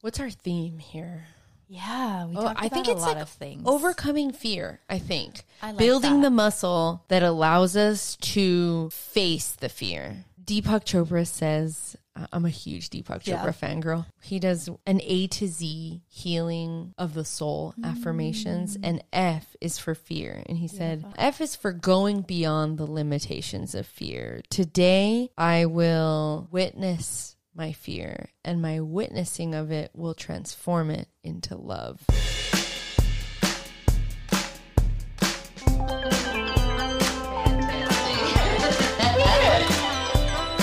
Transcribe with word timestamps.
What's 0.00 0.20
our 0.20 0.30
theme 0.30 0.78
here? 0.78 1.26
Yeah, 1.68 2.26
we 2.26 2.36
Oh, 2.36 2.52
I 2.56 2.68
think 2.68 2.86
a 2.88 2.92
it's 2.92 3.00
lot 3.00 3.14
like 3.14 3.22
of 3.22 3.28
things. 3.28 3.62
overcoming 3.66 4.32
fear. 4.32 4.80
I 4.88 4.98
think 4.98 5.42
I 5.60 5.68
like 5.72 5.78
building 5.78 6.22
that. 6.22 6.28
the 6.28 6.30
muscle 6.30 7.04
that 7.08 7.22
allows 7.22 7.76
us 7.76 8.16
to 8.16 8.88
face 8.90 9.50
the 9.52 9.68
fear. 9.68 10.24
Deepak 10.42 10.84
Chopra 10.86 11.26
says, 11.26 11.94
"I'm 12.32 12.46
a 12.46 12.48
huge 12.48 12.88
Deepak 12.88 13.26
Yeah. 13.26 13.44
Chopra 13.44 13.54
fangirl. 13.54 14.06
He 14.22 14.38
does 14.38 14.70
an 14.86 15.02
A 15.04 15.26
to 15.26 15.46
Z 15.46 16.00
healing 16.08 16.94
of 16.96 17.12
the 17.12 17.24
soul 17.26 17.74
affirmations, 17.84 18.78
mm. 18.78 18.80
and 18.84 19.04
F 19.12 19.54
is 19.60 19.78
for 19.78 19.94
fear. 19.94 20.42
And 20.46 20.56
he 20.56 20.68
said, 20.68 21.04
F 21.18 21.42
is 21.42 21.54
for 21.54 21.72
going 21.72 22.22
beyond 22.22 22.78
the 22.78 22.86
limitations 22.90 23.74
of 23.74 23.84
fear. 23.86 24.40
Today, 24.48 25.30
I 25.36 25.66
will 25.66 26.48
witness." 26.50 27.34
My 27.58 27.72
fear 27.72 28.30
and 28.44 28.62
my 28.62 28.78
witnessing 28.78 29.52
of 29.52 29.72
it 29.72 29.90
will 29.92 30.14
transform 30.14 30.90
it 30.90 31.08
into 31.24 31.56
love. 31.56 32.04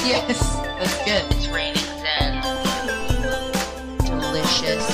Yes, 0.05 0.39
that's 0.77 1.03
good. 1.03 1.25
It's 1.31 1.47
raining 1.47 1.75
Zen. 1.75 2.41
Delicious 4.05 4.85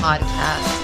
podcast 0.00 0.77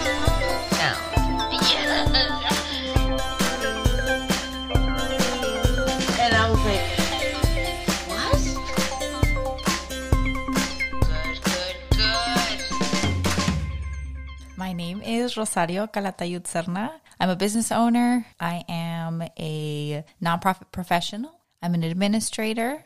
is 15.06 15.36
Rosario 15.36 15.86
Calatayud 15.86 16.44
Serna. 16.44 16.90
I'm 17.20 17.30
a 17.30 17.36
business 17.36 17.70
owner. 17.70 18.26
I 18.40 18.64
am 18.68 19.22
a 19.38 20.04
nonprofit 20.22 20.72
professional. 20.72 21.32
I'm 21.62 21.74
an 21.74 21.82
administrator. 21.82 22.84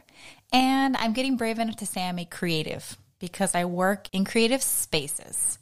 And 0.52 0.96
I'm 0.96 1.12
getting 1.12 1.36
brave 1.36 1.58
enough 1.58 1.76
to 1.76 1.86
say 1.86 2.02
I'm 2.02 2.18
a 2.18 2.24
creative 2.24 2.96
because 3.18 3.54
I 3.54 3.64
work 3.64 4.08
in 4.12 4.24
creative 4.24 4.62
spaces. 4.62 5.58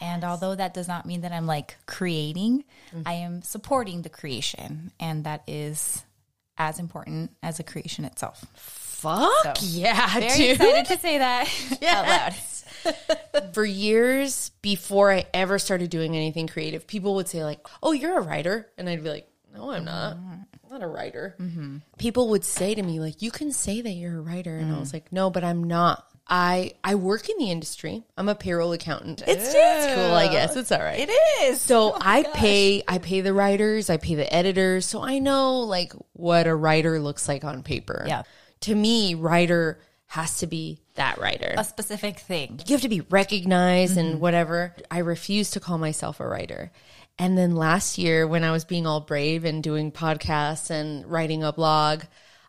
And 0.00 0.24
although 0.24 0.54
that 0.54 0.74
does 0.74 0.88
not 0.88 1.06
mean 1.06 1.20
that 1.20 1.32
I'm 1.32 1.46
like 1.46 1.76
creating, 1.86 2.64
mm-hmm. 2.94 3.02
I 3.06 3.14
am 3.14 3.42
supporting 3.42 4.02
the 4.02 4.08
creation. 4.08 4.90
And 4.98 5.24
that 5.24 5.42
is 5.46 6.02
as 6.58 6.78
important 6.78 7.30
as 7.42 7.58
the 7.58 7.62
creation 7.62 8.04
itself. 8.04 8.44
fuck 8.54 9.56
So, 9.58 9.66
yeah, 9.66 10.18
Very 10.18 10.36
dude. 10.36 10.50
excited 10.60 10.86
to 10.86 10.98
say 10.98 11.18
that 11.18 11.48
out 11.88 12.06
loud. 12.06 12.34
For 13.52 13.64
years 13.64 14.50
before 14.62 15.12
I 15.12 15.26
ever 15.34 15.58
started 15.58 15.90
doing 15.90 16.16
anything 16.16 16.46
creative, 16.46 16.86
people 16.86 17.16
would 17.16 17.28
say, 17.28 17.44
like, 17.44 17.66
oh, 17.82 17.92
you're 17.92 18.18
a 18.18 18.22
writer. 18.22 18.70
And 18.78 18.88
I'd 18.88 19.02
be 19.02 19.10
like, 19.10 19.28
no, 19.54 19.70
I'm 19.70 19.84
not. 19.84 20.16
I'm 20.16 20.46
not 20.70 20.82
a 20.82 20.86
writer. 20.86 21.36
Mm-hmm. 21.38 21.78
People 21.98 22.30
would 22.30 22.44
say 22.44 22.74
to 22.74 22.82
me, 22.82 23.00
like, 23.00 23.22
you 23.22 23.30
can 23.30 23.52
say 23.52 23.80
that 23.80 23.92
you're 23.92 24.18
a 24.18 24.22
writer. 24.22 24.56
And 24.56 24.74
I 24.74 24.78
was 24.78 24.90
mm. 24.90 24.94
like, 24.94 25.12
no, 25.12 25.30
but 25.30 25.44
I'm 25.44 25.64
not. 25.64 26.06
I 26.26 26.74
I 26.82 26.94
work 26.94 27.28
in 27.28 27.36
the 27.38 27.50
industry. 27.50 28.04
I'm 28.16 28.28
a 28.28 28.34
payroll 28.34 28.72
accountant. 28.72 29.22
It's, 29.26 29.52
it's 29.54 29.94
cool, 29.94 30.14
I 30.14 30.28
guess. 30.28 30.56
It's 30.56 30.70
all 30.70 30.80
right. 30.80 31.00
It 31.00 31.10
is. 31.42 31.60
So 31.60 31.92
oh 31.92 31.98
I 32.00 32.22
pay 32.22 32.82
I 32.86 32.98
pay 32.98 33.20
the 33.20 33.34
writers, 33.34 33.90
I 33.90 33.96
pay 33.96 34.14
the 34.14 34.32
editors, 34.32 34.86
so 34.86 35.02
I 35.02 35.18
know 35.18 35.60
like 35.60 35.92
what 36.12 36.46
a 36.46 36.54
writer 36.54 37.00
looks 37.00 37.28
like 37.28 37.44
on 37.44 37.62
paper. 37.62 38.04
Yeah. 38.06 38.22
To 38.60 38.74
me, 38.74 39.14
writer 39.14 39.80
has 40.06 40.38
to 40.38 40.46
be 40.46 40.81
that 40.94 41.18
writer. 41.18 41.54
a 41.56 41.64
specific 41.64 42.18
thing. 42.18 42.60
You 42.66 42.74
have 42.74 42.82
to 42.82 42.88
be 42.88 43.00
recognized 43.00 43.96
and 43.96 44.12
mm-hmm. 44.12 44.20
whatever. 44.20 44.74
I 44.90 44.98
refuse 44.98 45.50
to 45.52 45.60
call 45.60 45.78
myself 45.78 46.20
a 46.20 46.26
writer. 46.26 46.70
And 47.18 47.36
then 47.36 47.54
last 47.54 47.98
year 47.98 48.26
when 48.26 48.44
I 48.44 48.52
was 48.52 48.64
being 48.64 48.86
all 48.86 49.00
brave 49.00 49.44
and 49.44 49.62
doing 49.62 49.92
podcasts 49.92 50.70
and 50.70 51.06
writing 51.06 51.42
a 51.42 51.52
blog, 51.52 52.02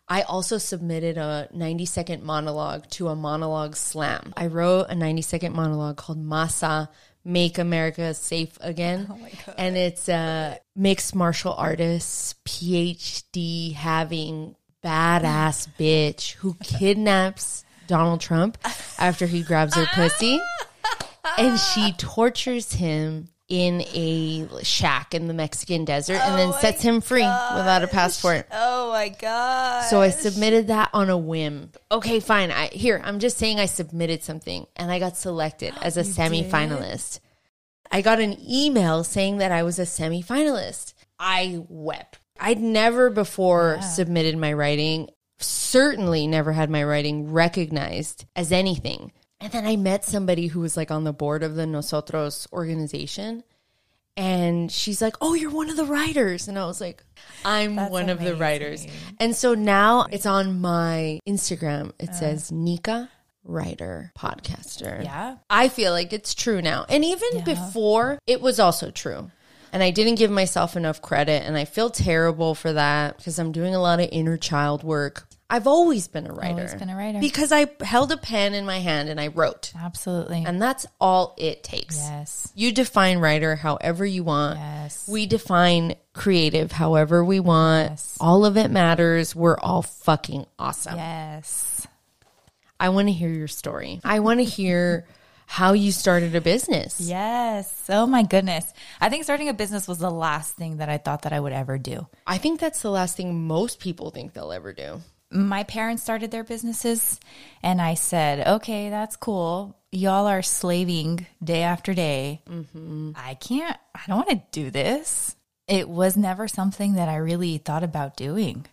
I 0.08 0.22
also 0.22 0.58
submitted 0.58 1.16
a 1.16 1.48
90 1.52 1.86
second 1.86 2.22
monologue 2.22 2.88
to 2.90 3.08
a 3.08 3.16
monologue 3.16 3.76
slam. 3.76 4.34
I 4.36 4.46
wrote 4.46 4.86
a 4.90 4.94
90 4.94 5.22
second 5.22 5.54
monologue 5.54 5.96
called 5.96 6.22
Masa 6.22 6.88
Make 7.24 7.58
America 7.58 8.12
Safe 8.12 8.56
Again. 8.60 9.06
Oh 9.10 9.54
and 9.56 9.76
it's 9.76 10.08
a 10.08 10.58
mixed 10.76 11.14
martial 11.14 11.54
artist, 11.54 12.42
PhD 12.44 13.72
having 13.72 14.56
badass 14.84 15.68
bitch 15.78 16.32
who 16.34 16.54
kidnaps 16.62 17.64
Donald 17.86 18.20
Trump 18.20 18.58
after 18.98 19.26
he 19.26 19.42
grabs 19.42 19.74
her 19.74 19.86
pussy. 19.86 20.40
And 21.38 21.58
she 21.58 21.92
tortures 21.92 22.72
him 22.74 23.28
in 23.48 23.82
a 23.92 24.48
shack 24.62 25.14
in 25.14 25.26
the 25.26 25.34
Mexican 25.34 25.84
desert 25.84 26.18
and 26.18 26.38
then 26.38 26.52
sets 26.60 26.82
him 26.82 27.00
free 27.00 27.20
without 27.20 27.82
a 27.82 27.86
passport. 27.86 28.46
Oh 28.50 28.90
my 28.90 29.10
god. 29.10 29.82
So 29.82 30.00
I 30.00 30.10
submitted 30.10 30.68
that 30.68 30.90
on 30.94 31.10
a 31.10 31.18
whim. 31.18 31.70
Okay, 31.92 32.20
fine. 32.20 32.50
I 32.50 32.68
here, 32.68 33.02
I'm 33.04 33.18
just 33.18 33.36
saying 33.36 33.60
I 33.60 33.66
submitted 33.66 34.22
something 34.22 34.66
and 34.76 34.90
I 34.90 34.98
got 34.98 35.16
selected 35.16 35.74
as 35.82 35.96
a 35.96 36.02
semifinalist. 36.02 37.20
I 37.90 38.00
got 38.00 38.18
an 38.18 38.36
email 38.48 39.04
saying 39.04 39.38
that 39.38 39.52
I 39.52 39.62
was 39.62 39.78
a 39.78 39.82
semifinalist. 39.82 40.94
I 41.18 41.64
wept. 41.68 42.18
I'd 42.40 42.60
never 42.60 43.10
before 43.10 43.80
submitted 43.80 44.36
my 44.36 44.52
writing, 44.52 45.10
certainly 45.38 46.26
never 46.26 46.52
had 46.52 46.70
my 46.70 46.82
writing 46.84 47.30
recognized 47.32 48.24
as 48.36 48.52
anything. 48.52 49.12
And 49.40 49.52
then 49.52 49.66
I 49.66 49.76
met 49.76 50.04
somebody 50.04 50.46
who 50.46 50.60
was 50.60 50.76
like 50.76 50.90
on 50.90 51.04
the 51.04 51.12
board 51.12 51.42
of 51.42 51.54
the 51.54 51.66
Nosotros 51.66 52.46
organization. 52.52 53.42
And 54.16 54.70
she's 54.70 55.02
like, 55.02 55.16
Oh, 55.20 55.34
you're 55.34 55.50
one 55.50 55.68
of 55.70 55.76
the 55.76 55.84
writers. 55.84 56.46
And 56.48 56.58
I 56.58 56.66
was 56.66 56.80
like, 56.80 57.02
I'm 57.44 57.74
That's 57.76 57.90
one 57.90 58.08
of 58.10 58.20
the 58.20 58.36
writers. 58.36 58.86
And 59.18 59.34
so 59.34 59.54
now 59.54 60.06
it's 60.10 60.24
on 60.26 60.60
my 60.60 61.18
Instagram. 61.28 61.92
It 61.98 62.10
Uh. 62.10 62.12
says 62.12 62.52
Nika 62.52 63.10
writer 63.42 64.12
podcaster. 64.16 65.04
Yeah. 65.04 65.36
I 65.50 65.68
feel 65.68 65.92
like 65.92 66.12
it's 66.12 66.32
true 66.34 66.62
now. 66.62 66.86
And 66.88 67.04
even 67.04 67.42
before, 67.44 68.18
it 68.26 68.40
was 68.40 68.58
also 68.60 68.90
true. 68.90 69.30
And 69.74 69.82
I 69.82 69.90
didn't 69.90 70.14
give 70.14 70.30
myself 70.30 70.76
enough 70.76 71.02
credit. 71.02 71.42
And 71.42 71.56
I 71.56 71.64
feel 71.64 71.90
terrible 71.90 72.54
for 72.54 72.72
that 72.72 73.16
because 73.16 73.40
I'm 73.40 73.50
doing 73.50 73.74
a 73.74 73.80
lot 73.80 73.98
of 73.98 74.08
inner 74.12 74.36
child 74.36 74.84
work. 74.84 75.26
I've 75.50 75.66
always 75.66 76.06
been 76.06 76.26
a 76.28 76.32
writer. 76.32 76.54
Always 76.54 76.74
been 76.76 76.90
a 76.90 76.96
writer. 76.96 77.18
Because 77.18 77.50
I 77.50 77.66
held 77.80 78.12
a 78.12 78.16
pen 78.16 78.54
in 78.54 78.66
my 78.66 78.78
hand 78.78 79.08
and 79.08 79.20
I 79.20 79.26
wrote. 79.26 79.72
Absolutely. 79.76 80.44
And 80.46 80.62
that's 80.62 80.86
all 81.00 81.34
it 81.38 81.64
takes. 81.64 81.96
yes. 81.98 82.52
You 82.54 82.70
define 82.70 83.18
writer 83.18 83.56
however 83.56 84.06
you 84.06 84.22
want. 84.22 84.60
Yes. 84.60 85.08
We 85.08 85.26
define 85.26 85.96
creative 86.12 86.70
however 86.70 87.24
we 87.24 87.40
want. 87.40 87.90
Yes. 87.90 88.16
All 88.20 88.44
of 88.46 88.56
it 88.56 88.70
matters. 88.70 89.34
We're 89.34 89.58
all 89.58 89.82
fucking 89.82 90.46
awesome. 90.56 90.96
Yes. 90.96 91.86
I 92.78 92.90
want 92.90 93.08
to 93.08 93.12
hear 93.12 93.28
your 93.28 93.48
story. 93.48 94.00
I 94.04 94.20
want 94.20 94.38
to 94.38 94.44
hear 94.44 95.04
how 95.46 95.72
you 95.72 95.92
started 95.92 96.34
a 96.34 96.40
business. 96.40 97.00
Yes. 97.00 97.86
Oh 97.88 98.06
my 98.06 98.22
goodness. 98.22 98.72
I 99.00 99.08
think 99.08 99.24
starting 99.24 99.48
a 99.48 99.54
business 99.54 99.86
was 99.86 99.98
the 99.98 100.10
last 100.10 100.56
thing 100.56 100.78
that 100.78 100.88
I 100.88 100.98
thought 100.98 101.22
that 101.22 101.32
I 101.32 101.40
would 101.40 101.52
ever 101.52 101.78
do. 101.78 102.06
I 102.26 102.38
think 102.38 102.60
that's 102.60 102.82
the 102.82 102.90
last 102.90 103.16
thing 103.16 103.46
most 103.46 103.80
people 103.80 104.10
think 104.10 104.32
they'll 104.32 104.52
ever 104.52 104.72
do. 104.72 105.00
My 105.30 105.64
parents 105.64 106.02
started 106.02 106.30
their 106.30 106.44
businesses 106.44 107.18
and 107.62 107.80
I 107.80 107.94
said, 107.94 108.46
okay, 108.46 108.90
that's 108.90 109.16
cool. 109.16 109.76
Y'all 109.90 110.26
are 110.26 110.42
slaving 110.42 111.26
day 111.42 111.62
after 111.62 111.94
day. 111.94 112.42
Mm-hmm. 112.48 113.12
I 113.16 113.34
can't, 113.34 113.76
I 113.94 114.00
don't 114.06 114.26
want 114.26 114.30
to 114.30 114.42
do 114.52 114.70
this. 114.70 115.36
It 115.66 115.88
was 115.88 116.16
never 116.16 116.46
something 116.46 116.94
that 116.94 117.08
I 117.08 117.16
really 117.16 117.58
thought 117.58 117.84
about 117.84 118.16
doing. 118.16 118.66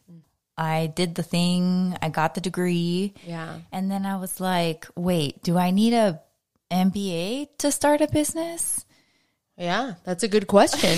I 0.57 0.87
did 0.87 1.15
the 1.15 1.23
thing, 1.23 1.97
I 2.01 2.09
got 2.09 2.35
the 2.35 2.41
degree. 2.41 3.13
Yeah. 3.25 3.59
And 3.71 3.89
then 3.89 4.05
I 4.05 4.17
was 4.17 4.39
like, 4.39 4.85
wait, 4.95 5.41
do 5.41 5.57
I 5.57 5.71
need 5.71 5.93
a 5.93 6.21
MBA 6.71 7.49
to 7.59 7.71
start 7.71 8.01
a 8.01 8.07
business? 8.07 8.85
Yeah, 9.57 9.95
that's 10.03 10.23
a 10.23 10.27
good 10.27 10.47
question. 10.47 10.97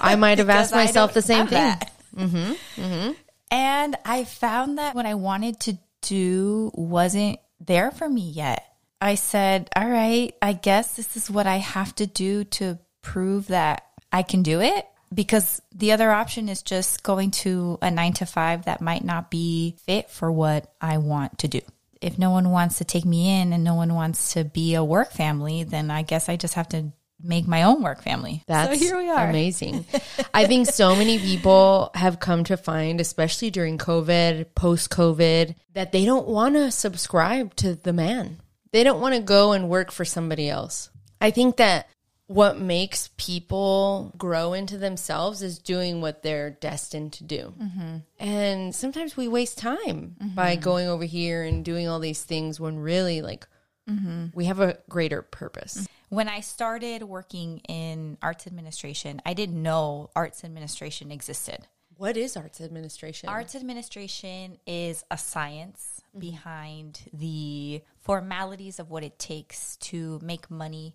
I 0.00 0.16
might 0.16 0.38
have 0.38 0.50
asked 0.50 0.74
myself 0.74 1.14
the 1.14 1.22
same 1.22 1.46
thing. 1.46 1.58
that. 1.58 1.92
Mm-hmm, 2.14 2.82
mm-hmm. 2.82 3.12
And 3.50 3.96
I 4.04 4.24
found 4.24 4.78
that 4.78 4.94
what 4.94 5.06
I 5.06 5.14
wanted 5.14 5.60
to 5.60 5.78
do 6.02 6.70
wasn't 6.74 7.38
there 7.60 7.90
for 7.90 8.08
me 8.08 8.22
yet. 8.22 8.64
I 9.00 9.14
said, 9.14 9.68
all 9.76 9.88
right, 9.88 10.34
I 10.40 10.52
guess 10.52 10.96
this 10.96 11.16
is 11.16 11.30
what 11.30 11.46
I 11.46 11.56
have 11.56 11.94
to 11.96 12.06
do 12.06 12.44
to 12.44 12.78
prove 13.02 13.48
that 13.48 13.84
I 14.12 14.22
can 14.22 14.42
do 14.42 14.60
it. 14.60 14.86
Because 15.14 15.62
the 15.72 15.92
other 15.92 16.10
option 16.10 16.48
is 16.48 16.62
just 16.62 17.04
going 17.04 17.30
to 17.30 17.78
a 17.80 17.90
nine 17.90 18.12
to 18.14 18.26
five 18.26 18.64
that 18.64 18.80
might 18.80 19.04
not 19.04 19.30
be 19.30 19.76
fit 19.84 20.10
for 20.10 20.32
what 20.32 20.74
I 20.80 20.98
want 20.98 21.38
to 21.38 21.48
do. 21.48 21.60
If 22.00 22.18
no 22.18 22.30
one 22.30 22.50
wants 22.50 22.78
to 22.78 22.84
take 22.84 23.04
me 23.04 23.40
in 23.40 23.52
and 23.52 23.64
no 23.64 23.74
one 23.74 23.94
wants 23.94 24.34
to 24.34 24.44
be 24.44 24.74
a 24.74 24.84
work 24.84 25.12
family, 25.12 25.64
then 25.64 25.90
I 25.90 26.02
guess 26.02 26.28
I 26.28 26.36
just 26.36 26.54
have 26.54 26.68
to 26.70 26.92
make 27.22 27.46
my 27.46 27.62
own 27.62 27.82
work 27.82 28.02
family. 28.02 28.42
That's 28.46 28.78
so 28.78 28.84
here 28.84 28.98
we 28.98 29.08
are. 29.08 29.28
amazing. 29.28 29.86
I 30.34 30.46
think 30.46 30.66
so 30.68 30.94
many 30.94 31.18
people 31.18 31.90
have 31.94 32.20
come 32.20 32.44
to 32.44 32.56
find, 32.56 33.00
especially 33.00 33.50
during 33.50 33.78
COVID, 33.78 34.54
post 34.54 34.90
COVID, 34.90 35.54
that 35.74 35.92
they 35.92 36.04
don't 36.04 36.28
want 36.28 36.54
to 36.54 36.70
subscribe 36.70 37.54
to 37.56 37.74
the 37.74 37.92
man. 37.92 38.40
They 38.72 38.84
don't 38.84 39.00
want 39.00 39.14
to 39.14 39.20
go 39.20 39.52
and 39.52 39.68
work 39.68 39.90
for 39.90 40.04
somebody 40.04 40.48
else. 40.48 40.90
I 41.20 41.30
think 41.30 41.56
that 41.56 41.88
what 42.28 42.58
makes 42.58 43.10
people 43.16 44.12
grow 44.18 44.52
into 44.52 44.78
themselves 44.78 45.42
is 45.42 45.58
doing 45.58 46.00
what 46.00 46.22
they're 46.22 46.50
destined 46.50 47.12
to 47.14 47.24
do. 47.24 47.54
Mm-hmm. 47.60 47.96
And 48.18 48.74
sometimes 48.74 49.16
we 49.16 49.28
waste 49.28 49.58
time 49.58 50.16
by 50.34 50.54
mm-hmm. 50.54 50.62
going 50.62 50.88
over 50.88 51.04
here 51.04 51.44
and 51.44 51.64
doing 51.64 51.86
all 51.86 52.00
these 52.00 52.22
things 52.22 52.58
when 52.58 52.78
really, 52.78 53.22
like, 53.22 53.46
mm-hmm. 53.88 54.26
we 54.34 54.46
have 54.46 54.58
a 54.58 54.78
greater 54.88 55.22
purpose. 55.22 55.86
When 56.08 56.28
I 56.28 56.40
started 56.40 57.04
working 57.04 57.58
in 57.68 58.18
arts 58.20 58.46
administration, 58.46 59.22
I 59.24 59.34
didn't 59.34 59.62
know 59.62 60.10
arts 60.16 60.44
administration 60.44 61.12
existed. 61.12 61.68
What 61.96 62.16
is 62.16 62.36
arts 62.36 62.60
administration? 62.60 63.28
Arts 63.28 63.54
administration 63.54 64.58
is 64.66 65.04
a 65.10 65.16
science 65.16 66.02
behind 66.18 67.00
the 67.12 67.82
formalities 68.00 68.78
of 68.78 68.90
what 68.90 69.02
it 69.04 69.18
takes 69.18 69.76
to 69.76 70.20
make 70.22 70.50
money 70.50 70.94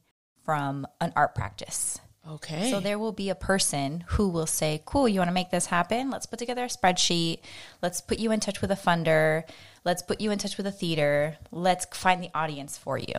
from 0.51 0.85
an 0.99 1.13
art 1.15 1.33
practice. 1.33 1.97
Okay. 2.27 2.71
So 2.71 2.81
there 2.81 2.99
will 2.99 3.13
be 3.13 3.29
a 3.29 3.35
person 3.35 4.03
who 4.09 4.27
will 4.27 4.45
say, 4.45 4.81
"Cool, 4.85 5.07
you 5.07 5.21
want 5.21 5.29
to 5.29 5.33
make 5.33 5.49
this 5.49 5.67
happen? 5.67 6.09
Let's 6.09 6.25
put 6.25 6.39
together 6.39 6.65
a 6.65 6.67
spreadsheet. 6.67 7.39
Let's 7.81 8.01
put 8.01 8.19
you 8.19 8.33
in 8.33 8.41
touch 8.41 8.59
with 8.61 8.69
a 8.69 8.75
funder. 8.75 9.43
Let's 9.85 10.01
put 10.01 10.19
you 10.19 10.29
in 10.29 10.39
touch 10.39 10.57
with 10.57 10.67
a 10.67 10.71
theater. 10.71 11.37
Let's 11.51 11.85
find 11.97 12.21
the 12.21 12.29
audience 12.35 12.77
for 12.77 12.97
you. 12.97 13.13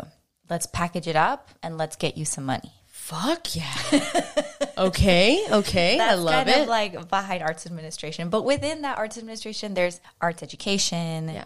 Let's 0.51 0.67
package 0.67 1.07
it 1.07 1.17
up 1.17 1.49
and 1.63 1.79
let's 1.79 1.97
get 1.97 2.19
you 2.19 2.27
some 2.27 2.45
money." 2.45 2.73
Fuck 2.89 3.57
yeah. 3.57 3.73
okay. 4.79 5.43
Okay. 5.51 5.99
I 5.99 6.15
love 6.15 6.35
kind 6.35 6.49
it. 6.51 6.63
Of 6.63 6.69
like 6.69 7.09
behind 7.09 7.43
arts 7.43 7.65
administration, 7.65 8.29
but 8.29 8.43
within 8.43 8.83
that 8.83 8.99
arts 8.99 9.17
administration, 9.17 9.73
there's 9.73 10.01
arts 10.21 10.43
education, 10.43 11.31
Yeah. 11.31 11.45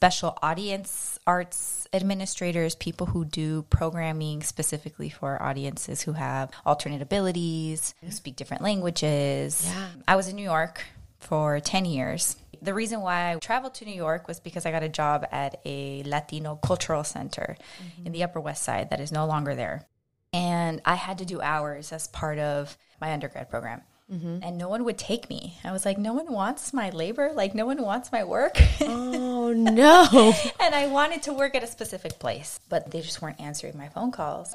Special 0.00 0.38
audience 0.40 1.18
arts 1.26 1.86
administrators, 1.92 2.74
people 2.74 3.06
who 3.06 3.22
do 3.22 3.60
programming 3.68 4.42
specifically 4.42 5.10
for 5.10 5.42
audiences 5.42 6.00
who 6.00 6.12
have 6.12 6.50
alternate 6.64 7.02
abilities, 7.02 7.94
who 8.02 8.10
speak 8.10 8.34
different 8.34 8.62
languages. 8.62 9.62
Yeah. 9.66 9.88
I 10.08 10.16
was 10.16 10.26
in 10.26 10.36
New 10.36 10.42
York 10.42 10.82
for 11.18 11.60
10 11.60 11.84
years. 11.84 12.36
The 12.62 12.72
reason 12.72 13.02
why 13.02 13.32
I 13.32 13.38
traveled 13.40 13.74
to 13.74 13.84
New 13.84 13.94
York 13.94 14.26
was 14.26 14.40
because 14.40 14.64
I 14.64 14.70
got 14.70 14.82
a 14.82 14.88
job 14.88 15.26
at 15.30 15.60
a 15.66 16.02
Latino 16.04 16.56
cultural 16.56 17.04
center 17.04 17.58
mm-hmm. 17.58 18.06
in 18.06 18.12
the 18.12 18.22
Upper 18.22 18.40
West 18.40 18.62
Side 18.62 18.88
that 18.88 19.00
is 19.00 19.12
no 19.12 19.26
longer 19.26 19.54
there 19.54 19.86
and 20.32 20.80
I 20.84 20.94
had 20.94 21.18
to 21.18 21.24
do 21.24 21.40
hours 21.40 21.92
as 21.92 22.06
part 22.08 22.38
of 22.38 22.76
my 23.00 23.12
undergrad 23.12 23.50
program. 23.50 23.82
And 24.10 24.58
no 24.58 24.68
one 24.68 24.84
would 24.84 24.98
take 24.98 25.30
me. 25.30 25.58
I 25.62 25.70
was 25.70 25.84
like, 25.84 25.96
no 25.96 26.12
one 26.12 26.32
wants 26.32 26.72
my 26.72 26.90
labor. 26.90 27.30
Like, 27.32 27.54
no 27.54 27.64
one 27.64 27.80
wants 27.80 28.10
my 28.10 28.24
work. 28.24 28.60
oh 28.80 29.52
no. 29.56 30.34
and 30.58 30.74
I 30.74 30.88
wanted 30.88 31.22
to 31.24 31.32
work 31.32 31.54
at 31.54 31.62
a 31.62 31.68
specific 31.68 32.18
place, 32.18 32.58
but 32.68 32.90
they 32.90 33.00
just 33.02 33.22
weren't 33.22 33.40
answering 33.40 33.78
my 33.78 33.88
phone 33.88 34.10
calls. 34.10 34.54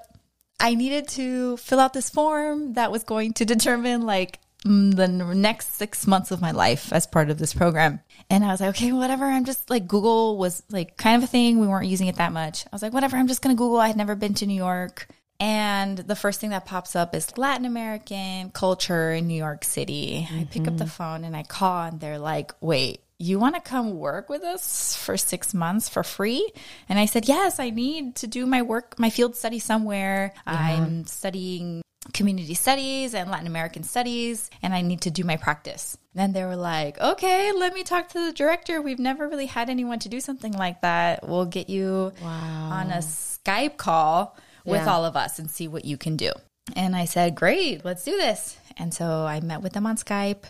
I 0.60 0.76
needed 0.76 1.08
to 1.10 1.58
fill 1.58 1.80
out 1.80 1.94
this 1.94 2.10
form 2.10 2.74
that 2.74 2.92
was 2.92 3.04
going 3.04 3.34
to 3.34 3.46
determine 3.46 4.06
like 4.06 4.40
mm, 4.66 4.96
the 4.96 5.08
next 5.08 5.76
six 5.76 6.08
months 6.08 6.32
of 6.32 6.42
my 6.42 6.52
life 6.52 6.92
as 6.94 7.08
part 7.08 7.30
of 7.30 7.38
this 7.38 7.54
program. 7.54 8.00
And 8.30 8.44
I 8.44 8.48
was 8.48 8.62
like, 8.62 8.70
okay, 8.70 8.92
whatever. 8.92 9.26
I'm 9.26 9.46
just 9.46 9.70
like, 9.70 9.88
Google 9.88 10.38
was 10.38 10.64
like 10.70 10.98
kind 10.98 11.22
of 11.22 11.24
a 11.24 11.32
thing. 11.32 11.60
We 11.60 11.68
weren't 11.68 11.88
using 11.88 12.08
it 12.08 12.16
that 12.16 12.34
much. 12.34 12.66
I 12.66 12.70
was 12.72 12.82
like, 12.82 12.94
whatever. 12.94 13.18
I'm 13.18 13.28
just 13.28 13.42
going 13.42 13.56
to 13.56 13.58
Google. 13.58 13.80
I 13.80 13.88
had 13.88 13.98
never 13.98 14.16
been 14.16 14.34
to 14.36 14.46
New 14.46 14.56
York. 14.56 15.08
And 15.40 15.98
the 15.98 16.16
first 16.16 16.40
thing 16.40 16.52
that 16.52 16.66
pops 16.66 16.96
up 16.96 17.14
is 17.14 17.38
Latin 17.38 17.66
American 17.66 18.52
culture 18.52 19.12
in 19.12 19.28
New 19.28 19.38
York 19.38 19.66
City. 19.66 20.28
I 20.32 20.48
pick 20.50 20.68
up 20.68 20.78
the 20.78 20.86
mm-hmm. 20.86 20.88
phone 20.88 21.24
and 21.24 21.36
I 21.36 21.44
call, 21.44 21.84
and 21.84 22.00
they're 22.00 22.20
like, 22.20 22.54
wait, 22.62 23.02
you 23.18 23.38
want 23.40 23.56
to 23.56 23.62
come 23.62 23.98
work 23.98 24.30
with 24.30 24.44
us 24.44 24.96
for 24.96 25.18
six 25.18 25.54
months 25.54 25.90
for 25.90 26.04
free? 26.04 26.50
And 26.88 26.98
I 26.98 27.06
said, 27.06 27.28
yes, 27.28 27.60
I 27.60 27.70
need 27.70 28.16
to 28.18 28.28
do 28.28 28.46
my 28.46 28.62
work, 28.62 28.98
my 28.98 29.10
field 29.10 29.36
study 29.36 29.60
somewhere. 29.60 30.34
I'm 30.46 31.06
studying 31.06 31.82
community 32.14 32.54
studies 32.54 33.14
and 33.16 33.32
Latin 33.32 33.48
American 33.48 33.84
studies, 33.84 34.50
and 34.62 34.74
I 34.74 34.82
need 34.82 35.02
to 35.02 35.12
do 35.12 35.24
my 35.24 35.38
practice. 35.38 35.98
Then 36.14 36.32
they 36.32 36.46
were 36.46 36.56
like, 36.56 37.00
okay, 37.00 37.52
let 37.52 37.74
me 37.74 37.84
talk 37.84 38.10
to 38.10 38.26
the 38.26 38.32
director. 38.32 38.82
We've 38.82 39.00
never 39.00 39.28
really 39.28 39.48
had 39.48 39.70
anyone 39.70 40.00
to 40.00 40.10
do 40.10 40.22
something 40.22 40.54
like 40.54 40.82
that. 40.82 41.28
We'll 41.28 41.46
get 41.46 41.70
you 41.70 42.14
on 42.22 42.92
a 42.92 43.00
Skype 43.00 43.76
call 43.78 44.38
with 44.66 44.82
Yeah. 44.82 44.92
all 44.92 45.06
of 45.06 45.16
us 45.16 45.40
and 45.40 45.50
see 45.50 45.68
what 45.68 45.86
you 45.86 45.98
can 45.98 46.18
do. 46.18 46.32
And 46.76 46.96
I 46.96 47.06
said, 47.06 47.36
great, 47.36 47.86
let's 47.86 48.04
do 48.04 48.18
this. 48.18 48.58
And 48.78 48.94
so 48.94 49.06
I 49.06 49.40
met 49.40 49.62
with 49.62 49.72
them 49.72 49.86
on 49.86 49.96
Skype. 49.96 50.44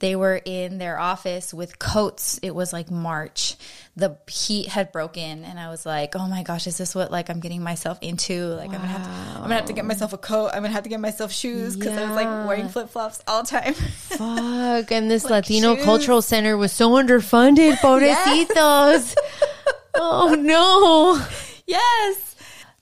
They 0.00 0.16
were 0.16 0.40
in 0.44 0.78
their 0.78 0.98
office 0.98 1.54
with 1.54 1.78
coats. 1.78 2.40
It 2.42 2.52
was 2.52 2.72
like 2.72 2.90
March. 2.90 3.54
The 3.94 4.16
heat 4.28 4.66
had 4.68 4.90
broken 4.90 5.44
and 5.44 5.60
I 5.60 5.68
was 5.68 5.86
like, 5.86 6.16
"Oh 6.16 6.26
my 6.26 6.42
gosh, 6.42 6.66
is 6.66 6.76
this 6.76 6.92
what 6.94 7.12
like 7.12 7.30
I'm 7.30 7.38
getting 7.38 7.62
myself 7.62 7.98
into? 8.00 8.46
Like 8.46 8.70
I'm 8.70 8.78
going 8.78 8.80
to 8.82 8.86
have 8.88 9.04
to 9.04 9.10
I'm 9.10 9.36
going 9.36 9.48
to 9.50 9.54
have 9.56 9.64
to 9.66 9.72
get 9.74 9.84
myself 9.84 10.12
a 10.12 10.18
coat. 10.18 10.46
I'm 10.48 10.60
going 10.62 10.70
to 10.70 10.74
have 10.74 10.82
to 10.84 10.88
get 10.90 10.98
myself 10.98 11.30
shoes 11.30 11.76
cuz 11.76 11.86
I 11.88 12.02
was 12.06 12.16
like 12.16 12.48
wearing 12.48 12.68
flip-flops 12.68 13.22
all 13.28 13.42
the 13.44 13.48
time." 13.48 13.74
Fuck. 13.74 14.90
And 14.90 15.08
this 15.08 15.22
Like 15.30 15.30
Latino 15.44 15.76
shoes. 15.76 15.84
Cultural 15.84 16.22
Center 16.22 16.56
was 16.56 16.72
so 16.72 16.90
underfunded. 16.92 17.74
Pobrecitos. 17.82 19.14
oh 19.94 20.34
no. 20.34 21.22
Yes. 21.66 22.27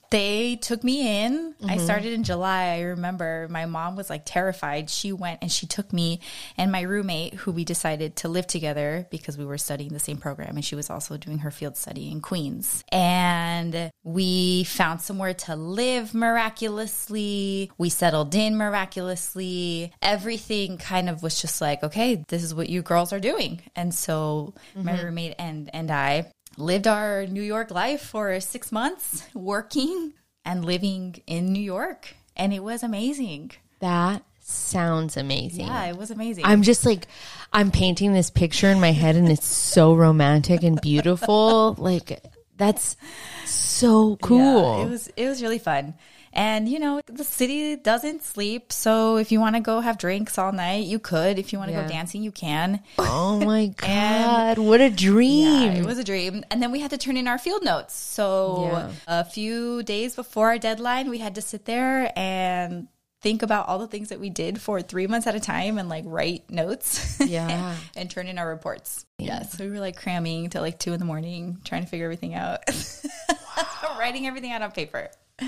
They 0.09 0.55
took 0.55 0.83
me 0.83 1.25
in. 1.25 1.55
I 1.63 1.75
mm-hmm. 1.75 1.85
started 1.85 2.13
in 2.13 2.23
July. 2.23 2.75
I 2.75 2.81
remember 2.81 3.47
my 3.49 3.65
mom 3.65 3.95
was 3.95 4.09
like 4.09 4.23
terrified. 4.25 4.89
She 4.89 5.11
went 5.11 5.39
and 5.41 5.51
she 5.51 5.67
took 5.67 5.91
me 5.91 6.21
and 6.57 6.71
my 6.71 6.81
roommate, 6.81 7.33
who 7.33 7.51
we 7.51 7.65
decided 7.65 8.17
to 8.17 8.29
live 8.29 8.47
together 8.47 9.07
because 9.11 9.37
we 9.37 9.45
were 9.45 9.57
studying 9.57 9.93
the 9.93 9.99
same 9.99 10.17
program, 10.17 10.55
and 10.55 10.63
she 10.63 10.75
was 10.75 10.89
also 10.89 11.17
doing 11.17 11.39
her 11.39 11.51
field 11.51 11.77
study 11.77 12.11
in 12.11 12.21
Queens. 12.21 12.83
And 12.91 13.91
we 14.03 14.63
found 14.63 15.01
somewhere 15.01 15.33
to 15.33 15.55
live 15.55 16.13
miraculously. 16.13 17.71
We 17.77 17.89
settled 17.89 18.33
in 18.35 18.57
miraculously. 18.57 19.91
Everything 20.01 20.77
kind 20.77 21.09
of 21.09 21.23
was 21.23 21.41
just 21.41 21.59
like, 21.61 21.83
okay, 21.83 22.23
this 22.27 22.43
is 22.43 22.55
what 22.55 22.69
you 22.69 22.81
girls 22.81 23.11
are 23.13 23.19
doing. 23.19 23.61
And 23.75 23.93
so 23.93 24.53
my 24.75 24.93
mm-hmm. 24.93 25.05
roommate 25.05 25.35
and 25.39 25.69
and 25.73 25.91
I 25.91 26.31
lived 26.57 26.87
our 26.87 27.25
New 27.27 27.41
York 27.41 27.71
life 27.71 28.01
for 28.01 28.39
six 28.39 28.71
months, 28.71 29.23
working 29.33 30.13
and 30.43 30.65
living 30.65 31.21
in 31.27 31.53
New 31.53 31.61
York. 31.61 32.15
And 32.35 32.53
it 32.53 32.63
was 32.63 32.83
amazing. 32.83 33.51
That 33.79 34.23
sounds 34.39 35.17
amazing. 35.17 35.67
Yeah, 35.67 35.85
it 35.85 35.97
was 35.97 36.11
amazing. 36.11 36.45
I'm 36.45 36.63
just 36.63 36.85
like, 36.85 37.07
I'm 37.53 37.71
painting 37.71 38.13
this 38.13 38.29
picture 38.29 38.67
in 38.67 38.79
my 38.79 38.91
head 38.91 39.15
and 39.15 39.29
it's 39.29 39.45
so 39.45 39.93
romantic 39.93 40.63
and 40.63 40.79
beautiful. 40.81 41.75
like, 41.77 42.21
that's 42.57 42.97
so 43.45 44.17
cool. 44.17 44.79
Yeah, 44.79 44.85
it 44.85 44.89
was 44.89 45.07
it 45.15 45.27
was 45.27 45.41
really 45.41 45.59
fun. 45.59 45.93
And 46.33 46.67
you 46.69 46.79
know, 46.79 47.01
the 47.07 47.23
city 47.23 47.75
doesn't 47.75 48.21
sleep, 48.23 48.71
so 48.73 49.17
if 49.17 49.31
you 49.31 49.39
want 49.39 49.55
to 49.55 49.61
go 49.61 49.79
have 49.79 49.97
drinks 49.97 50.37
all 50.37 50.51
night, 50.51 50.85
you 50.85 50.99
could. 50.99 51.39
If 51.39 51.51
you 51.53 51.59
want 51.59 51.69
to 51.71 51.75
Yeah. 51.77 51.83
go 51.83 51.87
dancing, 51.89 52.21
you 52.23 52.31
can. 52.31 52.81
oh 52.99 53.39
my 53.45 53.67
God. 53.67 54.57
what 54.57 54.81
a 54.81 54.89
dream. 54.89 55.71
Yeah, 55.73 55.79
it 55.79 55.85
was 55.85 55.97
a 55.97 56.03
dream. 56.03 56.43
And 56.51 56.61
then 56.61 56.71
we 56.71 56.79
had 56.79 56.91
to 56.91 56.97
turn 56.97 57.17
in 57.17 57.27
our 57.27 57.37
field 57.37 57.63
notes. 57.63 57.95
So 57.95 58.69
Yeah. 58.71 58.91
a 59.07 59.25
few 59.25 59.83
days 59.83 60.15
before 60.15 60.47
our 60.49 60.57
deadline, 60.59 61.09
we 61.09 61.17
had 61.19 61.35
to 61.35 61.41
sit 61.41 61.65
there 61.65 62.11
and 62.15 62.87
think 63.19 63.41
about 63.41 63.67
all 63.67 63.79
the 63.79 63.87
things 63.87 64.09
that 64.09 64.19
we 64.19 64.29
did 64.29 64.61
for 64.61 64.79
three 64.81 65.07
months 65.07 65.25
at 65.25 65.33
a 65.33 65.39
time 65.39 65.79
and 65.79 65.89
like 65.89 66.03
write 66.05 66.49
notes. 66.51 67.19
Yeah. 67.25 67.75
and 67.95 68.11
turn 68.11 68.27
in 68.27 68.37
our 68.37 68.47
reports. 68.47 69.05
Yes. 69.17 69.57
We 69.59 69.69
were 69.71 69.79
like 69.79 69.97
cramming 69.97 70.49
till 70.51 70.61
like 70.61 70.77
two 70.77 70.93
in 70.93 70.99
the 70.99 71.05
morning, 71.05 71.57
trying 71.63 71.81
to 71.83 71.87
figure 71.89 72.05
everything 72.05 72.35
out. 72.35 72.59
Writing 73.99 74.27
everything 74.27 74.51
out 74.51 74.61
on 74.61 74.71
paper. 74.71 75.09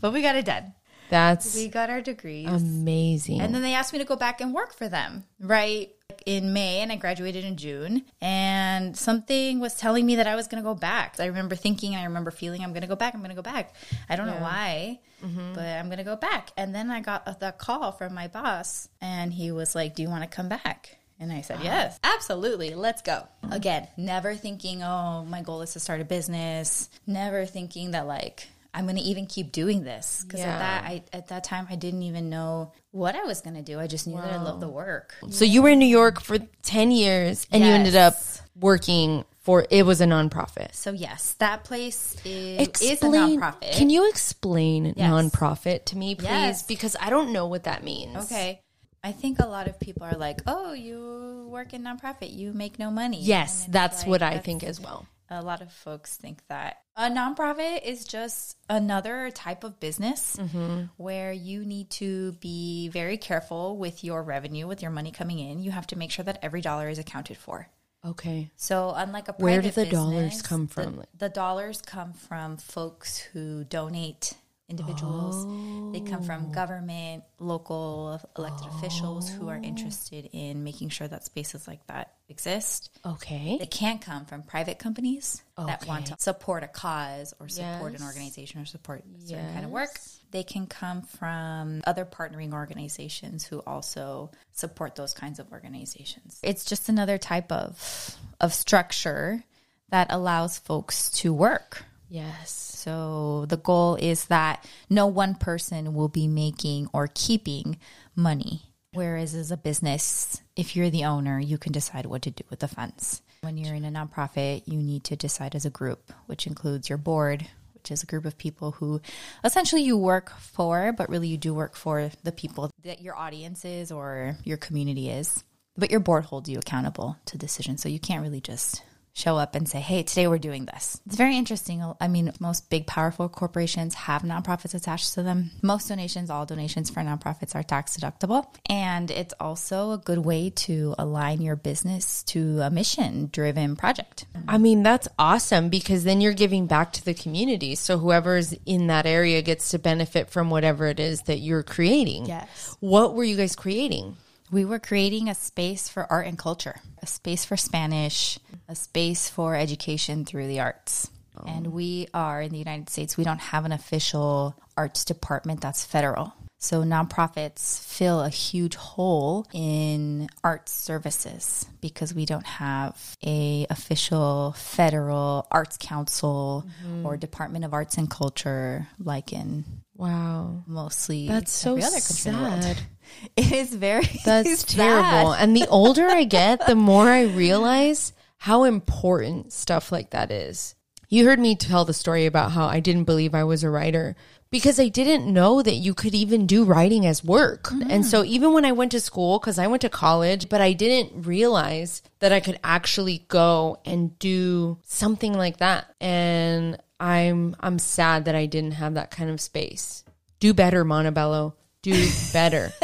But 0.00 0.14
we 0.14 0.22
got 0.22 0.34
it 0.34 0.46
done. 0.46 0.72
That's 1.10 1.56
We 1.56 1.68
got 1.68 1.90
our 1.90 2.00
degrees. 2.00 2.48
amazing. 2.48 3.40
And 3.40 3.54
then 3.54 3.62
they 3.62 3.74
asked 3.74 3.92
me 3.92 3.98
to 3.98 4.04
go 4.04 4.16
back 4.16 4.40
and 4.40 4.54
work 4.54 4.72
for 4.72 4.88
them, 4.88 5.24
right? 5.40 5.90
In 6.24 6.52
May, 6.52 6.80
and 6.80 6.92
I 6.92 6.96
graduated 6.96 7.44
in 7.44 7.56
June. 7.56 8.04
And 8.20 8.96
something 8.96 9.58
was 9.58 9.74
telling 9.74 10.06
me 10.06 10.16
that 10.16 10.28
I 10.28 10.36
was 10.36 10.46
going 10.46 10.62
to 10.62 10.66
go 10.66 10.74
back. 10.74 11.16
I 11.18 11.26
remember 11.26 11.56
thinking, 11.56 11.96
I 11.96 12.04
remember 12.04 12.30
feeling, 12.30 12.62
I'm 12.62 12.70
going 12.70 12.82
to 12.82 12.88
go 12.88 12.96
back, 12.96 13.14
I'm 13.14 13.20
going 13.20 13.30
to 13.30 13.36
go 13.36 13.42
back. 13.42 13.74
I 14.08 14.14
don't 14.14 14.28
know 14.28 14.34
why, 14.34 15.00
mm-hmm. 15.22 15.54
but 15.54 15.64
I'm 15.64 15.86
going 15.86 15.98
to 15.98 16.04
go 16.04 16.16
back. 16.16 16.52
And 16.56 16.72
then 16.72 16.90
I 16.90 17.00
got 17.00 17.26
a, 17.26 17.36
the 17.38 17.52
call 17.52 17.90
from 17.90 18.14
my 18.14 18.28
boss, 18.28 18.88
and 19.00 19.32
he 19.32 19.50
was 19.50 19.74
like, 19.74 19.96
Do 19.96 20.02
you 20.02 20.08
want 20.08 20.22
to 20.22 20.28
come 20.28 20.48
back? 20.48 20.96
And 21.18 21.32
I 21.32 21.40
said, 21.40 21.58
Yes, 21.62 21.98
absolutely. 22.04 22.74
Let's 22.74 23.02
go. 23.02 23.26
Again, 23.50 23.88
never 23.96 24.34
thinking, 24.34 24.84
Oh, 24.84 25.24
my 25.24 25.42
goal 25.42 25.62
is 25.62 25.72
to 25.72 25.80
start 25.80 26.00
a 26.00 26.04
business. 26.04 26.88
Never 27.06 27.46
thinking 27.46 27.90
that, 27.90 28.06
like, 28.06 28.48
I'm 28.72 28.84
going 28.84 28.96
to 28.96 29.02
even 29.02 29.26
keep 29.26 29.52
doing 29.52 29.82
this 29.84 30.24
because 30.24 30.40
Yeah. 30.40 30.52
at 30.54 30.58
that 30.58 30.84
I 30.84 31.02
at 31.12 31.28
that 31.28 31.44
time 31.44 31.66
I 31.70 31.76
didn't 31.76 32.02
even 32.04 32.30
know 32.30 32.72
what 32.92 33.14
I 33.16 33.24
was 33.24 33.40
going 33.40 33.56
to 33.56 33.62
do. 33.62 33.78
I 33.80 33.86
just 33.86 34.06
knew 34.06 34.16
that 34.16 34.32
I 34.32 34.42
loved 34.42 34.60
the 34.60 34.68
work. 34.68 35.14
so 35.30 35.44
you 35.44 35.62
were 35.62 35.70
in 35.70 35.78
New 35.78 35.86
York 35.86 36.20
for 36.20 36.38
10 36.62 36.90
years 36.90 37.46
and 37.50 37.62
you 37.64 37.70
ended 37.70 37.96
up 37.96 38.14
working 38.58 39.24
for, 39.40 39.66
it 39.70 39.84
was 39.86 40.00
a 40.00 40.04
nonprofit. 40.04 40.74
So 40.74 40.92
yes, 40.92 41.34
that 41.38 41.64
place 41.64 42.14
is, 42.24 42.68
is 42.82 43.02
a 43.02 43.06
nonprofit. 43.06 43.72
Can 43.72 43.88
you 43.90 44.08
explain 44.08 44.94
nonprofit 44.94 45.86
to 45.86 45.96
me, 45.96 46.14
please? 46.14 46.24
Yes. 46.24 46.62
Because 46.62 46.94
I 47.00 47.10
don't 47.10 47.32
know 47.32 47.46
what 47.46 47.64
that 47.64 47.82
means. 47.82 48.16
Okay. 48.24 48.60
I 49.02 49.12
think 49.12 49.38
a 49.38 49.46
lot 49.46 49.66
of 49.66 49.80
people 49.80 50.04
are 50.04 50.16
like, 50.18 50.42
"Oh, 50.46 50.74
you 50.74 51.48
work 51.50 51.72
in 51.72 51.82
nonprofit, 51.82 52.34
you 52.36 52.52
make 52.52 52.78
no 52.78 52.90
money." 52.90 53.18
Yes, 53.22 53.64
that's 53.66 54.00
like, 54.00 54.08
what 54.08 54.22
I 54.22 54.30
that's- 54.30 54.44
think 54.44 54.62
as 54.62 54.78
well. 54.78 55.06
A 55.30 55.42
lot 55.42 55.62
of 55.62 55.72
folks 55.72 56.16
think 56.16 56.42
that 56.48 56.80
a 56.96 57.08
nonprofit 57.08 57.84
is 57.84 58.04
just 58.04 58.56
another 58.68 59.30
type 59.30 59.64
of 59.64 59.78
business 59.78 60.36
mm-hmm. 60.36 60.84
where 60.96 61.32
you 61.32 61.64
need 61.64 61.88
to 61.90 62.32
be 62.32 62.88
very 62.88 63.16
careful 63.16 63.76
with 63.76 64.02
your 64.02 64.22
revenue, 64.22 64.66
with 64.66 64.82
your 64.82 64.90
money 64.90 65.10
coming 65.10 65.38
in. 65.38 65.62
You 65.62 65.70
have 65.70 65.86
to 65.88 65.96
make 65.96 66.10
sure 66.10 66.24
that 66.24 66.40
every 66.42 66.60
dollar 66.60 66.88
is 66.88 66.98
accounted 66.98 67.36
for. 67.36 67.68
Okay. 68.04 68.50
So, 68.56 68.92
unlike 68.96 69.28
a 69.28 69.32
Where 69.32 69.60
do 69.60 69.70
private 69.70 69.90
the 69.90 69.96
dollars 69.96 70.24
business, 70.24 70.42
come 70.42 70.66
the- 70.66 70.72
from? 70.72 71.04
The, 71.18 71.28
dollars 71.28 71.82
come 71.82 72.12
from 72.14 72.56
folks 72.56 73.18
who 73.18 73.64
donate, 73.64 74.34
individuals. 74.70 75.46
They 75.92 76.00
come 76.00 76.22
from 76.22 76.46
oh. 76.48 76.54
government, 76.54 77.24
local 77.38 78.20
elected 78.38 78.68
officials 78.68 79.28
who 79.28 79.48
are 79.48 79.58
oh. 79.60 79.66
interested 79.66 80.30
in 80.32 80.62
making 80.64 80.90
sure 80.90 81.08
that 81.08 81.24
spaces 81.24 81.66
like 81.66 81.84
that 81.88 82.12
exist. 82.28 82.90
Okay. 83.04 83.56
They 83.58 83.66
can't 83.66 84.00
come 84.00 84.24
from 84.24 84.42
private 84.42 84.78
companies 84.78 85.42
that 85.56 85.84
want 85.86 86.06
to 86.06 86.16
support 86.18 86.62
a 86.62 86.68
cause 86.68 87.34
or 87.38 87.48
support 87.48 87.92
Yes. 87.92 88.00
an 88.00 88.06
organization 88.06 88.60
or 88.60 88.64
support 88.64 89.02
certain 89.26 89.52
kind 89.52 89.64
of 89.64 89.70
work. 89.70 89.90
They 90.30 90.44
can 90.44 90.66
come 90.66 91.02
from 91.02 91.82
other 91.86 92.04
partnering 92.04 92.52
organizations 92.52 93.44
who 93.44 93.58
also 93.66 94.30
support 94.52 94.94
those 94.94 95.12
kinds 95.12 95.40
of 95.40 95.50
organizations. 95.52 96.38
It's 96.42 96.64
just 96.64 96.88
another 96.88 97.18
type 97.18 97.50
of 97.50 98.16
of 98.40 98.54
structure 98.54 99.44
that 99.90 100.06
allows 100.10 100.58
folks 100.58 101.10
to 101.10 101.34
work. 101.34 101.84
Yes. 102.10 102.50
So 102.50 103.46
the 103.48 103.56
goal 103.56 103.94
is 103.94 104.26
that 104.26 104.66
no 104.90 105.06
one 105.06 105.36
person 105.36 105.94
will 105.94 106.08
be 106.08 106.26
making 106.26 106.88
or 106.92 107.08
keeping 107.14 107.78
money. 108.16 108.62
Whereas 108.92 109.34
as 109.34 109.52
a 109.52 109.56
business, 109.56 110.42
if 110.56 110.74
you're 110.74 110.90
the 110.90 111.04
owner, 111.04 111.38
you 111.38 111.56
can 111.56 111.70
decide 111.72 112.06
what 112.06 112.22
to 112.22 112.32
do 112.32 112.42
with 112.50 112.58
the 112.58 112.68
funds. 112.68 113.22
When 113.42 113.56
you're 113.56 113.76
in 113.76 113.84
a 113.84 113.90
nonprofit, 113.90 114.64
you 114.66 114.82
need 114.82 115.04
to 115.04 115.16
decide 115.16 115.54
as 115.54 115.64
a 115.64 115.70
group, 115.70 116.12
which 116.26 116.48
includes 116.48 116.88
your 116.88 116.98
board, 116.98 117.46
which 117.74 117.92
is 117.92 118.02
a 118.02 118.06
group 118.06 118.24
of 118.24 118.36
people 118.36 118.72
who 118.72 119.00
essentially 119.44 119.82
you 119.82 119.96
work 119.96 120.32
for, 120.40 120.92
but 120.92 121.08
really 121.08 121.28
you 121.28 121.38
do 121.38 121.54
work 121.54 121.76
for 121.76 122.10
the 122.24 122.32
people 122.32 122.70
that 122.82 123.00
your 123.00 123.16
audience 123.16 123.64
is 123.64 123.92
or 123.92 124.36
your 124.42 124.56
community 124.56 125.08
is. 125.08 125.44
But 125.76 125.92
your 125.92 126.00
board 126.00 126.24
holds 126.24 126.48
you 126.48 126.58
accountable 126.58 127.16
to 127.26 127.38
decisions. 127.38 127.80
So 127.80 127.88
you 127.88 128.00
can't 128.00 128.22
really 128.22 128.40
just 128.40 128.82
show 129.20 129.36
up 129.36 129.54
and 129.54 129.68
say, 129.68 129.80
hey, 129.80 130.02
today 130.02 130.26
we're 130.26 130.38
doing 130.38 130.64
this. 130.64 131.00
It's 131.06 131.16
very 131.16 131.36
interesting. 131.36 131.84
I 132.00 132.08
mean, 132.08 132.32
most 132.40 132.70
big, 132.70 132.86
powerful 132.86 133.28
corporations 133.28 133.94
have 133.94 134.22
nonprofits 134.22 134.74
attached 134.74 135.14
to 135.14 135.22
them. 135.22 135.50
Most 135.62 135.88
donations, 135.88 136.30
all 136.30 136.46
donations 136.46 136.90
for 136.90 137.00
nonprofits 137.00 137.54
are 137.54 137.62
tax 137.62 137.96
deductible. 137.96 138.46
And 138.66 139.10
it's 139.10 139.34
also 139.38 139.92
a 139.92 139.98
good 139.98 140.18
way 140.18 140.50
to 140.50 140.94
align 140.98 141.42
your 141.42 141.56
business 141.56 142.22
to 142.24 142.60
a 142.60 142.70
mission 142.70 143.28
driven 143.32 143.76
project. 143.76 144.26
I 144.48 144.58
mean, 144.58 144.82
that's 144.82 145.08
awesome 145.18 145.68
because 145.68 146.04
then 146.04 146.20
you're 146.20 146.32
giving 146.32 146.66
back 146.66 146.92
to 146.94 147.04
the 147.04 147.14
community. 147.14 147.74
So 147.74 147.98
whoever's 147.98 148.54
in 148.64 148.86
that 148.86 149.06
area 149.06 149.42
gets 149.42 149.70
to 149.70 149.78
benefit 149.78 150.30
from 150.30 150.50
whatever 150.50 150.86
it 150.86 150.98
is 150.98 151.22
that 151.22 151.38
you're 151.38 151.62
creating. 151.62 152.26
Yes. 152.26 152.76
What 152.80 153.14
were 153.14 153.24
you 153.24 153.36
guys 153.36 153.54
creating? 153.54 154.16
We 154.50 154.64
were 154.64 154.80
creating 154.80 155.28
a 155.28 155.34
space 155.34 155.88
for 155.88 156.10
art 156.10 156.26
and 156.26 156.36
culture, 156.36 156.80
a 157.00 157.06
space 157.06 157.44
for 157.44 157.56
Spanish, 157.56 158.38
a 158.70 158.74
space 158.74 159.28
for 159.28 159.56
education 159.56 160.24
through 160.24 160.46
the 160.46 160.60
arts. 160.60 161.10
And 161.46 161.68
oh. 161.68 161.70
we 161.70 162.06
are 162.12 162.42
in 162.42 162.52
the 162.52 162.58
United 162.58 162.88
States, 162.90 163.16
we 163.16 163.24
don't 163.24 163.40
have 163.40 163.64
an 163.64 163.72
official 163.72 164.54
arts 164.76 165.04
department 165.04 165.60
that's 165.60 165.84
federal. 165.84 166.34
So 166.58 166.82
nonprofits 166.82 167.82
fill 167.82 168.20
a 168.20 168.28
huge 168.28 168.74
hole 168.74 169.46
in 169.54 170.28
arts 170.44 170.72
services 170.72 171.64
because 171.80 172.12
we 172.12 172.26
don't 172.26 172.46
have 172.46 173.16
a 173.24 173.66
official 173.70 174.52
federal 174.58 175.46
arts 175.50 175.78
council 175.80 176.66
mm-hmm. 176.84 177.06
or 177.06 177.16
Department 177.16 177.64
of 177.64 177.72
Arts 177.72 177.96
and 177.96 178.10
Culture 178.10 178.88
like 179.02 179.32
in 179.32 179.64
Wow. 179.96 180.64
mostly 180.66 181.28
That's 181.28 181.50
so 181.50 181.72
every 181.72 181.84
other 181.84 182.00
country 182.00 182.30
in 182.30 182.36
the 182.36 182.42
world. 182.42 182.62
sad. 182.62 182.78
It 183.36 183.52
is 183.52 183.74
very 183.74 184.08
That's 184.24 184.60
sad. 184.68 184.68
terrible. 184.68 185.32
And 185.32 185.56
the 185.56 185.66
older 185.66 186.06
I 186.06 186.24
get, 186.24 186.66
the 186.66 186.76
more 186.76 187.08
I 187.08 187.22
realize 187.22 188.12
how 188.40 188.64
important 188.64 189.52
stuff 189.52 189.92
like 189.92 190.10
that 190.10 190.30
is. 190.30 190.74
You 191.10 191.26
heard 191.26 191.38
me 191.38 191.54
tell 191.54 191.84
the 191.84 191.92
story 191.92 192.24
about 192.24 192.52
how 192.52 192.64
I 192.64 192.80
didn't 192.80 193.04
believe 193.04 193.34
I 193.34 193.44
was 193.44 193.62
a 193.62 193.68
writer 193.68 194.16
because 194.50 194.80
I 194.80 194.88
didn't 194.88 195.30
know 195.30 195.60
that 195.60 195.74
you 195.74 195.92
could 195.92 196.14
even 196.14 196.46
do 196.46 196.64
writing 196.64 197.04
as 197.04 197.22
work. 197.22 197.70
And 197.90 198.06
so 198.06 198.24
even 198.24 198.54
when 198.54 198.64
I 198.64 198.72
went 198.72 198.92
to 198.92 199.00
school, 199.00 199.38
because 199.38 199.58
I 199.58 199.66
went 199.66 199.82
to 199.82 199.90
college, 199.90 200.48
but 200.48 200.62
I 200.62 200.72
didn't 200.72 201.26
realize 201.26 202.00
that 202.20 202.32
I 202.32 202.40
could 202.40 202.58
actually 202.64 203.26
go 203.28 203.78
and 203.84 204.18
do 204.18 204.78
something 204.84 205.34
like 205.34 205.58
that. 205.58 205.94
And 206.00 206.78
I'm 206.98 207.56
I'm 207.60 207.78
sad 207.78 208.24
that 208.24 208.34
I 208.34 208.46
didn't 208.46 208.72
have 208.72 208.94
that 208.94 209.10
kind 209.10 209.28
of 209.28 209.38
space. 209.42 210.02
Do 210.38 210.54
better, 210.54 210.82
Montebello. 210.82 211.56
Do 211.82 212.08
better. 212.32 212.72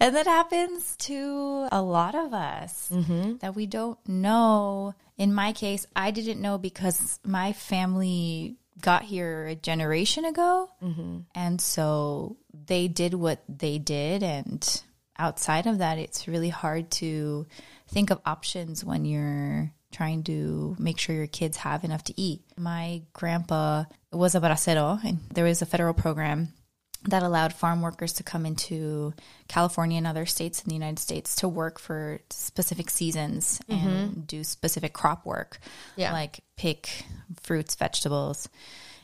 And 0.00 0.16
that 0.16 0.26
happens 0.26 0.96
to 1.00 1.68
a 1.70 1.82
lot 1.82 2.14
of 2.14 2.32
us 2.32 2.88
mm-hmm. 2.90 3.36
that 3.36 3.54
we 3.54 3.66
don't 3.66 3.98
know. 4.08 4.94
In 5.18 5.34
my 5.34 5.52
case, 5.52 5.86
I 5.94 6.10
didn't 6.10 6.40
know 6.40 6.56
because 6.56 7.20
my 7.24 7.52
family 7.52 8.56
got 8.80 9.02
here 9.02 9.46
a 9.46 9.54
generation 9.54 10.24
ago. 10.24 10.70
Mm-hmm. 10.82 11.18
And 11.34 11.60
so 11.60 12.36
they 12.66 12.88
did 12.88 13.14
what 13.14 13.42
they 13.48 13.78
did. 13.78 14.22
And 14.22 14.82
outside 15.18 15.66
of 15.66 15.78
that, 15.78 15.98
it's 15.98 16.26
really 16.26 16.48
hard 16.48 16.90
to 16.92 17.46
think 17.88 18.10
of 18.10 18.20
options 18.24 18.84
when 18.84 19.04
you're 19.04 19.72
trying 19.92 20.24
to 20.24 20.74
make 20.78 20.98
sure 20.98 21.14
your 21.14 21.26
kids 21.26 21.58
have 21.58 21.84
enough 21.84 22.04
to 22.04 22.20
eat. 22.20 22.42
My 22.56 23.02
grandpa 23.12 23.84
was 24.10 24.34
a 24.34 24.40
bracero, 24.40 25.02
and 25.04 25.20
there 25.32 25.44
was 25.44 25.60
a 25.60 25.66
federal 25.66 25.92
program 25.92 26.48
that 27.08 27.22
allowed 27.22 27.52
farm 27.52 27.82
workers 27.82 28.12
to 28.14 28.22
come 28.22 28.46
into 28.46 29.12
California 29.48 29.98
and 29.98 30.06
other 30.06 30.26
states 30.26 30.62
in 30.62 30.68
the 30.68 30.74
United 30.74 30.98
States 30.98 31.36
to 31.36 31.48
work 31.48 31.78
for 31.78 32.20
specific 32.30 32.90
seasons 32.90 33.60
and 33.68 34.10
mm-hmm. 34.10 34.20
do 34.20 34.44
specific 34.44 34.92
crop 34.92 35.26
work, 35.26 35.58
Yeah. 35.96 36.12
like 36.12 36.40
pick 36.56 37.04
fruits, 37.40 37.74
vegetables. 37.74 38.48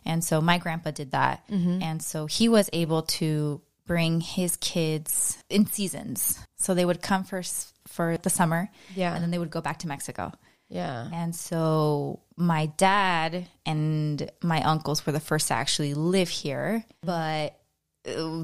And 0.05 0.23
so 0.23 0.41
my 0.41 0.59
grandpa 0.59 0.93
did 0.93 1.11
that. 1.11 1.47
Mm-hmm. 1.49 1.83
And 1.83 2.03
so 2.03 2.27
he 2.27 2.49
was 2.49 2.71
able 2.73 3.03
to 3.03 3.61
bring 3.87 4.21
his 4.21 4.57
kids 4.57 5.43
in 5.49 5.67
seasons. 5.67 6.39
So 6.57 6.75
they 6.75 6.85
would 6.85 7.03
come 7.03 7.25
first 7.25 7.75
for 7.89 8.17
the 8.19 8.31
summer, 8.31 8.71
Yeah. 8.95 9.15
and 9.15 9.23
then 9.23 9.31
they 9.31 9.39
would 9.39 9.51
go 9.51 9.61
back 9.61 9.79
to 9.81 9.89
Mexico. 9.89 10.33
Yeah. 10.69 11.09
And 11.13 11.35
so 11.35 12.21
my 12.37 12.67
dad 12.67 13.49
and 13.65 14.31
my 14.43 14.63
uncles 14.63 15.05
were 15.07 15.13
the 15.13 15.21
first 15.21 15.49
to 15.49 15.55
actually 15.55 15.95
live 15.95 16.29
here, 16.29 16.85
but 17.03 17.59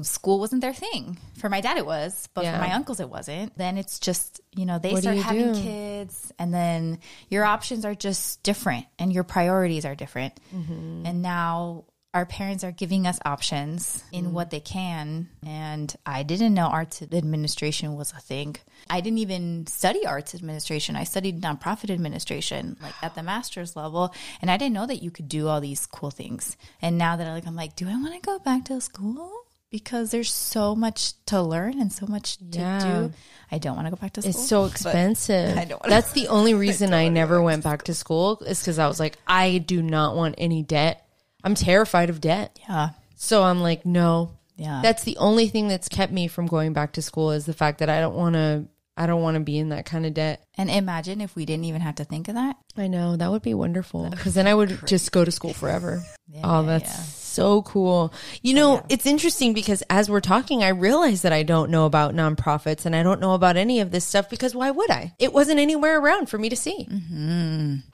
school 0.03 0.39
wasn't 0.39 0.61
their 0.61 0.73
thing. 0.73 1.17
For 1.37 1.49
my 1.49 1.61
dad, 1.61 1.77
it 1.77 1.85
was, 1.85 2.27
but 2.33 2.43
Yeah. 2.43 2.55
for 2.57 2.67
my 2.67 2.73
uncles, 2.73 2.99
it 2.99 3.09
wasn't. 3.09 3.57
Then 3.57 3.77
it's 3.77 3.99
just, 3.99 4.41
you 4.55 4.65
know, 4.65 4.79
they 4.79 4.91
What 4.93 5.01
start 5.03 5.17
having 5.17 5.53
do? 5.53 5.61
kids, 5.61 6.31
and 6.39 6.53
then 6.53 6.99
your 7.29 7.45
options 7.45 7.85
are 7.85 7.95
just 7.95 8.43
different 8.43 8.85
and 8.99 9.11
your 9.13 9.23
priorities 9.23 9.85
are 9.85 9.95
different. 9.95 10.39
Mm-hmm. 10.53 11.05
And 11.05 11.21
now 11.21 11.85
our 12.13 12.25
parents 12.25 12.63
are 12.63 12.71
giving 12.71 13.05
us 13.05 13.19
options 13.25 14.01
in 14.13 14.27
Mm. 14.27 14.31
what 14.31 14.49
they 14.49 14.61
can. 14.61 15.27
And 15.45 15.93
I 16.05 16.23
didn't 16.23 16.53
know 16.53 16.67
arts 16.67 17.01
administration 17.01 17.95
was 17.95 18.13
a 18.13 18.21
thing. 18.21 18.55
I 18.89 19.01
didn't 19.01 19.17
even 19.19 19.67
study 19.67 20.05
arts 20.05 20.33
administration. 20.33 20.95
I 20.95 21.03
studied 21.03 21.41
nonprofit 21.41 21.89
administration, 21.89 22.77
like 22.81 22.93
at 23.03 23.15
the 23.15 23.23
master's 23.23 23.75
level. 23.75 24.13
And 24.41 24.49
I 24.49 24.55
didn't 24.55 24.75
know 24.75 24.85
that 24.85 25.03
you 25.03 25.11
could 25.11 25.27
do 25.27 25.49
all 25.49 25.59
these 25.59 25.85
cool 25.85 26.09
things. 26.09 26.55
And 26.81 26.97
now 26.97 27.17
that 27.17 27.27
I 27.27 27.33
like, 27.33 27.45
I'm 27.47 27.55
like, 27.57 27.75
do 27.75 27.89
I 27.89 27.95
want 28.01 28.13
to 28.13 28.21
go 28.21 28.39
back 28.39 28.63
to 28.65 28.79
school? 28.79 29.29
Because 29.75 30.09
there's 30.11 30.31
so 30.31 30.73
much 30.73 31.13
to 31.25 31.41
learn 31.41 31.81
and 31.81 31.91
so 31.91 32.05
much 32.07 32.37
to 32.37 32.45
Yeah. 32.59 32.79
do. 32.79 33.13
I 33.51 33.57
don't 33.57 33.75
want 33.75 33.87
to 33.87 33.91
go 33.91 33.97
back 33.97 34.13
to 34.13 34.21
school. 34.21 34.29
It's 34.31 34.47
so 34.47 34.63
expensive. 34.65 35.57
I 35.57 35.65
don't 35.65 35.83
That's 35.83 36.13
the 36.13 36.27
only 36.37 36.53
reason 36.53 36.93
I, 36.93 37.09
never 37.09 37.41
went 37.41 37.61
back 37.61 37.83
to 37.83 37.93
school 37.93 38.39
is 38.45 38.61
because 38.61 38.79
I 38.79 38.87
was 38.87 39.01
like, 39.01 39.17
I 39.27 39.57
do 39.57 39.81
not 39.83 40.15
want 40.15 40.35
any 40.37 40.63
debt. 40.63 41.05
I'm 41.43 41.55
terrified 41.55 42.09
of 42.09 42.21
debt. 42.21 42.57
Yeah. 42.69 42.91
So 43.17 43.43
I'm 43.43 43.59
like, 43.61 43.85
no. 43.85 44.31
Yeah. 44.55 44.79
That's 44.81 45.03
the 45.03 45.17
only 45.17 45.49
thing 45.49 45.67
that's 45.67 45.89
kept 45.89 46.13
me 46.13 46.29
from 46.29 46.47
going 46.47 46.71
back 46.71 46.93
to 46.93 47.01
school 47.01 47.31
is 47.31 47.45
the 47.45 47.53
fact 47.53 47.79
that 47.79 47.89
I 47.89 47.99
don't 47.99 48.15
want 48.15 48.35
to. 48.35 48.65
I 48.95 49.07
don't 49.07 49.21
want 49.21 49.35
to 49.35 49.41
be 49.41 49.57
in 49.57 49.69
that 49.69 49.85
kind 49.85 50.05
of 50.05 50.13
debt. 50.13 50.41
and 50.57 50.69
imagine 50.69 51.19
if 51.19 51.35
we 51.35 51.45
didn't 51.45 51.65
even 51.65 51.81
have 51.81 51.95
to 51.95 52.05
think 52.05 52.29
of 52.29 52.35
that. 52.35 52.55
I 52.77 52.87
know 52.87 53.17
that 53.17 53.29
would 53.29 53.41
be 53.41 53.53
wonderful 53.53 54.09
because 54.09 54.35
then 54.35 54.47
I 54.47 54.53
would 54.55 54.87
just 54.87 55.11
go 55.11 55.25
to 55.25 55.31
school 55.31 55.51
forever. 55.53 56.01
oh, 56.45 56.63
that's 56.63 56.85
yeah. 56.89 57.03
So 57.35 57.61
cool. 57.63 58.13
You 58.41 58.53
know, 58.53 58.85
it's 58.89 59.05
interesting 59.05 59.53
because 59.53 59.83
as 59.89 60.09
we're 60.09 60.21
talking, 60.21 60.63
I 60.63 60.69
realize 60.69 61.21
that 61.23 61.33
I 61.33 61.43
don't 61.43 61.69
know 61.69 61.85
about 61.85 62.15
nonprofits 62.15 62.85
and 62.85 62.95
I 62.95 63.03
don't 63.03 63.19
know 63.19 63.33
about 63.33 63.57
any 63.57 63.79
of 63.81 63.91
this 63.91 64.05
stuff 64.05 64.29
because 64.29 64.55
why 64.55 64.71
would 64.71 64.89
I? 64.89 65.13
It 65.19 65.33
wasn't 65.33 65.59
anywhere 65.59 65.99
around 65.99 66.29
for 66.29 66.37
me 66.37 66.49
to 66.49 66.55
see. 66.55 66.87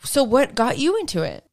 So, 0.03 0.23
what 0.23 0.55
got 0.55 0.77
you 0.77 0.97
into 0.99 1.23
it? 1.23 1.43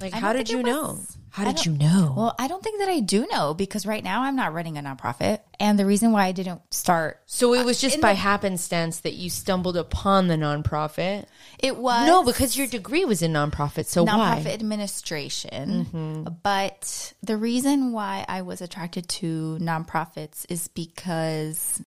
Like, 0.00 0.14
I 0.14 0.18
how 0.18 0.32
did 0.32 0.48
you 0.48 0.60
it 0.60 0.66
know? 0.66 1.00
How 1.38 1.52
did 1.52 1.64
you 1.66 1.72
know? 1.72 2.14
Well, 2.16 2.34
I 2.38 2.48
don't 2.48 2.62
think 2.62 2.80
that 2.80 2.88
I 2.88 3.00
do 3.00 3.26
know 3.30 3.54
because 3.54 3.86
right 3.86 4.02
now 4.02 4.22
I'm 4.22 4.36
not 4.36 4.52
running 4.52 4.76
a 4.76 4.82
nonprofit. 4.82 5.40
And 5.60 5.78
the 5.78 5.86
reason 5.86 6.12
why 6.12 6.26
I 6.26 6.32
didn't 6.32 6.62
start, 6.72 7.20
so 7.26 7.54
it 7.54 7.64
was 7.64 7.80
just 7.80 8.00
by 8.00 8.12
happenstance 8.12 9.00
that 9.00 9.14
you 9.14 9.28
stumbled 9.30 9.76
upon 9.76 10.28
the 10.28 10.36
nonprofit. 10.36 11.26
it 11.58 11.76
was 11.76 12.06
No, 12.06 12.22
because 12.22 12.56
your 12.56 12.66
degree 12.66 13.04
was 13.04 13.22
in 13.22 13.32
nonprofit. 13.32 13.86
So 13.86 14.04
nonprofit 14.04 14.16
why? 14.18 14.36
Mm-hmm. 14.38 14.48
administration. 14.48 16.38
But 16.42 17.12
the 17.22 17.36
reason 17.36 17.92
why 17.92 18.24
I 18.28 18.42
was 18.42 18.60
attracted 18.60 19.08
to 19.08 19.58
nonprofits 19.60 20.46
is 20.48 20.68
because 20.68 21.82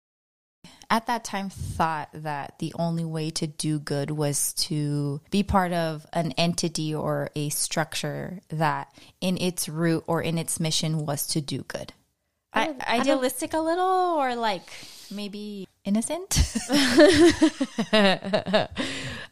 at 0.90 1.08
that 1.08 1.24
time 1.24 1.50
thought 1.50 2.10
that 2.14 2.56
the 2.60 2.74
only 2.78 3.06
way 3.06 3.30
to 3.32 3.48
do 3.48 3.80
good 3.80 4.12
was 4.12 4.54
to 4.54 5.22
be 5.30 5.44
part 5.44 5.72
of 5.72 6.06
an 6.14 6.32
entity 6.34 6.94
or 6.94 7.30
a 7.36 7.50
structure 7.50 8.40
that 8.50 8.92
in 9.22 9.38
its 9.38 9.70
root 9.70 10.04
or 10.08 10.22
in 10.22 10.38
its 10.38 10.60
mission 10.60 11.06
was 11.06 11.28
to 11.28 11.42
do 11.42 11.64
good. 11.64 11.94
I, 12.52 12.76
idealistic 12.88 13.54
a 13.54 13.60
little 13.60 13.86
or 13.86 14.36
like 14.36 14.64
maybe 15.12 15.68
innocent? 15.86 16.30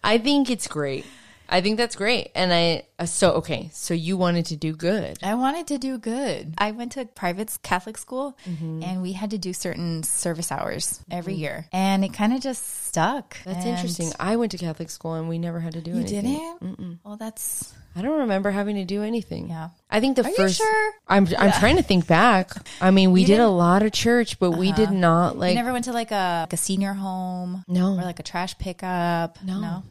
I 0.04 0.18
think 0.20 0.52
it's 0.52 0.68
great. 0.68 1.06
I 1.50 1.62
think 1.62 1.78
that's 1.78 1.96
great. 1.96 2.32
And 2.36 2.54
I, 2.54 2.84
uh, 3.00 3.06
so, 3.06 3.32
okay. 3.34 3.70
So 3.74 3.94
you 3.94 4.18
wanted 4.18 4.46
to 4.48 4.56
do 4.58 4.74
good. 4.74 5.18
I 5.24 5.36
wanted 5.36 5.68
to 5.68 5.78
do 5.78 5.98
good. 5.98 6.54
I 6.58 6.72
went 6.72 6.92
to 6.94 7.06
private 7.06 7.58
Catholic 7.64 7.98
school 7.98 8.38
and 8.46 9.02
we 9.02 9.14
had 9.14 9.30
to 9.32 9.38
do 9.38 9.54
certain 9.54 10.04
service 10.04 10.52
hours 10.52 11.02
every 11.10 11.36
year. 11.36 11.68
And 11.72 12.04
it 12.04 12.14
kind 12.14 12.34
of 12.34 12.42
just 12.42 12.86
stuck. 12.88 13.38
That's 13.46 13.60
And 13.66 13.70
interesting. 13.76 14.12
I 14.20 14.36
went 14.36 14.52
to 14.54 14.58
Catholic 14.58 14.90
school 14.90 15.14
and 15.14 15.30
we 15.30 15.38
never 15.38 15.60
had 15.60 15.74
to 15.74 15.82
do 15.82 15.92
You 15.92 15.98
anything. 16.02 16.26
You 16.28 16.52
didn't? 16.60 17.00
Well, 17.04 17.18
that's, 17.18 17.74
I 17.96 18.02
don't 18.02 18.20
remember 18.20 18.52
having 18.52 18.76
to 18.76 18.86
do 18.86 19.04
anything. 19.04 19.50
Yeah. 19.50 19.70
I 19.90 20.00
think 20.00 20.16
the 20.18 20.26
Are 20.26 20.30
you 20.30 20.36
first. 20.36 20.58
sure? 20.58 20.92
I'm 21.08 21.28
I'm 21.38 21.52
trying 21.54 21.78
to 21.78 21.82
think 21.84 22.06
back. 22.08 22.52
I 22.82 22.92
mean, 22.92 23.12
we 23.12 23.24
did 23.26 23.40
a 23.40 23.44
Uh-huh. 23.44 23.52
lot 23.54 23.82
of 23.84 23.92
church, 23.94 24.38
but 24.38 24.52
we 24.52 24.72
did 24.74 24.92
not 24.92 25.38
like 25.38 25.52
you 25.52 25.56
never 25.56 25.72
went 25.74 25.86
to 25.86 25.94
like 25.94 26.12
a, 26.12 26.42
like 26.44 26.54
a 26.54 26.58
senior 26.58 26.94
home 26.94 27.64
no 27.68 27.94
or 27.94 28.04
like 28.04 28.20
a 28.20 28.24
trash 28.24 28.58
pickup. 28.60 29.42
No. 29.44 29.60
No. 29.62 29.84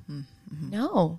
no. 0.51 1.19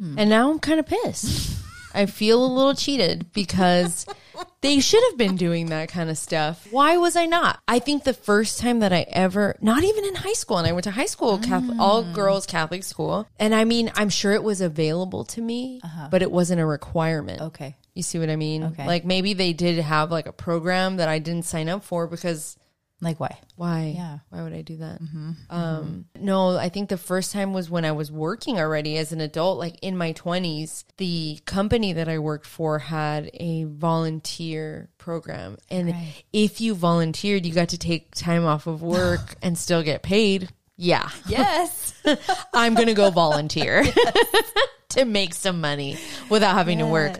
Hmm. 0.00 0.18
And 0.18 0.30
now 0.30 0.50
I'm 0.50 0.58
kind 0.58 0.80
of 0.80 0.86
pissed. 0.86 1.58
I 1.92 2.06
feel 2.06 2.44
a 2.44 2.46
little 2.46 2.74
cheated 2.74 3.32
because 3.32 4.06
they 4.60 4.78
should 4.80 5.02
have 5.10 5.18
been 5.18 5.36
doing 5.36 5.66
that 5.66 5.88
kind 5.88 6.08
of 6.08 6.16
stuff. 6.16 6.66
Why 6.70 6.96
was 6.96 7.16
I 7.16 7.26
not? 7.26 7.60
I 7.66 7.80
think 7.80 8.04
the 8.04 8.14
first 8.14 8.60
time 8.60 8.78
that 8.78 8.92
I 8.92 9.06
ever, 9.10 9.56
not 9.60 9.82
even 9.82 10.04
in 10.04 10.14
high 10.14 10.32
school, 10.34 10.56
and 10.58 10.66
I 10.68 10.72
went 10.72 10.84
to 10.84 10.92
high 10.92 11.06
school, 11.06 11.38
Catholic, 11.38 11.78
all 11.80 12.04
Mm. 12.04 12.14
girls 12.14 12.46
Catholic 12.46 12.84
school. 12.84 13.26
And 13.38 13.54
I 13.54 13.64
mean, 13.64 13.90
I'm 13.96 14.08
sure 14.08 14.32
it 14.32 14.44
was 14.44 14.60
available 14.60 15.24
to 15.26 15.40
me, 15.42 15.80
but 16.10 16.22
it 16.22 16.30
wasn't 16.30 16.60
a 16.60 16.66
requirement. 16.66 17.40
Uh-huh. 17.40 17.48
Okay. 17.48 17.76
You 17.94 18.04
see 18.04 18.20
what 18.20 18.30
I 18.30 18.36
mean? 18.36 18.62
Okay. 18.64 18.86
Like 18.86 19.04
maybe 19.04 19.34
they 19.34 19.52
did 19.52 19.78
have 19.80 20.12
like 20.12 20.26
a 20.26 20.32
program 20.32 20.96
that 20.98 21.08
I 21.08 21.18
didn't 21.18 21.44
sign 21.44 21.68
up 21.68 21.82
for 21.84 22.06
because 22.06 22.56
Like 23.02 23.18
why? 23.18 23.38
why? 23.56 23.94
Yeah. 23.96 24.18
Why 24.28 24.42
would 24.42 24.52
I 24.52 24.60
do 24.60 24.76
that? 24.76 25.00
Um, 25.48 26.04
no, 26.18 26.56
I 26.58 26.68
think 26.68 26.90
the 26.90 26.98
first 26.98 27.32
time 27.32 27.54
was 27.54 27.70
when 27.70 27.84
I 27.86 27.92
was 27.92 28.12
working 28.12 28.58
already 28.58 28.98
as 28.98 29.10
an 29.12 29.20
adult, 29.22 29.58
like 29.58 29.78
in 29.80 29.96
my 29.96 30.12
20s. 30.12 30.84
The 30.98 31.40
company 31.46 31.94
that 31.94 32.08
I 32.10 32.18
worked 32.18 32.46
for 32.46 32.78
had 32.78 33.30
a 33.34 33.64
volunteer 33.64 34.90
program. 34.98 35.56
And 35.70 35.88
Right. 35.92 36.22
if 36.32 36.60
you 36.60 36.74
volunteered, 36.74 37.46
you 37.46 37.52
got 37.54 37.70
to 37.70 37.78
take 37.78 38.14
time 38.14 38.44
off 38.44 38.66
of 38.66 38.82
work 38.82 39.34
and 39.42 39.56
still 39.56 39.82
get 39.82 40.02
paid. 40.02 40.50
Yeah. 40.76 41.08
Yes. 41.26 41.94
I'm 42.54 42.74
going 42.74 42.88
to 42.88 42.94
go 42.94 43.10
volunteer 43.10 43.84
to 44.90 45.04
make 45.04 45.32
some 45.34 45.60
money 45.60 45.96
without 46.28 46.54
having 46.54 46.78
to 46.78 46.86
work. 46.86 47.18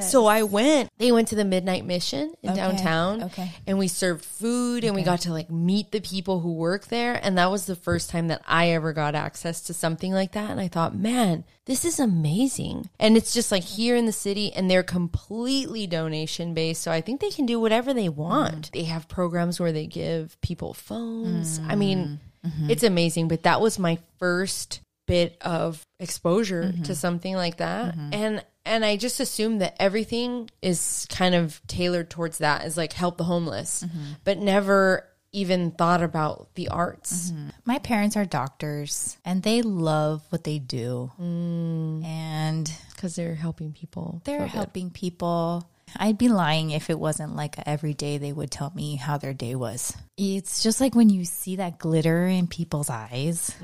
So 0.00 0.26
I 0.26 0.42
went. 0.42 0.90
They 0.98 1.12
went 1.12 1.28
to 1.28 1.34
the 1.34 1.44
midnight 1.44 1.84
mission 1.84 2.34
in 2.42 2.50
Okay, 2.50 2.56
downtown. 2.56 3.24
okay. 3.24 3.52
And 3.66 3.78
we 3.78 3.88
served 3.88 4.24
food 4.24 4.84
and 4.84 4.94
we 4.94 5.02
got 5.02 5.20
to 5.22 5.32
like 5.32 5.50
meet 5.50 5.92
the 5.92 6.00
people 6.00 6.40
who 6.40 6.52
work 6.52 6.86
there. 6.86 7.14
And 7.22 7.38
that 7.38 7.50
was 7.50 7.66
the 7.66 7.76
first 7.76 8.10
time 8.10 8.28
that 8.28 8.42
I 8.46 8.70
ever 8.70 8.92
got 8.92 9.14
access 9.14 9.60
to 9.62 9.74
something 9.74 10.12
like 10.12 10.32
that. 10.32 10.50
And 10.50 10.60
I 10.60 10.68
thought, 10.68 10.94
man, 10.94 11.44
this 11.66 11.84
is 11.84 12.00
amazing. 12.00 12.88
And 12.98 13.16
it's 13.16 13.34
just 13.34 13.52
like 13.52 13.62
here 13.62 13.94
in 13.94 14.06
the 14.06 14.12
city 14.12 14.52
and 14.52 14.70
they're 14.70 14.82
completely 14.82 15.86
donation 15.86 16.54
based. 16.54 16.82
So 16.82 16.90
I 16.90 17.00
think 17.00 17.20
they 17.20 17.30
can 17.30 17.46
do 17.46 17.60
whatever 17.60 17.92
they 17.92 18.08
want. 18.08 18.68
Mm. 18.68 18.72
They 18.72 18.84
have 18.84 19.08
programs 19.08 19.60
where 19.60 19.72
they 19.72 19.86
give 19.86 20.40
people 20.40 20.74
phones. 20.74 21.58
I 21.60 21.74
mm. 21.74 21.78
mean, 21.78 22.20
mm-hmm. 22.44 22.70
it's 22.70 22.82
amazing. 22.82 23.28
But 23.28 23.42
that 23.42 23.60
was 23.60 23.78
my 23.78 23.98
first 24.18 24.80
bit 25.08 25.36
of 25.40 25.84
exposure 25.98 26.64
mm-hmm. 26.64 26.82
to 26.84 26.94
something 26.94 27.34
like 27.34 27.56
that 27.56 27.96
mm-hmm. 27.96 28.10
and 28.12 28.44
and 28.68 28.84
i 28.84 28.96
just 28.96 29.20
assume 29.20 29.58
that 29.58 29.74
everything 29.80 30.48
is 30.62 31.06
kind 31.10 31.34
of 31.34 31.60
tailored 31.66 32.10
towards 32.10 32.38
that 32.38 32.64
is 32.64 32.76
like 32.76 32.92
help 32.92 33.16
the 33.16 33.24
homeless 33.24 33.82
mm-hmm. 33.82 34.12
but 34.24 34.38
never 34.38 35.08
even 35.32 35.70
thought 35.70 36.02
about 36.02 36.48
the 36.54 36.68
arts. 36.68 37.30
Mm-hmm. 37.30 37.48
My 37.64 37.78
parents 37.78 38.16
are 38.16 38.24
doctors 38.24 39.18
and 39.24 39.42
they 39.42 39.62
love 39.62 40.22
what 40.30 40.44
they 40.44 40.58
do. 40.58 41.12
Mm. 41.20 42.04
And 42.04 42.72
because 42.94 43.14
they're 43.14 43.34
helping 43.34 43.72
people. 43.72 44.22
They're 44.24 44.46
helping 44.46 44.90
people. 44.90 45.68
I'd 45.96 46.18
be 46.18 46.28
lying 46.28 46.70
if 46.70 46.90
it 46.90 46.98
wasn't 46.98 47.36
like 47.36 47.56
every 47.66 47.94
day 47.94 48.18
they 48.18 48.32
would 48.32 48.50
tell 48.50 48.72
me 48.74 48.96
how 48.96 49.18
their 49.18 49.34
day 49.34 49.54
was. 49.54 49.96
It's 50.16 50.62
just 50.62 50.80
like 50.80 50.94
when 50.94 51.10
you 51.10 51.24
see 51.24 51.56
that 51.56 51.78
glitter 51.78 52.26
in 52.26 52.46
people's 52.46 52.90
eyes. 52.90 53.54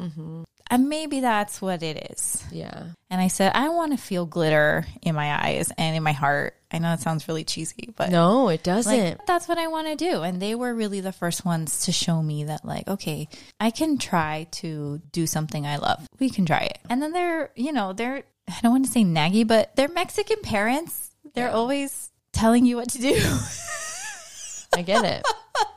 And 0.70 0.88
maybe 0.88 1.20
that's 1.20 1.60
what 1.60 1.82
it 1.82 2.10
is. 2.10 2.42
yeah 2.50 2.84
And 3.10 3.20
I 3.20 3.28
said, 3.28 3.52
I 3.54 3.68
want 3.68 3.92
to 3.92 3.98
feel 3.98 4.24
glitter 4.26 4.86
in 5.02 5.14
my 5.14 5.46
eyes 5.46 5.70
and 5.76 5.94
in 5.96 6.02
my 6.02 6.12
heart. 6.12 6.56
I 6.70 6.78
know 6.78 6.92
it 6.92 7.00
sounds 7.00 7.28
really 7.28 7.44
cheesy, 7.44 7.90
but 7.94 8.10
no 8.10 8.48
it 8.48 8.64
doesn't 8.64 8.92
like 8.92 9.26
that's 9.26 9.46
what 9.46 9.58
I 9.58 9.68
want 9.68 9.86
to 9.86 9.94
do. 9.96 10.22
And 10.22 10.40
they 10.40 10.54
were 10.54 10.74
really 10.74 11.00
the 11.00 11.12
first 11.12 11.44
ones 11.44 11.84
to 11.84 11.92
show 11.92 12.20
me 12.20 12.44
that 12.44 12.64
like, 12.64 12.88
okay, 12.88 13.28
I 13.60 13.70
can 13.70 13.98
try 13.98 14.48
to 14.52 15.00
do 15.12 15.26
something 15.26 15.66
I 15.66 15.76
love. 15.76 16.06
We 16.18 16.30
can 16.30 16.46
try 16.46 16.60
it. 16.60 16.78
And 16.90 17.00
then 17.00 17.12
they're, 17.12 17.50
you 17.54 17.72
know, 17.72 17.92
they're 17.92 18.24
I 18.48 18.58
don't 18.62 18.72
want 18.72 18.86
to 18.86 18.90
say 18.90 19.04
naggy, 19.04 19.46
but 19.46 19.76
they're 19.76 19.88
Mexican 19.88 20.40
parents. 20.42 21.10
They're 21.34 21.50
always 21.50 22.10
telling 22.34 22.66
you 22.66 22.76
what 22.76 22.90
to 22.90 22.98
do. 22.98 23.14
i 24.76 24.82
get 24.82 25.04
it 25.04 25.24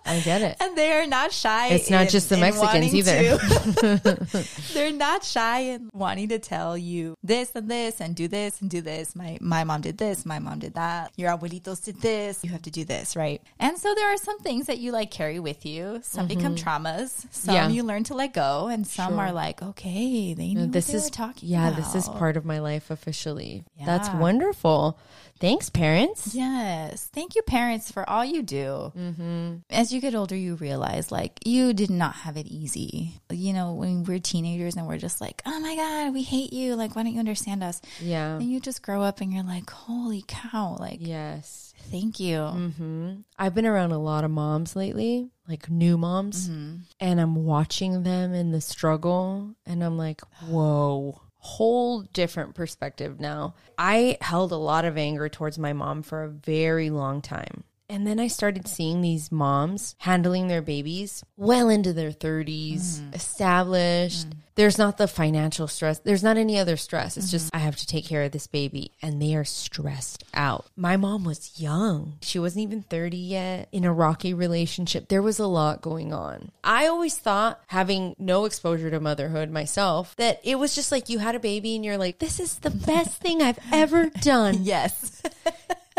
i 0.05 0.19
get 0.21 0.41
it 0.41 0.57
and 0.59 0.77
they 0.77 0.91
are 0.93 1.05
not 1.05 1.31
shy. 1.31 1.67
It's 1.69 1.89
not 1.89 2.03
in- 2.03 2.09
just 2.09 2.29
the 2.29 2.37
Mexicans 2.37 2.93
either. 2.93 3.37
to- 3.37 4.47
they're 4.73 4.91
not 4.91 5.23
shy 5.23 5.59
in 5.59 5.89
wanting 5.93 6.29
to 6.29 6.39
tell 6.39 6.77
you 6.77 7.15
this 7.23 7.51
and 7.55 7.69
this 7.69 7.99
and 8.01 8.15
do 8.15 8.27
this 8.27 8.61
and 8.61 8.69
do 8.69 8.81
this. 8.81 9.15
My 9.15 9.37
my 9.41 9.63
mom 9.63 9.81
did 9.81 9.97
this. 9.97 10.25
My 10.25 10.39
mom 10.39 10.59
did 10.59 10.73
that. 10.75 11.11
Your 11.17 11.35
abuelitos 11.35 11.83
did 11.83 12.01
this. 12.01 12.43
You 12.43 12.49
have 12.51 12.61
to 12.63 12.71
do 12.71 12.85
this, 12.85 13.15
right? 13.15 13.41
And 13.59 13.77
so 13.77 13.93
there 13.95 14.07
are 14.13 14.17
some 14.17 14.39
things 14.39 14.67
that 14.67 14.77
you 14.79 14.91
like 14.91 15.11
carry 15.11 15.39
with 15.39 15.65
you. 15.65 15.99
Some 16.03 16.27
become 16.27 16.55
traumas. 16.55 17.25
Some 17.31 17.55
Mm-hmm. 17.57 17.69
Yeah. 17.69 17.69
you 17.69 17.83
learn 17.83 18.03
to 18.05 18.13
let 18.13 18.33
go, 18.33 18.67
and 18.67 18.85
some 18.87 19.13
Sure. 19.13 19.19
are 19.21 19.31
like, 19.31 19.61
okay, 19.61 20.33
they 20.33 20.53
knew 20.53 20.67
this 20.67 20.87
they 20.87 20.95
is 20.97 21.09
talking. 21.09 21.49
yeah 21.49 21.67
about. 21.69 21.77
this 21.77 21.95
is 21.95 22.07
part 22.09 22.35
of 22.37 22.45
my 22.45 22.59
life 22.59 22.89
officially 22.91 23.63
that's 23.85 24.09
wonderful 24.09 24.99
thanks 25.39 25.69
parents 25.69 26.33
Yes. 26.35 27.09
Thank 27.13 27.35
you, 27.35 27.41
parents, 27.41 27.91
for 27.91 28.07
all 28.09 28.25
you 28.25 28.41
do. 28.43 28.91
Mm-hmm. 28.97 29.55
As 29.69 29.91
you 29.91 29.99
get 29.99 30.15
older, 30.15 30.35
you 30.35 30.55
realize 30.55 31.11
like 31.11 31.39
you 31.45 31.73
did 31.73 31.89
not 31.89 32.15
have 32.15 32.37
it 32.37 32.47
easy. 32.47 33.19
You 33.29 33.53
know, 33.53 33.73
when 33.73 34.03
we're 34.03 34.19
teenagers 34.19 34.75
and 34.75 34.87
we're 34.87 34.97
just 34.97 35.19
like, 35.19 35.41
oh 35.45 35.59
my 35.59 35.75
God, 35.75 36.13
we 36.13 36.23
hate 36.23 36.53
you. 36.53 36.75
Like, 36.75 36.95
why 36.95 37.03
don't 37.03 37.13
you 37.13 37.19
understand 37.19 37.63
us? 37.63 37.81
yeah 37.99 38.35
And 38.35 38.51
you 38.51 38.59
just 38.59 38.81
grow 38.81 39.01
up 39.01 39.21
and 39.21 39.33
you're 39.33 39.43
like, 39.43 39.69
holy 39.69 40.23
cow. 40.27 40.77
Like, 40.79 40.99
yes 41.01 41.67
thank 41.89 42.19
you. 42.19 42.37
Mm-hmm. 42.37 43.13
I've 43.37 43.55
been 43.55 43.65
around 43.65 43.91
a 43.91 43.99
lot 43.99 44.23
of 44.23 44.31
moms 44.31 44.75
lately, 44.75 45.29
like 45.47 45.69
new 45.69 45.97
moms, 45.97 46.49
mm-hmm. 46.49 46.77
and 46.99 47.21
I'm 47.21 47.45
watching 47.45 48.03
them 48.03 48.33
in 48.33 48.51
the 48.51 48.61
struggle, 48.61 49.55
and 49.65 49.83
I'm 49.83 49.97
like, 49.97 50.21
whoa, 50.47 51.21
whole 51.37 52.01
different 52.01 52.55
perspective 52.55 53.19
now. 53.19 53.55
I 53.77 54.17
held 54.21 54.51
a 54.51 54.57
lot 54.57 54.85
of 54.85 54.97
anger 54.97 55.29
towards 55.29 55.57
my 55.57 55.73
mom 55.73 56.03
for 56.03 56.23
a 56.23 56.29
very 56.29 56.89
long 56.89 57.21
time. 57.21 57.63
And 57.89 58.05
then 58.05 58.19
I 58.19 58.27
started 58.27 58.67
seeing 58.67 58.99
these 59.01 59.31
moms 59.31 59.95
handling 59.99 60.47
their 60.47 60.61
babies 60.61 61.23
well 61.37 61.69
into 61.69 61.93
their 61.93 62.11
30s, 62.11 62.99
mm. 62.99 63.15
established. 63.15 64.29
Mm. 64.29 64.33
There's 64.55 64.77
not 64.77 64.97
the 64.97 65.07
financial 65.07 65.67
stress. 65.67 65.99
There's 65.99 66.23
not 66.23 66.35
any 66.35 66.59
other 66.59 66.75
stress. 66.75 67.15
It's 67.15 67.31
just, 67.31 67.47
mm-hmm. 67.47 67.57
I 67.57 67.59
have 67.59 67.77
to 67.77 67.87
take 67.87 68.05
care 68.05 68.23
of 68.23 68.31
this 68.31 68.47
baby. 68.47 68.91
And 69.01 69.21
they 69.21 69.35
are 69.35 69.45
stressed 69.45 70.25
out. 70.33 70.65
My 70.75 70.97
mom 70.97 71.23
was 71.23 71.61
young. 71.61 72.17
She 72.21 72.39
wasn't 72.39 72.63
even 72.63 72.81
30 72.81 73.15
yet, 73.15 73.69
in 73.71 73.85
a 73.85 73.93
rocky 73.93 74.33
relationship. 74.33 75.07
There 75.07 75.21
was 75.21 75.39
a 75.39 75.47
lot 75.47 75.81
going 75.81 76.11
on. 76.11 76.51
I 76.65 76.87
always 76.87 77.17
thought, 77.17 77.61
having 77.67 78.15
no 78.19 78.43
exposure 78.43 78.91
to 78.91 78.99
motherhood 78.99 79.49
myself, 79.49 80.13
that 80.17 80.41
it 80.43 80.59
was 80.59 80.75
just 80.75 80.91
like 80.91 81.07
you 81.07 81.19
had 81.19 81.35
a 81.35 81.39
baby 81.39 81.75
and 81.75 81.85
you're 81.85 81.97
like, 81.97 82.19
this 82.19 82.39
is 82.41 82.59
the 82.59 82.71
best 82.71 83.21
thing 83.21 83.41
I've 83.41 83.59
ever 83.71 84.09
done. 84.21 84.57
Yes. 84.63 85.21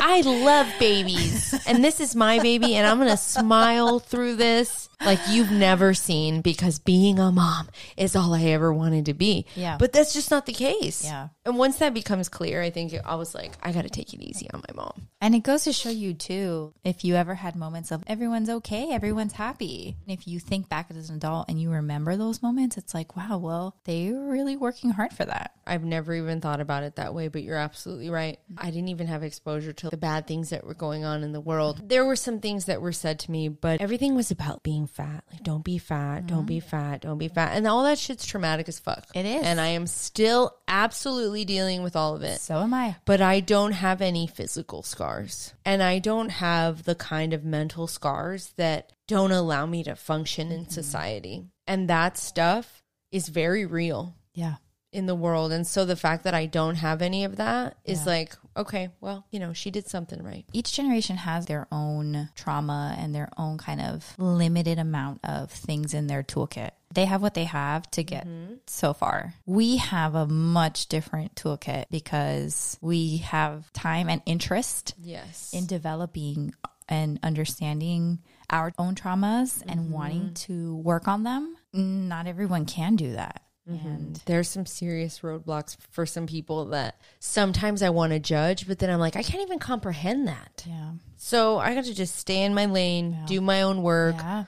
I 0.01 0.21
love 0.23 0.69
babies. 0.79 1.55
And 1.67 1.85
this 1.85 2.01
is 2.01 2.15
my 2.15 2.39
baby, 2.39 2.75
and 2.75 2.87
I'm 2.87 2.99
going 2.99 3.11
to 3.11 3.17
smile 3.17 3.99
through 3.99 4.37
this. 4.37 4.88
Like 5.05 5.21
you've 5.29 5.51
never 5.51 5.95
seen 5.95 6.41
because 6.43 6.79
being 6.79 7.19
a 7.19 7.31
mom 7.31 7.69
is 7.97 8.17
all 8.17 8.35
I 8.35 8.43
ever 8.45 8.73
wanted 8.73 9.07
to 9.07 9.15
be. 9.15 9.47
Yeah. 9.55 9.77
But 9.79 9.93
that's 9.93 10.13
just 10.13 10.31
not 10.31 10.47
the 10.47 10.53
case. 10.53 11.05
Yeah. 11.05 11.29
And 11.45 11.57
once 11.57 11.79
that 11.79 11.95
becomes 11.95 12.29
clear, 12.29 12.61
I 12.61 12.71
think 12.71 12.93
I 13.05 13.15
was 13.15 13.35
like, 13.35 13.53
I 13.63 13.73
got 13.73 13.83
to 13.83 13.91
take 13.91 14.13
it 14.13 14.21
easy 14.21 14.51
on 14.53 14.63
my 14.69 14.75
mom. 14.75 15.09
And 15.21 15.35
it 15.35 15.43
goes 15.43 15.65
to 15.65 15.73
show 15.73 15.91
you 15.91 16.15
too, 16.15 16.75
if 16.85 17.05
you 17.05 17.15
ever 17.15 17.35
had 17.35 17.57
moments 17.57 17.91
of 17.91 18.03
everyone's 18.07 18.51
okay, 18.51 18.91
everyone's 18.91 19.33
happy. 19.33 19.97
And 20.07 20.19
if 20.19 20.27
you 20.27 20.41
think 20.41 20.69
back 20.69 20.91
as 20.91 21.11
an 21.11 21.17
adult 21.17 21.49
and 21.49 21.61
you 21.61 21.71
remember 21.71 22.17
those 22.17 22.43
moments, 22.43 22.77
it's 22.77 22.95
like, 22.95 23.17
wow, 23.17 23.39
well, 23.39 23.77
they 23.85 24.13
were 24.13 24.31
really 24.31 24.57
working 24.57 24.91
hard 24.91 25.13
for 25.13 25.25
that. 25.25 25.53
I've 25.67 25.85
never 25.85 26.15
even 26.15 26.41
thought 26.41 26.61
about 26.61 26.83
it 26.83 26.97
that 26.97 27.15
way, 27.15 27.29
but 27.29 27.43
you're 27.43 27.57
absolutely 27.57 28.11
right. 28.11 28.39
I 28.57 28.71
didn't 28.71 28.89
even 28.89 29.07
have 29.07 29.23
exposure 29.23 29.73
to 29.75 29.91
the 29.91 29.97
bad 29.97 30.27
things 30.27 30.51
that 30.51 30.67
were 30.67 30.75
going 30.75 31.05
on 31.05 31.23
in 31.23 31.33
the 31.33 31.41
world. 31.41 31.89
There 31.89 32.05
were 32.05 32.17
some 32.17 32.41
things 32.41 32.65
that 32.65 32.81
were 32.81 32.93
said 32.93 33.21
to 33.21 33.31
me, 33.31 33.49
but 33.49 33.81
everything 33.81 34.15
was 34.15 34.31
about 34.31 34.63
being 34.63 34.88
fat. 34.88 35.24
Like, 35.33 35.42
don't 35.42 35.64
be 35.64 35.79
fat, 35.79 36.27
don't 36.27 36.46
be 36.46 36.59
mm-hmm. 36.59 36.68
fat, 36.68 37.01
don't 37.03 37.18
be 37.18 37.29
fat. 37.29 37.57
And 37.57 37.66
all 37.66 37.85
that 37.85 37.98
shit's 37.98 38.27
traumatic 38.27 38.68
as 38.68 38.79
fuck. 38.79 39.07
It 39.14 39.24
is. 39.24 39.44
And 39.44 39.61
I 39.61 39.68
am 39.68 39.87
still 39.87 40.57
absolutely 40.66 41.44
dealing 41.44 41.83
with 41.83 41.94
all 41.94 42.16
of 42.16 42.22
it. 42.22 42.40
So 42.40 42.59
am 42.59 42.74
I. 42.74 42.96
But 43.05 43.20
I 43.20 43.40
don't 43.40 43.72
have 43.72 44.03
any 44.03 44.27
physical 44.27 44.83
scars. 44.83 45.55
And 45.64 45.83
I 45.83 45.98
don't 46.01 46.31
have 46.31 46.83
the 46.85 46.94
kind 46.94 47.33
of 47.33 47.44
mental 47.44 47.87
scars 47.87 48.53
that 48.57 48.92
don't 49.07 49.33
allow 49.33 49.66
me 49.66 49.85
to 49.85 49.94
function 49.94 50.51
in 50.51 50.62
mm-hmm. 50.62 50.70
society. 50.72 51.44
And 51.66 51.88
that 51.88 52.18
stuff 52.18 52.83
is 53.12 53.29
very 53.29 53.64
real 53.66 54.14
Yeah. 54.35 54.55
In 54.92 55.07
the 55.07 55.14
world. 55.14 55.53
And 55.53 55.66
so 55.66 55.85
the 55.85 55.96
fact 55.96 56.24
that 56.24 56.35
I 56.35 56.46
don't 56.46 56.77
have 56.77 57.03
any 57.03 57.24
of 57.24 57.37
that 57.37 57.77
is 57.85 58.07
like, 58.07 58.35
okay, 58.57 58.88
well, 59.01 59.27
you 59.31 59.38
know, 59.38 59.53
she 59.53 59.70
did 59.70 59.87
something 59.87 60.22
right. 60.22 60.44
Each 60.53 60.72
generation 60.72 61.16
has 61.16 61.46
their 61.46 61.66
own 61.70 62.31
trauma 62.35 62.96
and 62.98 63.14
their 63.14 63.29
own 63.37 63.59
kind 63.59 63.81
of 63.81 64.14
limited 64.18 64.79
amount 64.79 65.20
of 65.24 65.51
things 65.51 65.94
in 65.94 66.07
their 66.07 66.22
toolkit. 66.22 66.70
They 66.94 67.05
have 67.05 67.20
what 67.20 67.35
they 67.35 67.44
have 67.44 67.90
to 67.92 68.03
get 68.03 68.27
mm-hmm. 68.27 68.55
so 68.66 68.94
far. 68.94 69.35
We 69.44 69.77
have 69.77 70.14
a 70.14 70.27
much 70.27 70.87
different 70.87 71.35
toolkit 71.35 71.85
because 71.90 72.79
we 72.81 73.18
have 73.18 73.70
time 73.74 74.09
and 74.09 74.22
interest 74.24 74.94
Yes. 74.98 75.53
in 75.53 75.66
developing 75.66 76.55
and 76.88 77.20
understanding 77.22 78.20
our 78.48 78.72
own 78.79 78.94
traumas 78.94 79.62
and 79.68 79.90
wanting 79.90 80.22
mm-hmm. 80.22 80.33
to 80.33 80.77
work 80.77 81.07
on 81.07 81.24
them. 81.24 81.57
Not 81.74 82.27
everyone 82.27 82.64
can 82.64 82.96
do 82.96 83.12
that. 83.12 83.42
And 83.68 83.78
mm-hmm. 83.78 84.12
There's 84.24 84.48
some 84.48 84.66
serious 84.66 85.20
roadblocks 85.20 85.76
for 85.90 86.07
some 86.07 86.26
people 86.26 86.66
that 86.66 87.00
sometimes 87.20 87.83
I 87.83 87.90
want 87.90 88.12
to 88.12 88.18
judge, 88.18 88.66
but 88.66 88.78
then 88.78 88.88
I'm 88.90 88.98
like, 88.98 89.16
I 89.16 89.22
can't 89.22 89.42
even 89.42 89.59
comprehend 89.59 90.26
that. 90.28 90.64
yeah. 90.66 90.92
So 91.16 91.59
I 91.59 91.74
got 91.74 91.85
to 91.85 91.94
just 91.94 92.16
stay 92.16 92.44
in 92.44 92.54
my 92.54 92.66
lane, 92.66 93.16
do 93.26 93.40
my 93.40 93.62
own 93.62 93.83
work. 93.83 94.16
Yeah. 94.16 94.44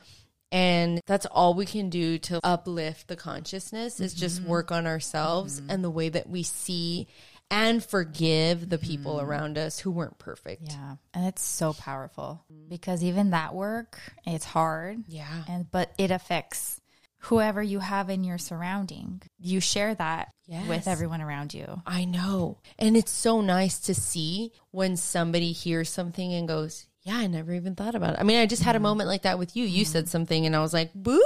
And 0.52 1.00
that's 1.06 1.26
all 1.26 1.54
we 1.54 1.66
can 1.66 1.90
do 1.90 2.18
to 2.18 2.40
uplift 2.42 3.08
the 3.08 3.16
consciousness 3.16 4.00
is 4.00 4.14
just 4.14 4.40
mm-hmm. 4.40 4.50
work 4.50 4.72
on 4.72 4.86
ourselves 4.86 5.60
mm-hmm. 5.60 5.70
and 5.70 5.84
the 5.84 5.90
way 5.90 6.08
that 6.08 6.28
we 6.28 6.42
see 6.42 7.06
and 7.50 7.84
forgive 7.84 8.68
the 8.68 8.78
people 8.78 9.20
around 9.20 9.58
us 9.58 9.78
who 9.78 9.90
weren't 9.90 10.18
perfect. 10.18 10.70
Yeah. 10.70 10.96
And 11.12 11.26
it's 11.26 11.42
so 11.42 11.72
powerful 11.72 12.44
mm. 12.52 12.68
because 12.68 13.02
even 13.02 13.30
that 13.30 13.54
work, 13.54 13.98
it's 14.24 14.44
hard. 14.44 15.02
Yeah. 15.08 15.44
And 15.48 15.70
but 15.70 15.92
it 15.98 16.10
affects 16.12 16.80
whoever 17.20 17.62
you 17.62 17.78
have 17.78 18.10
in 18.10 18.24
your 18.24 18.38
surrounding. 18.38 19.22
You 19.38 19.60
share 19.60 19.94
that 19.94 20.32
Yes. 20.46 20.68
with 20.68 20.88
everyone 20.88 21.20
around 21.20 21.54
you. 21.54 21.80
I 21.86 22.04
know. 22.04 22.58
And 22.76 22.96
it's 22.96 23.12
so 23.12 23.40
nice 23.40 23.78
to 23.80 23.94
see 23.94 24.50
when 24.72 24.96
somebody 24.96 25.52
hears 25.52 25.88
something 25.88 26.32
and 26.32 26.48
goes, 26.48 26.86
Yeah, 27.02 27.16
I 27.16 27.28
never 27.28 27.54
even 27.54 27.76
thought 27.76 27.94
about 27.94 28.14
it. 28.14 28.20
I 28.20 28.24
mean, 28.24 28.38
I 28.38 28.46
just 28.46 28.62
had 28.62 28.74
a 28.74 28.78
mm-hmm. 28.78 28.82
moment 28.82 29.08
like 29.08 29.22
that 29.22 29.38
with 29.38 29.56
you. 29.56 29.64
You 29.64 29.84
said 29.84 30.04
mm-hmm. 30.04 30.10
something 30.10 30.44
and 30.44 30.54
I 30.54 30.60
was 30.60 30.74
like, 30.74 30.92
boop. 30.92 31.18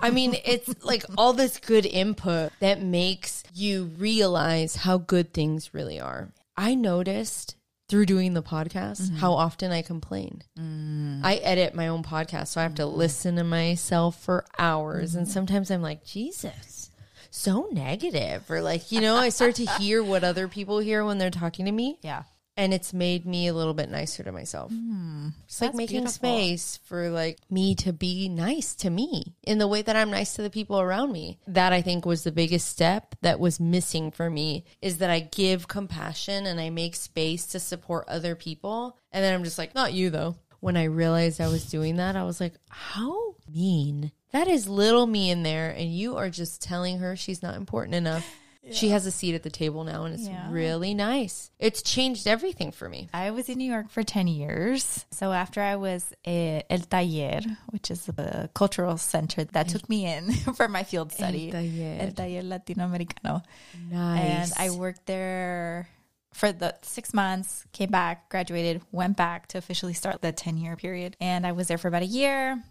I 0.00 0.10
mean, 0.10 0.34
it's 0.44 0.82
like 0.82 1.04
all 1.16 1.34
this 1.34 1.58
good 1.58 1.86
input 1.86 2.52
that 2.60 2.82
makes 2.82 3.44
you 3.54 3.92
realize 3.98 4.74
how 4.74 4.98
good 4.98 5.32
things 5.32 5.74
really 5.74 6.00
are. 6.00 6.32
I 6.56 6.74
noticed 6.74 7.56
through 7.92 8.06
doing 8.06 8.32
the 8.32 8.42
podcast 8.42 9.02
mm-hmm. 9.02 9.16
how 9.16 9.34
often 9.34 9.70
I 9.70 9.82
complain. 9.82 10.42
Mm. 10.58 11.20
I 11.22 11.34
edit 11.34 11.74
my 11.74 11.88
own 11.88 12.02
podcast, 12.02 12.46
so 12.46 12.60
I 12.60 12.62
have 12.62 12.76
to 12.76 12.84
mm. 12.84 12.96
listen 12.96 13.36
to 13.36 13.44
myself 13.44 14.18
for 14.18 14.46
hours. 14.58 15.14
And 15.14 15.26
mm-hmm. 15.26 15.32
sometimes 15.32 15.70
I'm 15.70 15.82
like, 15.82 16.02
Jesus, 16.02 16.88
so 17.30 17.68
negative. 17.70 18.50
Or 18.50 18.62
like, 18.62 18.92
you 18.92 19.02
know, 19.02 19.16
I 19.16 19.28
start 19.28 19.56
to 19.56 19.66
hear 19.72 20.02
what 20.02 20.24
other 20.24 20.48
people 20.48 20.78
hear 20.78 21.04
when 21.04 21.18
they're 21.18 21.30
talking 21.30 21.66
to 21.66 21.72
me. 21.72 21.98
Yeah. 22.00 22.22
And 22.56 22.74
it's 22.74 22.92
made 22.92 23.24
me 23.24 23.46
a 23.46 23.54
little 23.54 23.72
bit 23.72 23.90
nicer 23.90 24.22
to 24.22 24.32
myself. 24.32 24.70
Hmm, 24.70 25.28
it's 25.44 25.62
like 25.62 25.74
making 25.74 26.02
beautiful. 26.02 26.12
space 26.12 26.78
for 26.84 27.08
like 27.08 27.38
me 27.50 27.74
to 27.76 27.92
be 27.92 28.28
nice 28.28 28.74
to 28.76 28.90
me 28.90 29.34
in 29.42 29.56
the 29.56 29.66
way 29.66 29.80
that 29.80 29.96
I'm 29.96 30.10
nice 30.10 30.34
to 30.34 30.42
the 30.42 30.50
people 30.50 30.78
around 30.78 31.12
me. 31.12 31.38
That 31.46 31.72
I 31.72 31.80
think 31.80 32.04
was 32.04 32.24
the 32.24 32.32
biggest 32.32 32.68
step 32.68 33.14
that 33.22 33.40
was 33.40 33.58
missing 33.58 34.10
for 34.10 34.28
me 34.28 34.64
is 34.82 34.98
that 34.98 35.08
I 35.08 35.20
give 35.20 35.66
compassion 35.66 36.44
and 36.44 36.60
I 36.60 36.68
make 36.68 36.94
space 36.94 37.46
to 37.48 37.60
support 37.60 38.06
other 38.08 38.34
people. 38.34 38.98
And 39.12 39.24
then 39.24 39.32
I'm 39.32 39.44
just 39.44 39.58
like, 39.58 39.74
not 39.74 39.94
you 39.94 40.10
though. 40.10 40.36
When 40.60 40.76
I 40.76 40.84
realized 40.84 41.40
I 41.40 41.48
was 41.48 41.68
doing 41.70 41.96
that, 41.96 42.16
I 42.16 42.22
was 42.22 42.40
like, 42.40 42.54
how 42.68 43.32
mean. 43.52 44.12
That 44.32 44.48
is 44.48 44.68
little 44.68 45.06
me 45.06 45.30
in 45.30 45.42
there. 45.42 45.70
And 45.70 45.92
you 45.92 46.16
are 46.16 46.30
just 46.30 46.62
telling 46.62 46.98
her 46.98 47.16
she's 47.16 47.42
not 47.42 47.56
important 47.56 47.94
enough. 47.94 48.26
She 48.70 48.90
has 48.90 49.06
a 49.06 49.10
seat 49.10 49.34
at 49.34 49.42
the 49.42 49.50
table 49.50 49.82
now 49.82 50.04
and 50.04 50.14
it's 50.14 50.28
Yeah. 50.28 50.48
really 50.50 50.94
nice. 50.94 51.50
It's 51.58 51.82
changed 51.82 52.28
everything 52.28 52.70
for 52.70 52.88
me. 52.88 53.08
I 53.12 53.32
was 53.32 53.48
in 53.48 53.58
New 53.58 53.70
York 53.70 53.90
for 53.90 54.04
10 54.04 54.28
years. 54.28 55.04
So 55.10 55.32
after 55.32 55.60
I 55.60 55.74
was 55.76 56.12
at 56.24 56.66
El 56.70 56.78
Taller, 56.78 57.40
which 57.70 57.90
is 57.90 58.08
a 58.08 58.48
cultural 58.54 58.96
center 58.98 59.42
that 59.44 59.68
took 59.68 59.88
me 59.88 60.06
in 60.06 60.30
for 60.54 60.68
my 60.68 60.84
field 60.84 61.12
study. 61.12 61.50
Taller. 61.50 61.96
El 62.00 62.12
Taller 62.12 62.42
Latinoamericano. 62.42 63.42
Nice. 63.90 64.52
And 64.52 64.52
I 64.56 64.70
worked 64.70 65.06
there 65.06 65.88
for 66.32 66.52
the 66.52 66.74
six 66.82 67.12
months, 67.12 67.64
came 67.72 67.90
back, 67.90 68.28
graduated, 68.30 68.80
went 68.92 69.16
back 69.16 69.48
to 69.48 69.58
officially 69.58 69.92
start 69.92 70.22
the 70.22 70.30
10 70.30 70.56
year 70.56 70.76
period. 70.76 71.16
And 71.20 71.44
I 71.44 71.50
was 71.52 71.66
there 71.66 71.78
for 71.78 71.88
about 71.88 72.02
a 72.02 72.06
year. 72.06 72.62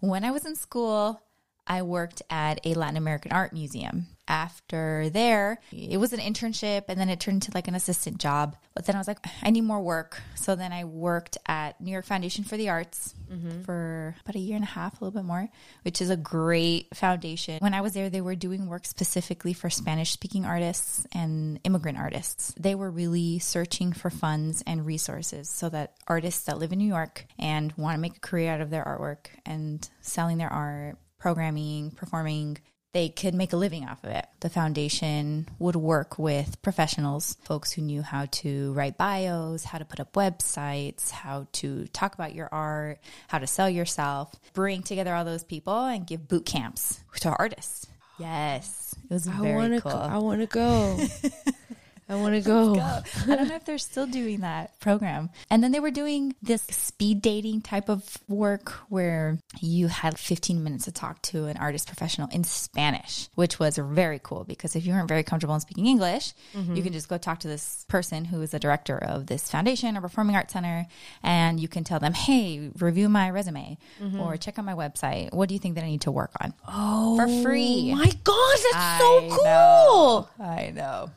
When 0.00 0.24
I 0.24 0.32
was 0.32 0.44
in 0.44 0.56
school, 0.56 1.22
I 1.66 1.82
worked 1.82 2.22
at 2.28 2.58
a 2.66 2.74
Latin 2.74 2.96
American 2.96 3.30
art 3.32 3.52
museum. 3.52 4.08
After 4.28 5.08
there, 5.08 5.58
it 5.72 5.98
was 5.98 6.12
an 6.12 6.20
internship 6.20 6.84
and 6.88 7.00
then 7.00 7.08
it 7.08 7.18
turned 7.18 7.36
into 7.36 7.50
like 7.54 7.66
an 7.66 7.74
assistant 7.74 8.18
job. 8.18 8.56
But 8.74 8.84
then 8.84 8.94
I 8.94 8.98
was 8.98 9.08
like, 9.08 9.24
I 9.42 9.50
need 9.50 9.62
more 9.62 9.80
work. 9.80 10.20
So 10.34 10.54
then 10.54 10.70
I 10.70 10.84
worked 10.84 11.38
at 11.46 11.80
New 11.80 11.90
York 11.90 12.04
Foundation 12.04 12.44
for 12.44 12.56
the 12.56 12.68
Arts 12.68 13.14
mm-hmm. 13.32 13.62
for 13.62 14.14
about 14.22 14.36
a 14.36 14.38
year 14.38 14.56
and 14.56 14.64
a 14.64 14.68
half, 14.68 15.00
a 15.00 15.04
little 15.04 15.18
bit 15.18 15.26
more, 15.26 15.48
which 15.82 16.00
is 16.00 16.10
a 16.10 16.16
great 16.16 16.94
foundation. 16.94 17.58
When 17.60 17.74
I 17.74 17.80
was 17.80 17.94
there, 17.94 18.10
they 18.10 18.20
were 18.20 18.36
doing 18.36 18.66
work 18.66 18.84
specifically 18.84 19.52
for 19.52 19.70
Spanish 19.70 20.12
speaking 20.12 20.44
artists 20.44 21.06
and 21.12 21.58
immigrant 21.64 21.98
artists. 21.98 22.54
They 22.58 22.74
were 22.74 22.90
really 22.90 23.38
searching 23.38 23.92
for 23.92 24.10
funds 24.10 24.62
and 24.66 24.84
resources 24.84 25.48
so 25.48 25.68
that 25.70 25.94
artists 26.06 26.44
that 26.44 26.58
live 26.58 26.72
in 26.72 26.78
New 26.78 26.88
York 26.88 27.24
and 27.38 27.72
want 27.76 27.96
to 27.96 28.00
make 28.00 28.18
a 28.18 28.20
career 28.20 28.52
out 28.52 28.60
of 28.60 28.70
their 28.70 28.84
artwork 28.84 29.28
and 29.46 29.88
selling 30.00 30.38
their 30.38 30.52
art, 30.52 30.98
programming, 31.18 31.90
performing, 31.90 32.58
they 32.92 33.08
could 33.08 33.34
make 33.34 33.52
a 33.52 33.56
living 33.56 33.86
off 33.86 34.02
of 34.02 34.10
it. 34.10 34.26
The 34.40 34.48
foundation 34.48 35.48
would 35.58 35.76
work 35.76 36.18
with 36.18 36.60
professionals, 36.62 37.36
folks 37.44 37.72
who 37.72 37.82
knew 37.82 38.02
how 38.02 38.26
to 38.26 38.72
write 38.72 38.96
bios, 38.96 39.64
how 39.64 39.78
to 39.78 39.84
put 39.84 40.00
up 40.00 40.14
websites, 40.14 41.10
how 41.10 41.46
to 41.52 41.86
talk 41.88 42.14
about 42.14 42.34
your 42.34 42.48
art, 42.50 43.00
how 43.28 43.38
to 43.38 43.46
sell 43.46 43.68
yourself, 43.68 44.34
bring 44.54 44.82
together 44.82 45.14
all 45.14 45.24
those 45.24 45.44
people 45.44 45.84
and 45.84 46.06
give 46.06 46.28
boot 46.28 46.46
camps 46.46 47.00
to 47.20 47.28
artists. 47.38 47.86
Yes, 48.18 48.96
it 49.04 49.12
was 49.12 49.28
I 49.28 49.32
very 49.40 49.68
to 49.68 49.80
cool. 49.80 49.92
go. 49.92 49.98
I 49.98 50.18
want 50.18 50.40
to 50.40 50.46
go. 50.46 50.98
I 52.08 52.16
want 52.16 52.34
to 52.36 52.40
go. 52.40 52.74
I 52.78 53.02
don't 53.26 53.48
know 53.48 53.54
if 53.54 53.64
they're 53.64 53.78
still 53.78 54.06
doing 54.06 54.40
that 54.40 54.78
program. 54.80 55.30
And 55.50 55.62
then 55.62 55.72
they 55.72 55.80
were 55.80 55.90
doing 55.90 56.34
this 56.42 56.62
speed 56.62 57.22
dating 57.22 57.62
type 57.62 57.88
of 57.88 58.18
work 58.28 58.70
where 58.88 59.38
you 59.60 59.88
had 59.88 60.18
15 60.18 60.62
minutes 60.62 60.84
to 60.84 60.92
talk 60.92 61.20
to 61.22 61.46
an 61.46 61.56
artist 61.56 61.86
professional 61.86 62.28
in 62.30 62.44
Spanish, 62.44 63.28
which 63.34 63.58
was 63.58 63.76
very 63.76 64.20
cool 64.22 64.44
because 64.44 64.74
if 64.76 64.86
you 64.86 64.92
weren't 64.92 65.08
very 65.08 65.22
comfortable 65.22 65.54
in 65.54 65.60
speaking 65.60 65.86
English, 65.86 66.32
mm-hmm. 66.54 66.74
you 66.74 66.82
can 66.82 66.92
just 66.92 67.08
go 67.08 67.18
talk 67.18 67.40
to 67.40 67.48
this 67.48 67.84
person 67.88 68.24
who 68.24 68.40
is 68.42 68.50
the 68.50 68.58
director 68.58 68.96
of 68.96 69.26
this 69.26 69.50
foundation 69.50 69.96
or 69.96 70.00
performing 70.00 70.36
arts 70.36 70.52
center 70.52 70.86
and 71.22 71.60
you 71.60 71.68
can 71.68 71.84
tell 71.84 72.00
them, 72.00 72.14
hey, 72.14 72.70
review 72.78 73.08
my 73.08 73.30
resume 73.30 73.76
mm-hmm. 74.00 74.20
or 74.20 74.36
check 74.36 74.58
out 74.58 74.64
my 74.64 74.74
website. 74.74 75.32
What 75.32 75.48
do 75.48 75.54
you 75.54 75.58
think 75.58 75.74
that 75.74 75.84
I 75.84 75.88
need 75.88 76.02
to 76.02 76.10
work 76.10 76.32
on? 76.40 76.54
Oh, 76.66 77.16
for 77.16 77.42
free. 77.42 77.94
My 77.94 78.12
God, 78.24 78.56
that's 78.72 78.74
I 78.74 78.98
so 78.98 79.28
cool. 79.36 79.44
know. 79.44 80.28
I 80.44 80.70
know. 80.70 81.10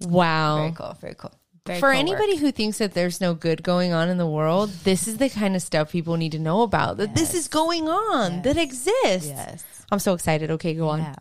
Wow. 0.00 0.58
Very 0.58 0.72
cool. 0.72 0.96
Very 1.00 1.14
cool. 1.14 1.32
Very 1.66 1.78
For 1.78 1.92
cool 1.92 1.98
work. 1.98 1.98
anybody 1.98 2.36
who 2.36 2.52
thinks 2.52 2.78
that 2.78 2.94
there's 2.94 3.20
no 3.20 3.34
good 3.34 3.62
going 3.62 3.92
on 3.92 4.08
in 4.08 4.16
the 4.18 4.26
world, 4.26 4.70
this 4.84 5.06
is 5.06 5.18
the 5.18 5.28
kind 5.28 5.54
of 5.54 5.62
stuff 5.62 5.92
people 5.92 6.16
need 6.16 6.32
to 6.32 6.38
know 6.38 6.62
about. 6.62 6.96
That 6.96 7.14
this 7.14 7.34
is 7.34 7.48
going 7.48 7.88
on, 7.88 8.42
that 8.42 8.56
exists. 8.56 9.28
Yes. 9.28 9.64
I'm 9.92 9.98
so 9.98 10.14
excited. 10.14 10.50
Okay, 10.52 10.74
go 10.74 10.88
on. 10.88 11.00
Yeah. 11.00 11.14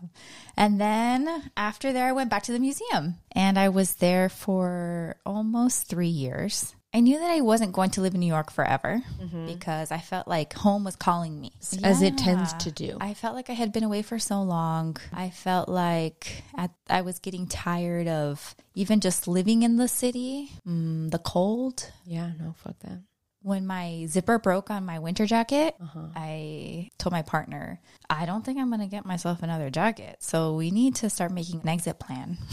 And 0.55 0.79
then 0.79 1.51
after 1.57 1.91
there, 1.93 2.07
I 2.07 2.11
went 2.11 2.29
back 2.29 2.43
to 2.43 2.51
the 2.51 2.59
museum 2.59 3.15
and 3.31 3.57
I 3.57 3.69
was 3.69 3.95
there 3.95 4.29
for 4.29 5.15
almost 5.25 5.87
three 5.87 6.07
years. 6.07 6.75
I 6.91 7.01
knew 7.01 7.19
that 7.19 7.29
I 7.29 7.41
wasn't 7.41 7.73
going 7.73 7.91
to 7.91 8.01
live 8.01 8.15
in 8.15 8.19
New 8.19 8.25
York 8.25 8.51
forever 8.51 9.03
because 9.45 9.91
I 9.91 9.99
felt 9.99 10.27
like 10.27 10.53
home 10.53 10.83
was 10.83 10.95
calling 10.95 11.39
me. 11.39 11.51
As 11.83 12.01
it 12.01 12.17
tends 12.17 12.53
to 12.53 12.71
do. 12.71 12.97
I 12.99 13.13
felt 13.13 13.35
like 13.35 13.49
I 13.49 13.53
had 13.53 13.71
been 13.71 13.83
away 13.83 14.01
for 14.01 14.17
so 14.17 14.41
long. 14.41 14.97
I 15.13 15.29
felt 15.29 15.69
like 15.69 16.43
at, 16.57 16.71
I 16.89 17.01
was 17.01 17.19
getting 17.19 17.45
tired 17.45 18.07
of 18.07 18.55
even 18.73 19.01
just 19.01 19.27
living 19.27 19.61
in 19.61 19.77
the 19.77 19.87
city, 19.87 20.51
mm, 20.67 21.11
the 21.11 21.19
cold. 21.19 21.91
Yeah, 22.05 22.31
no, 22.39 22.55
fuck 22.57 22.79
that. 22.79 23.01
When 23.49 23.65
my 23.65 24.05
zipper 24.07 24.37
broke 24.37 24.69
on 24.69 24.85
my 24.85 24.99
winter 24.99 25.25
jacket, 25.25 25.73
Uh-huh. 25.81 25.99
I 26.15 26.89
told 26.99 27.13
my 27.13 27.23
partner, 27.23 27.81
I 28.07 28.27
don't 28.27 28.45
think 28.45 28.59
I'm 28.59 28.69
going 28.69 28.81
to 28.81 28.85
get 28.87 29.05
myself 29.05 29.41
another 29.41 29.71
jacket. 29.71 30.17
So 30.19 30.53
we 30.53 30.69
need 30.69 30.93
to 31.01 31.09
start 31.09 31.31
making 31.31 31.61
an 31.61 31.67
exit 31.67 31.97
plan. 31.97 32.37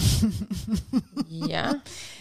Yeah, 1.29 1.81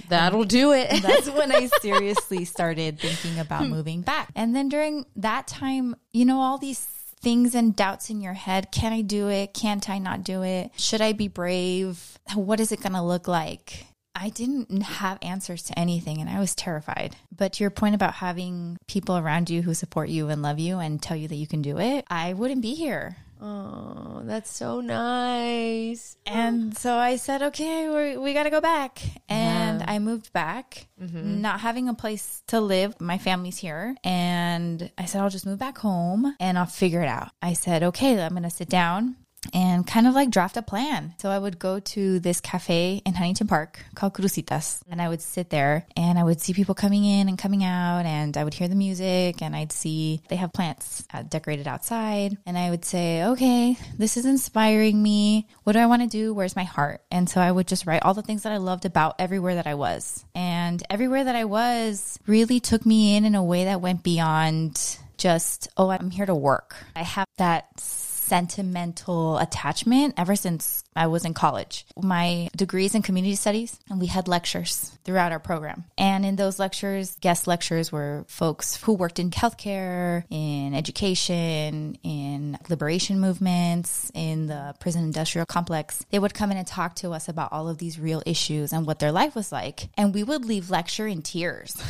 that'll 0.10 0.44
do 0.44 0.74
it. 0.74 0.90
That's 1.02 1.30
when 1.30 1.52
I 1.52 1.68
seriously 1.82 2.44
started 2.44 3.00
thinking 3.00 3.40
about 3.40 3.68
moving 3.68 4.02
back. 4.02 4.30
And 4.36 4.54
then 4.56 4.68
during 4.68 5.06
that 5.16 5.48
time, 5.48 5.96
you 6.12 6.26
know, 6.26 6.42
all 6.42 6.58
these 6.58 6.82
things 7.22 7.56
and 7.56 7.76
doubts 7.76 8.10
in 8.10 8.20
your 8.20 8.34
head 8.34 8.72
can 8.72 8.92
I 8.92 9.02
do 9.02 9.30
it? 9.30 9.54
Can't 9.54 9.90
I 9.90 10.00
not 10.00 10.24
do 10.24 10.44
it? 10.44 10.72
Should 10.78 11.02
I 11.02 11.14
be 11.14 11.28
brave? 11.30 12.20
What 12.34 12.60
is 12.60 12.72
it 12.74 12.82
going 12.82 12.94
to 12.94 13.02
look 13.02 13.28
like? 13.28 13.86
I 14.16 14.30
didn't 14.30 14.82
have 14.82 15.20
answers 15.22 15.64
to 15.64 15.78
anything 15.78 16.22
and 16.22 16.30
I 16.30 16.40
was 16.40 16.56
terrified. 16.56 17.16
But 17.36 17.54
to 17.54 17.64
your 17.64 17.72
point 17.72 17.96
about 17.96 18.16
having 18.16 18.78
people 18.88 19.18
around 19.18 19.50
you 19.50 19.62
who 19.62 19.74
support 19.74 20.10
you 20.10 20.30
and 20.30 20.42
love 20.42 20.60
you 20.60 20.80
and 20.80 21.02
tell 21.02 21.18
you 21.18 21.28
that 21.28 21.36
you 21.36 21.48
can 21.48 21.62
do 21.62 21.80
it, 21.80 22.06
I 22.10 22.34
wouldn't 22.34 22.62
be 22.62 22.76
here. 22.76 23.18
Oh, 23.42 24.22
that's 24.24 24.50
so 24.50 24.80
nice. 24.80 26.16
And 26.26 26.72
oh. 26.72 26.80
so 26.80 26.96
I 26.96 27.18
said, 27.18 27.44
okay, 27.44 27.90
we 27.90 28.18
we 28.18 28.34
got 28.34 28.44
to 28.44 28.50
go 28.50 28.62
back. 28.62 29.02
And 29.28 29.84
I 29.86 30.00
moved 30.00 30.32
back, 30.32 30.88
mm-hmm. 31.02 31.42
not 31.42 31.60
having 31.60 31.90
a 31.90 31.94
place 31.94 32.42
to 32.48 32.62
live. 32.62 33.00
My 33.02 33.18
family's 33.18 33.58
here. 33.58 33.96
And 34.04 34.90
I 34.98 35.06
said, 35.06 35.22
I'll 35.22 35.30
just 35.30 35.46
move 35.46 35.60
back 35.60 35.78
home 35.78 36.36
and 36.40 36.58
I'll 36.58 36.66
figure 36.66 37.02
it 37.02 37.10
out. 37.10 37.30
I 37.42 37.54
said, 37.54 37.84
okay, 37.84 38.20
I'm 38.22 38.32
going 38.32 38.44
to 38.44 38.50
sit 38.50 38.70
down 38.70 39.18
and 39.54 39.86
kind 39.86 40.08
of 40.08 40.14
like 40.14 40.30
draft 40.30 40.58
a 40.58 40.62
plan. 40.62 41.14
So 41.20 41.30
I 41.30 41.40
would 41.40 41.60
go 41.60 41.80
to 41.80 42.20
this 42.20 42.42
cafe 42.42 43.02
in 43.06 43.14
Huntington 43.14 43.48
Park 43.48 43.80
called 43.96 44.14
Crucitas 44.14 44.82
and 44.90 45.02
I 45.02 45.10
would 45.10 45.22
sit 45.22 45.50
there 45.50 45.86
and 45.96 46.18
I 46.18 46.24
would 46.24 46.42
see 46.42 46.54
people 46.54 46.76
coming 46.76 47.06
in 47.06 47.28
and 47.28 47.38
coming 47.38 47.64
out 47.64 48.06
and 48.06 48.36
I 48.38 48.44
would 48.44 48.54
hear 48.54 48.68
the 48.68 48.76
music 48.76 49.42
and 49.42 49.56
I'd 49.56 49.72
see 49.72 50.22
they 50.30 50.36
have 50.36 50.54
plants 50.54 51.06
uh, 51.14 51.24
decorated 51.24 51.68
outside 51.68 52.38
and 52.46 52.58
I 52.58 52.70
would 52.70 52.86
say, 52.86 53.24
okay, 53.24 53.78
this 53.98 54.18
is 54.18 54.26
inspiring 54.26 55.02
me. 55.02 55.48
What 55.64 55.74
do 55.74 55.80
I 55.80 55.86
want 55.86 56.02
to 56.02 56.08
do? 56.08 56.34
Where's 56.34 56.56
my 56.56 56.64
heart? 56.64 57.02
And 57.12 57.30
so 57.30 57.42
I 57.42 57.52
would 57.52 57.68
just 57.68 57.86
write 57.86 58.04
all 58.04 58.14
the 58.14 58.22
things 58.22 58.44
that 58.44 58.54
I 58.54 58.58
loved 58.58 58.86
about 58.86 59.16
everywhere 59.20 59.56
that 59.56 59.68
I 59.68 59.76
was. 59.76 60.26
And 60.34 60.84
everywhere 60.90 61.24
that 61.24 61.36
I 61.36 61.46
was 61.46 62.20
really 62.26 62.60
took 62.60 62.86
me 62.86 63.16
in 63.16 63.26
in 63.26 63.36
a 63.36 63.44
way 63.44 63.66
that 63.66 63.82
went 63.82 64.04
beyond 64.04 64.98
just, 65.18 65.70
oh, 65.78 65.90
I'm 65.90 66.12
here 66.12 66.26
to 66.26 66.36
work. 66.36 66.76
I 66.96 67.04
have 67.04 67.28
that 67.38 67.80
sentimental 68.26 69.38
attachment 69.38 70.16
ever 70.18 70.36
since 70.36 70.84
I 70.96 71.08
was 71.08 71.26
in 71.26 71.34
college. 71.34 71.86
My 72.02 72.50
degrees 72.56 72.96
in 72.96 73.02
community 73.02 73.36
studies, 73.36 73.80
and 73.90 74.00
we 74.00 74.08
had 74.08 74.28
lectures 74.28 74.98
throughout 75.04 75.32
our 75.32 75.40
program. 75.40 75.86
And 75.98 76.26
in 76.26 76.36
those 76.36 76.58
lectures, 76.58 77.18
guest 77.22 77.48
lectures 77.48 77.92
were 77.92 78.26
folks 78.28 78.78
who 78.78 78.94
worked 78.94 79.20
in 79.20 79.30
healthcare, 79.30 80.24
in 80.30 80.74
education, 80.74 81.98
in 82.04 82.58
liberation 82.70 83.20
movements, 83.20 84.12
in 84.14 84.48
the 84.48 84.76
prison 84.80 85.04
industrial 85.04 85.46
complex. 85.46 86.06
They 86.10 86.20
would 86.20 86.34
come 86.34 86.52
in 86.52 86.58
and 86.58 86.68
talk 86.68 86.96
to 86.96 87.12
us 87.12 87.28
about 87.28 87.52
all 87.52 87.68
of 87.68 87.78
these 87.78 88.00
real 88.00 88.24
issues 88.26 88.74
and 88.74 88.88
what 88.88 89.00
their 89.00 89.12
life 89.12 89.36
was 89.36 89.52
like. 89.52 89.90
And 89.98 90.14
we 90.14 90.24
would 90.24 90.46
leave 90.46 90.70
lecture 90.70 91.08
in 91.08 91.22
tears. 91.22 91.76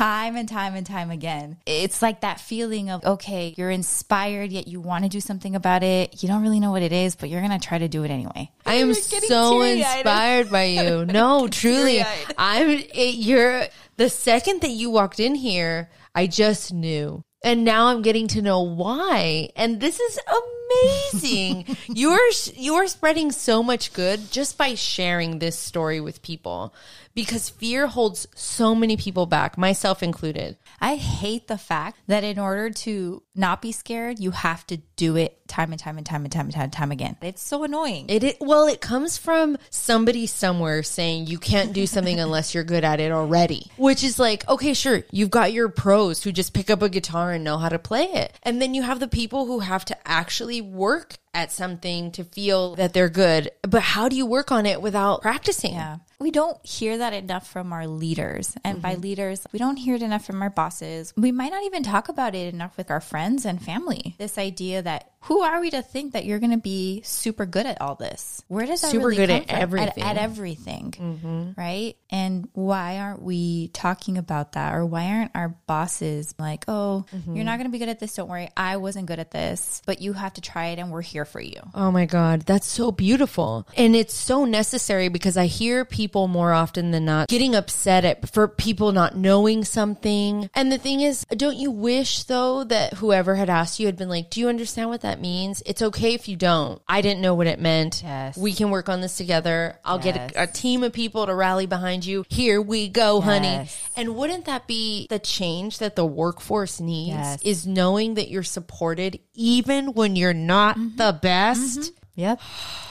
time 0.00 0.34
and 0.34 0.48
time 0.48 0.74
and 0.74 0.86
time 0.86 1.10
again. 1.10 1.58
It's 1.66 2.00
like 2.00 2.22
that 2.22 2.40
feeling 2.40 2.88
of, 2.88 3.04
okay, 3.04 3.54
you're 3.58 3.70
inspired, 3.70 4.50
yet 4.50 4.66
you 4.66 4.80
want 4.80 5.04
to 5.04 5.10
do 5.10 5.20
something 5.20 5.54
about 5.54 5.82
it. 5.82 6.22
You 6.22 6.28
don't 6.28 6.40
really 6.40 6.58
know 6.58 6.70
what 6.70 6.82
it 6.82 6.92
is, 6.92 7.16
but 7.16 7.28
you're 7.28 7.42
going 7.42 7.58
to 7.58 7.66
try 7.66 7.76
to 7.76 7.86
do 7.88 8.02
it 8.04 8.10
anyway. 8.10 8.50
I 8.64 8.76
am 8.76 8.94
so 8.94 9.60
teary-eyed. 9.60 9.98
inspired 9.98 10.50
by 10.50 10.64
you. 10.64 11.04
No, 11.10 11.48
truly, 11.48 11.98
teary-eyed. 11.98 12.34
I'm. 12.38 12.68
It, 12.70 13.16
you're 13.16 13.64
the 13.96 14.08
second 14.08 14.62
that 14.62 14.70
you 14.70 14.88
walked 14.88 15.20
in 15.20 15.34
here, 15.34 15.90
I 16.14 16.26
just 16.26 16.72
knew, 16.72 17.22
and 17.42 17.64
now 17.64 17.86
I'm 17.86 18.02
getting 18.02 18.28
to 18.28 18.42
know 18.42 18.60
why. 18.60 19.50
And 19.56 19.80
this 19.80 19.98
is 19.98 20.18
amazing. 20.28 21.76
you're 21.88 22.30
you're 22.54 22.86
spreading 22.86 23.32
so 23.32 23.62
much 23.62 23.92
good 23.92 24.30
just 24.30 24.58
by 24.58 24.74
sharing 24.74 25.38
this 25.38 25.58
story 25.58 26.00
with 26.00 26.22
people, 26.22 26.74
because 27.14 27.48
fear 27.48 27.86
holds 27.86 28.26
so 28.34 28.74
many 28.74 28.96
people 28.96 29.26
back, 29.26 29.56
myself 29.56 30.02
included. 30.02 30.56
I 30.80 30.96
hate 30.96 31.46
the 31.46 31.58
fact 31.58 31.98
that 32.06 32.24
in 32.24 32.38
order 32.38 32.70
to 32.70 33.22
not 33.34 33.60
be 33.60 33.72
scared, 33.72 34.18
you 34.18 34.30
have 34.30 34.66
to 34.68 34.78
do 34.96 35.16
it 35.16 35.36
time 35.46 35.72
and 35.72 35.80
time 35.80 35.98
and 35.98 36.06
time 36.06 36.24
and 36.24 36.32
time 36.32 36.46
and 36.46 36.54
time 36.54 36.64
and 36.64 36.72
time 36.72 36.92
again. 36.92 37.16
It's 37.20 37.42
so 37.42 37.64
annoying. 37.64 38.06
It, 38.08 38.24
it 38.24 38.36
well, 38.40 38.66
it 38.66 38.80
comes 38.80 39.18
from 39.18 39.58
somebody 39.68 40.26
somewhere 40.26 40.82
saying 40.82 41.26
you 41.26 41.38
can't 41.38 41.72
do 41.72 41.86
something 41.86 42.18
unless 42.20 42.54
you're 42.54 42.64
good 42.64 42.84
at 42.84 43.00
it 43.00 43.12
already. 43.12 43.70
Which 43.76 44.02
is 44.02 44.18
like, 44.18 44.48
okay, 44.48 44.74
sure, 44.74 45.02
you've 45.10 45.30
got 45.30 45.52
your 45.52 45.68
pros 45.68 46.22
who 46.22 46.32
just 46.32 46.54
pick 46.54 46.70
up 46.70 46.82
a 46.82 46.88
guitar 46.88 47.32
and 47.32 47.44
know 47.44 47.58
how 47.58 47.68
to 47.68 47.78
play 47.78 48.04
it. 48.04 48.38
And 48.42 48.62
then 48.62 48.74
you 48.74 48.82
have 48.82 49.00
the 49.00 49.08
people 49.08 49.46
who 49.46 49.60
have 49.60 49.84
to 49.86 49.96
actually 50.08 50.60
work 50.60 51.16
at 51.32 51.52
something 51.52 52.10
to 52.12 52.24
feel 52.24 52.74
that 52.76 52.92
they're 52.92 53.08
good. 53.08 53.50
But 53.62 53.82
how 53.82 54.08
do 54.08 54.16
you 54.16 54.26
work 54.26 54.50
on 54.50 54.66
it 54.66 54.82
without 54.82 55.22
practicing? 55.22 55.74
Yeah. 55.74 55.98
We 56.18 56.30
don't 56.30 56.64
hear 56.66 56.98
that 56.98 57.14
enough 57.14 57.48
from 57.48 57.72
our 57.72 57.86
leaders. 57.86 58.54
And 58.62 58.82
by 58.82 58.92
mm-hmm. 58.92 59.00
leaders, 59.00 59.46
we 59.52 59.58
don't 59.58 59.76
hear 59.76 59.94
it 59.94 60.02
enough 60.02 60.26
from 60.26 60.42
our 60.42 60.50
bosses. 60.50 61.14
We 61.16 61.32
might 61.32 61.50
not 61.50 61.64
even 61.64 61.82
talk 61.82 62.10
about 62.10 62.34
it 62.34 62.52
enough 62.52 62.76
with 62.76 62.90
our 62.90 63.00
friends 63.00 63.46
and 63.46 63.62
family. 63.62 64.16
This 64.18 64.36
idea 64.36 64.82
that 64.82 65.12
who 65.24 65.40
are 65.40 65.60
we 65.60 65.70
to 65.70 65.82
think 65.82 66.12
that 66.12 66.24
you're 66.24 66.38
going 66.38 66.50
to 66.50 66.58
be 66.58 67.02
super 67.04 67.46
good 67.46 67.66
at 67.66 67.80
all 67.80 67.94
this? 67.94 68.42
Where 68.48 68.66
does 68.66 68.80
that 68.82 68.90
Super 68.90 69.08
really 69.08 69.16
good 69.16 69.28
come 69.28 69.40
at 69.40 69.48
from? 69.48 69.60
everything. 69.60 70.02
At, 70.02 70.16
everything. 70.16 70.90
Mm-hmm. 70.92 71.60
Right? 71.60 71.96
And 72.10 72.48
why 72.52 72.98
aren't 72.98 73.22
we 73.22 73.68
talking 73.68 74.18
about 74.18 74.52
that? 74.52 74.74
Or 74.74 74.84
why 74.84 75.06
aren't 75.12 75.32
our 75.34 75.48
bosses 75.66 76.34
like, 76.38 76.64
oh, 76.68 77.06
you're 77.12 77.20
mm-hmm. 77.20 77.42
not 77.44 77.56
going 77.56 77.66
to 77.66 77.72
be 77.72 77.78
good 77.78 77.90
at 77.90 78.00
this. 78.00 78.14
Don't 78.14 78.28
worry. 78.28 78.48
I 78.56 78.78
wasn't 78.78 79.06
good 79.06 79.18
at 79.18 79.30
this, 79.30 79.82
but 79.86 80.00
you 80.00 80.14
have 80.14 80.34
to 80.34 80.40
try 80.40 80.68
it 80.68 80.78
and 80.78 80.90
we're 80.90 81.02
here 81.02 81.19
for 81.24 81.40
you. 81.40 81.60
Oh 81.74 81.90
my 81.90 82.06
God, 82.06 82.42
that's 82.42 82.66
so 82.66 82.90
beautiful. 82.92 83.66
And 83.76 83.94
it's 83.96 84.14
so 84.14 84.44
necessary 84.44 85.08
because 85.08 85.36
I 85.36 85.46
hear 85.46 85.84
people 85.84 86.28
more 86.28 86.52
often 86.52 86.90
than 86.90 87.04
not 87.04 87.28
getting 87.28 87.54
upset 87.54 88.04
at 88.04 88.28
for 88.30 88.48
people 88.48 88.92
not 88.92 89.16
knowing 89.16 89.64
something. 89.64 90.48
And 90.54 90.70
the 90.70 90.78
thing 90.78 91.00
is, 91.00 91.24
don't 91.30 91.56
you 91.56 91.70
wish 91.70 92.24
though 92.24 92.64
that 92.64 92.94
whoever 92.94 93.34
had 93.36 93.50
asked 93.50 93.80
you 93.80 93.86
had 93.86 93.96
been 93.96 94.08
like, 94.08 94.30
Do 94.30 94.40
you 94.40 94.48
understand 94.48 94.90
what 94.90 95.00
that 95.02 95.20
means? 95.20 95.62
It's 95.66 95.82
okay 95.82 96.14
if 96.14 96.28
you 96.28 96.36
don't. 96.36 96.80
I 96.88 97.00
didn't 97.00 97.20
know 97.20 97.34
what 97.34 97.46
it 97.46 97.60
meant. 97.60 98.02
Yes. 98.02 98.36
We 98.36 98.52
can 98.52 98.70
work 98.70 98.88
on 98.88 99.00
this 99.00 99.16
together. 99.16 99.78
I'll 99.84 100.00
Yes. 100.00 100.04
get 100.04 100.36
a, 100.36 100.42
a 100.44 100.46
team 100.46 100.82
of 100.82 100.92
people 100.92 101.26
to 101.26 101.34
rally 101.34 101.66
behind 101.66 102.04
you. 102.06 102.24
Here 102.28 102.60
we 102.60 102.88
go, 102.88 103.20
honey. 103.20 103.68
And 103.96 104.16
wouldn't 104.16 104.46
that 104.46 104.66
be 104.66 105.06
the 105.10 105.18
change 105.18 105.78
that 105.78 105.96
the 105.96 106.06
workforce 106.06 106.80
needs? 106.80 107.10
Yes. 107.10 107.42
Is 107.42 107.66
knowing 107.66 108.14
that 108.14 108.28
you're 108.30 108.42
supported 108.42 109.18
even 109.40 109.94
when 109.94 110.16
you're 110.16 110.34
not 110.34 110.76
mm-hmm. 110.76 110.96
the 110.96 111.18
best. 111.20 111.80
Mm-hmm. 111.80 111.99
Yep. 112.14 112.40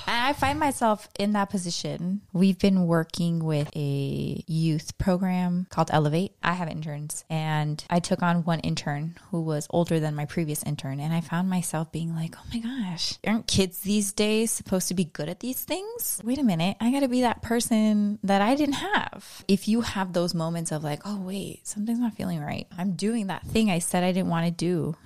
And 0.08 0.26
I 0.26 0.34
find 0.34 0.60
myself 0.60 1.08
in 1.20 1.34
that 1.34 1.50
position. 1.50 2.22
We've 2.34 2.58
been 2.58 2.88
working 2.88 3.44
with 3.44 3.70
a 3.76 4.44
youth 4.48 4.98
program 4.98 5.68
called 5.70 5.90
Elevate. 5.92 6.34
I 6.42 6.54
have 6.54 6.68
interns 6.68 7.26
and 7.30 7.84
I 7.90 8.00
took 8.00 8.24
on 8.24 8.44
one 8.44 8.60
intern 8.62 9.18
who 9.30 9.42
was 9.42 9.68
older 9.70 10.00
than 10.00 10.16
my 10.16 10.26
previous 10.26 10.64
intern. 10.64 11.00
And 11.00 11.14
I 11.14 11.22
found 11.22 11.50
myself 11.50 11.92
being 11.92 12.16
like, 12.16 12.36
oh 12.38 12.44
my 12.52 12.60
gosh, 12.60 13.20
aren't 13.26 13.48
kids 13.48 13.82
these 13.82 14.12
days 14.12 14.52
supposed 14.52 14.88
to 14.88 14.94
be 14.96 15.06
good 15.06 15.30
at 15.30 15.42
these 15.42 15.64
things? 15.64 16.22
Wait 16.24 16.40
a 16.40 16.44
minute. 16.44 16.78
I 16.80 16.92
got 16.92 17.02
to 17.02 17.08
be 17.08 17.22
that 17.22 17.42
person 17.42 18.18
that 18.24 18.42
I 18.42 18.56
didn't 18.56 18.76
have. 18.76 19.44
If 19.48 19.68
you 19.68 19.82
have 19.82 20.14
those 20.14 20.34
moments 20.34 20.72
of 20.72 20.84
like, 20.84 21.02
oh, 21.06 21.20
wait, 21.20 21.68
something's 21.68 22.00
not 22.00 22.16
feeling 22.16 22.40
right. 22.40 22.68
I'm 22.78 22.94
doing 22.94 23.28
that 23.28 23.46
thing 23.46 23.70
I 23.70 23.80
said 23.80 24.04
I 24.04 24.12
didn't 24.12 24.30
want 24.30 24.46
to 24.46 24.52
do. 24.52 24.96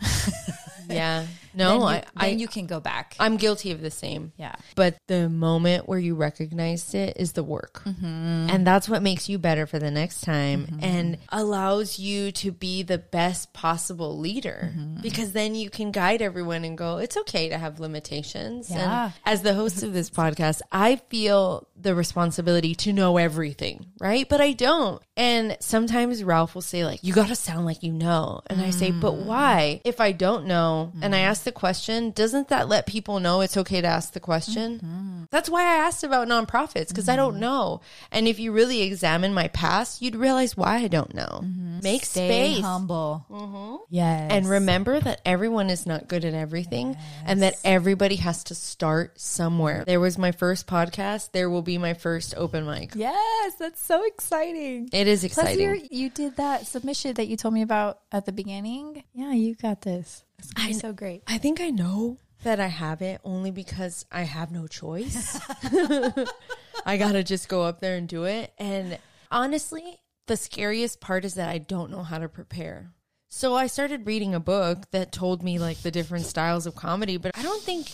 Yeah. 0.89 1.25
No, 1.55 1.69
then 1.69 1.79
you, 1.79 1.85
I, 1.85 1.93
then 1.93 2.05
I, 2.15 2.27
you 2.27 2.47
can 2.47 2.67
go 2.67 2.79
back. 2.79 3.15
I'm 3.19 3.37
guilty 3.37 3.71
of 3.71 3.81
the 3.81 3.91
same. 3.91 4.33
Yeah. 4.37 4.55
But 4.75 4.97
the 5.07 5.29
moment 5.29 5.87
where 5.87 5.99
you 5.99 6.15
recognized 6.15 6.95
it 6.95 7.17
is 7.17 7.33
the 7.33 7.43
work. 7.43 7.83
Mm-hmm. 7.85 8.49
And 8.49 8.67
that's 8.67 8.89
what 8.89 9.01
makes 9.01 9.29
you 9.29 9.37
better 9.37 9.65
for 9.65 9.79
the 9.79 9.91
next 9.91 10.21
time 10.21 10.65
mm-hmm. 10.65 10.83
and 10.83 11.17
allows 11.29 11.99
you 11.99 12.31
to 12.33 12.51
be 12.51 12.83
the 12.83 12.97
best 12.97 13.53
possible 13.53 14.17
leader 14.17 14.71
mm-hmm. 14.71 15.01
because 15.01 15.31
then 15.33 15.55
you 15.55 15.69
can 15.69 15.91
guide 15.91 16.21
everyone 16.21 16.63
and 16.63 16.77
go, 16.77 16.97
it's 16.97 17.17
okay 17.17 17.49
to 17.49 17.57
have 17.57 17.79
limitations. 17.79 18.69
Yeah. 18.69 19.05
And 19.05 19.13
as 19.25 19.41
the 19.41 19.53
host 19.53 19.83
of 19.83 19.93
this 19.93 20.09
podcast, 20.09 20.61
I 20.71 20.97
feel 21.09 21.67
the 21.75 21.95
responsibility 21.95 22.75
to 22.75 22.93
know 22.93 23.17
everything, 23.17 23.87
right? 23.99 24.27
But 24.27 24.41
I 24.41 24.53
don't. 24.53 25.01
And 25.15 25.57
sometimes 25.59 26.23
Ralph 26.23 26.55
will 26.55 26.61
say, 26.61 26.85
like, 26.85 27.03
you 27.03 27.13
got 27.13 27.27
to 27.27 27.35
sound 27.35 27.65
like 27.65 27.83
you 27.83 27.91
know. 27.91 28.41
And 28.47 28.61
I 28.61 28.71
say, 28.71 28.91
but 28.91 29.13
mm. 29.13 29.25
why? 29.25 29.81
If 29.85 30.01
I 30.01 30.11
don't 30.11 30.45
know 30.45 30.91
and 31.01 31.13
I 31.13 31.19
mm. 31.19 31.23
ask 31.23 31.42
the 31.43 31.51
question, 31.51 32.11
doesn't 32.11 32.47
that 32.49 32.67
let 32.67 32.85
people 32.85 33.19
know 33.19 33.41
it's 33.41 33.57
okay 33.57 33.81
to 33.81 33.87
ask 33.87 34.13
the 34.13 34.19
question? 34.19 35.27
That's 35.31 35.49
why 35.49 35.61
I 35.63 35.75
asked 35.77 36.03
about 36.03 36.27
nonprofits 36.27 36.89
because 36.89 37.07
I 37.09 37.13
Mm-hmm. 37.13 37.17
don't 37.23 37.39
know. 37.39 37.81
And 38.11 38.27
if 38.27 38.39
you 38.39 38.51
really 38.51 38.81
examine 38.81 39.33
my 39.33 39.47
past, 39.49 40.01
you'd 40.01 40.15
realize 40.15 40.57
why 40.57 40.77
I 40.77 40.87
don't 40.87 41.13
know. 41.13 41.41
Make 41.43 42.01
Mm-hmm. 42.01 42.05
Stay 42.05 42.53
space. 42.53 42.63
humble. 42.63 43.85
Yes. 43.89 44.31
And 44.31 44.49
remember 44.49 44.99
that 44.99 45.21
everyone 45.25 45.69
is 45.69 45.85
not 45.85 46.07
good 46.07 46.25
at 46.25 46.33
everything 46.33 46.97
and 47.25 47.41
that 47.43 47.55
everybody 47.63 48.15
has 48.17 48.43
to 48.45 48.55
start 48.55 49.19
somewhere. 49.19 49.83
There 49.85 49.99
was 49.99 50.17
my 50.17 50.31
first 50.31 50.67
podcast. 50.67 51.31
There 51.31 51.49
will 51.49 51.61
be 51.61 51.77
my 51.77 51.93
first 51.93 52.33
open 52.37 52.65
mic. 52.65 52.91
Yes, 52.95 53.53
that's 53.59 53.83
so 53.83 54.03
exciting. 54.05 54.89
It 54.91 55.07
is 55.07 55.23
exciting. 55.23 55.59
you're, 55.63 55.75
you 55.75 56.09
did 56.09 56.37
that 56.37 56.65
submission 56.67 57.13
that 57.15 57.27
you 57.27 57.37
told 57.37 57.53
me 57.53 57.61
about 57.61 57.99
at 58.11 58.25
the 58.25 58.31
beginning. 58.31 59.03
Yeah, 59.13 59.33
you 59.33 59.55
got 59.55 59.81
this. 59.81 60.23
It's 60.43 60.53
gonna 60.53 60.69
be 60.69 60.75
I- 60.75 60.77
so 60.77 60.93
great. 60.93 61.23
I 61.27 61.37
think 61.37 61.59
I 61.61 61.69
know 61.69 62.17
that 62.43 62.59
I 62.59 62.67
have 62.67 63.01
it 63.01 63.21
only 63.23 63.51
because 63.51 64.05
I 64.11 64.23
have 64.23 64.51
no 64.51 64.67
choice. 64.67 65.39
I 66.85 66.97
got 66.97 67.13
to 67.13 67.23
just 67.23 67.47
go 67.47 67.63
up 67.63 67.79
there 67.79 67.95
and 67.95 68.07
do 68.07 68.25
it. 68.25 68.53
And 68.57 68.99
honestly, 69.31 70.01
the 70.27 70.35
scariest 70.35 70.99
part 70.99 71.23
is 71.25 71.35
that 71.35 71.49
I 71.49 71.57
don't 71.57 71.89
know 71.89 72.03
how 72.03 72.17
to 72.19 72.27
prepare. 72.27 72.91
So 73.29 73.55
I 73.55 73.67
started 73.67 74.05
reading 74.05 74.35
a 74.35 74.39
book 74.39 74.91
that 74.91 75.11
told 75.11 75.41
me 75.41 75.57
like 75.57 75.81
the 75.81 75.91
different 75.91 76.25
styles 76.25 76.67
of 76.67 76.75
comedy, 76.75 77.17
but 77.17 77.31
I 77.37 77.41
don't 77.41 77.63
think 77.63 77.89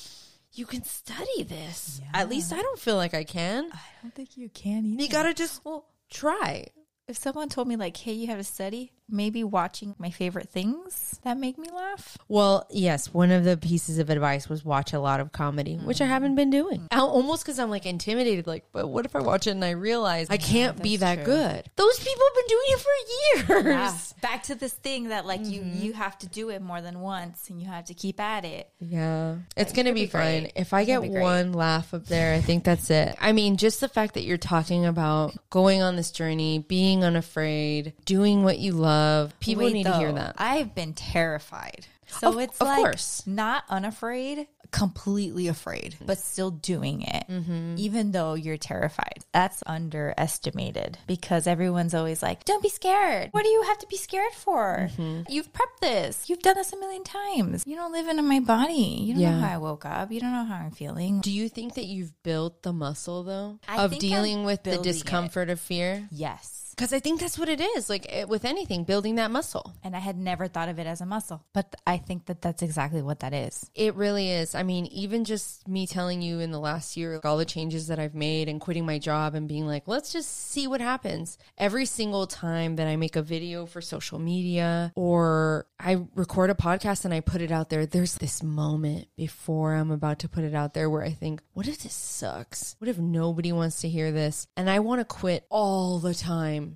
you 0.54 0.66
can 0.66 0.84
study 0.84 1.44
this. 1.44 2.02
At 2.14 2.28
least 2.28 2.52
I 2.52 2.62
don't 2.62 2.80
feel 2.80 2.96
like 2.96 3.14
I 3.14 3.24
can. 3.24 3.70
I 3.72 3.80
don't 4.02 4.14
think 4.14 4.36
you 4.36 4.50
can 4.50 4.86
either. 4.86 5.04
You 5.04 5.10
got 5.10 5.24
to 5.24 5.34
just 5.34 5.64
well, 5.64 5.86
try. 6.10 6.66
if 7.08 7.18
someone 7.18 7.50
told 7.50 7.68
me 7.68 7.76
like, 7.76 7.96
"Hey, 7.96 8.14
you 8.14 8.28
have 8.28 8.40
to 8.40 8.44
study," 8.44 8.92
maybe 9.12 9.44
watching 9.44 9.96
my 9.98 10.10
favorite 10.10 10.50
things 10.50 11.20
that 11.24 11.38
make 11.38 11.58
me 11.58 11.68
laugh. 11.74 12.18
Well, 12.28 12.66
yes, 12.70 13.14
one 13.14 13.32
of 13.32 13.44
the 13.44 13.58
pieces 13.58 14.00
of 14.00 14.10
advice 14.10 14.48
was 14.50 14.64
watch 14.64 14.94
a 14.94 15.00
lot 15.00 15.20
of 15.20 15.32
comedy, 15.32 15.76
which 15.78 16.02
I 16.02 16.06
mm. 16.06 16.10
haven't 16.10 16.36
been 16.36 16.50
doing. 16.50 16.82
Mm. 16.82 16.88
Al- 16.92 17.10
Almost 17.10 17.44
because 17.44 17.60
I'm 17.60 17.70
like 17.70 17.86
intimidated, 17.86 18.48
like, 18.48 18.66
but 18.72 18.88
what 18.88 19.06
if 19.06 19.16
I 19.16 19.20
watch 19.20 19.48
it 19.48 19.52
and 19.52 19.66
I 19.66 19.72
realize 19.72 20.28
I 20.30 20.38
can't 20.38 20.82
be 20.82 20.98
that 20.98 21.16
true. 21.16 21.26
good? 21.26 21.70
Those 21.76 22.00
people 22.00 22.24
have 22.26 22.36
been 22.36 22.48
doing 22.48 22.68
it 22.68 22.80
for 22.80 23.64
years. 23.64 24.14
Back 24.22 24.44
to 24.44 24.56
this 24.56 24.74
thing 24.74 25.10
that 25.10 25.26
like 25.26 25.46
you 25.46 25.62
mm-hmm. 25.62 25.82
you 25.82 25.94
have 25.94 26.18
to 26.20 26.28
do 26.28 26.50
it 26.50 26.62
more 26.62 26.82
than 26.82 27.00
once 27.00 27.50
and 27.50 27.62
you 27.62 27.68
have 27.68 27.86
to 27.86 27.94
keep 27.94 28.20
at 28.20 28.46
it. 28.46 28.70
Yeah, 28.80 29.36
it's 29.58 29.74
gonna 29.74 29.94
be, 29.94 30.06
be 30.06 30.08
fun. 30.08 30.22
great. 30.22 30.52
If 30.56 30.74
I 30.74 30.82
It's 30.82 30.88
get 30.88 30.96
gonna 30.96 31.08
be 31.08 31.14
great. 31.14 31.24
one 31.24 31.54
laugh 31.54 31.94
up 31.94 32.06
there, 32.06 32.34
I 32.34 32.42
think 32.42 32.64
that's 32.64 32.90
it. 32.90 33.16
I 33.20 33.32
mean, 33.32 33.58
just 33.58 33.82
the 33.82 33.90
fact 33.90 34.14
that 34.14 34.24
you're 34.24 34.38
talking 34.38 34.86
about 34.86 35.36
going 35.50 35.82
on 35.82 35.96
this 35.96 36.12
journey, 36.12 36.60
being 36.60 37.04
unafraid, 37.04 37.94
doing 38.06 38.44
what 38.44 38.60
you 38.60 38.74
love, 38.74 38.99
people 39.40 39.64
Wait, 39.66 39.74
need 39.74 39.86
to 39.86 39.98
hear 39.98 40.12
that. 40.12 40.36
I've 40.38 40.74
been 40.76 40.94
terrified. 40.94 41.86
So 42.08 42.30
Of- 42.30 42.40
it's 42.40 42.60
of 42.60 42.68
like 42.68 42.78
course. 42.78 43.22
not 43.28 43.64
unafraid, 43.70 44.48
completely 44.72 45.48
afraid, 45.48 45.96
but 46.04 46.18
still 46.18 46.50
doing 46.50 47.04
it, 47.04 47.26
Mm-hmm. 47.30 47.76
even 47.78 48.12
though 48.12 48.34
you're 48.34 48.58
terrified. 48.58 49.20
That's 49.32 49.62
underestimated 49.68 50.98
because 51.08 51.46
everyone's 51.48 51.94
always 51.94 52.22
like, 52.24 52.46
don't 52.46 52.64
be 52.64 52.70
scared. 52.70 53.30
What 53.32 53.44
do 53.44 53.50
you 53.50 53.62
have 53.64 53.78
to 53.80 53.88
be 53.88 53.98
scared 53.98 54.34
for? 54.34 54.90
Mm-hmm. 54.98 55.32
You've 55.32 55.52
prepped 55.54 55.82
this. 55.82 56.30
You've 56.30 56.40
done 56.42 56.56
this 56.56 56.74
a 56.74 56.78
million 56.80 57.04
times. 57.04 57.64
You 57.68 57.76
don't 57.76 57.92
live 57.92 58.08
in 58.08 58.24
my 58.28 58.40
body. 58.40 58.74
You 59.02 59.14
don't 59.14 59.22
Yeah. 59.22 59.36
know 59.36 59.42
how 59.48 59.54
I 59.54 59.58
woke 59.58 59.86
up. 59.86 60.12
You 60.12 60.20
don't 60.20 60.34
know 60.34 60.46
how 60.46 60.56
I'm 60.56 60.72
feeling. 60.72 61.22
Do 61.22 61.32
you 61.32 61.48
think 61.50 61.76
that 61.76 61.86
you've 61.86 62.14
built 62.24 62.64
the 62.64 62.74
muscle 62.74 63.24
though 63.24 63.60
I 63.68 63.84
of 63.84 63.98
dealing 64.00 64.40
I'm 64.40 64.46
with 64.46 64.64
the 64.64 64.72
building 64.72 64.90
it. 64.90 64.94
discomfort 64.94 65.50
of 65.52 65.60
fear? 65.60 66.08
Yes. 66.12 66.59
Because 66.80 66.94
I 66.94 67.02
think 67.02 67.20
that's 67.20 67.38
what 67.38 67.50
it 67.50 67.60
is. 67.60 67.90
Like 67.90 68.06
eh, 68.08 68.24
with 68.24 68.46
anything, 68.46 68.86
building 68.86 69.16
that 69.16 69.32
muscle. 69.32 69.76
And 69.84 69.98
I 69.98 70.00
had 70.00 70.18
never 70.18 70.48
thought 70.48 70.70
of 70.70 70.80
it 70.80 70.88
as 70.88 71.02
a 71.02 71.06
muscle, 71.06 71.44
but 71.54 71.76
I 71.86 71.98
think 71.98 72.28
that 72.28 72.42
that's 72.42 72.62
exactly 72.62 73.02
what 73.02 73.20
that 73.20 73.34
is. 73.34 73.70
It 73.76 73.96
really 73.96 74.30
is. 74.30 74.56
I 74.56 74.64
mean, 74.64 74.86
even 74.86 75.26
just 75.26 75.68
me 75.68 75.86
telling 75.86 76.22
you 76.22 76.40
in 76.40 76.52
the 76.52 76.60
last 76.60 76.96
year, 76.96 77.16
like, 77.16 77.26
all 77.26 77.36
the 77.36 77.44
changes 77.44 77.88
that 77.88 78.00
I've 78.00 78.16
made 78.16 78.48
and 78.48 78.62
quitting 78.62 78.86
my 78.86 78.98
job 78.98 79.36
and 79.36 79.46
being 79.46 79.68
like, 79.68 79.90
let's 79.90 80.14
just 80.14 80.52
see 80.52 80.68
what 80.68 80.80
happens. 80.80 81.38
Every 81.58 81.86
single 81.86 82.28
time 82.28 82.78
that 82.78 82.88
I 82.88 82.96
make 82.96 83.18
a 83.18 83.22
video 83.22 83.66
for 83.66 83.82
social 83.82 84.18
media 84.18 84.94
or 84.96 85.68
I 85.82 86.06
record 86.16 86.50
a 86.50 86.56
podcast 86.56 87.04
and 87.04 87.14
I 87.14 87.20
put 87.20 87.42
it 87.42 87.52
out 87.52 87.70
there, 87.70 87.86
there's 87.88 88.16
this 88.16 88.42
moment 88.42 89.10
before 89.18 89.74
I'm 89.74 89.92
about 89.92 90.20
to 90.20 90.30
put 90.30 90.46
it 90.46 90.56
out 90.56 90.74
there 90.74 90.90
where 90.90 91.04
I 91.04 91.12
think, 91.12 91.42
what 91.52 91.68
if 91.68 91.80
this 91.80 91.94
sucks? 91.94 92.78
What 92.80 92.88
if 92.88 92.98
nobody 92.98 93.52
wants 93.52 93.82
to 93.82 93.90
hear 93.90 94.14
this? 94.14 94.48
And 94.56 94.70
I 94.70 94.80
want 94.80 95.02
to 95.02 95.06
quit 95.06 95.46
all 95.50 96.00
the 96.00 96.14
time. 96.14 96.69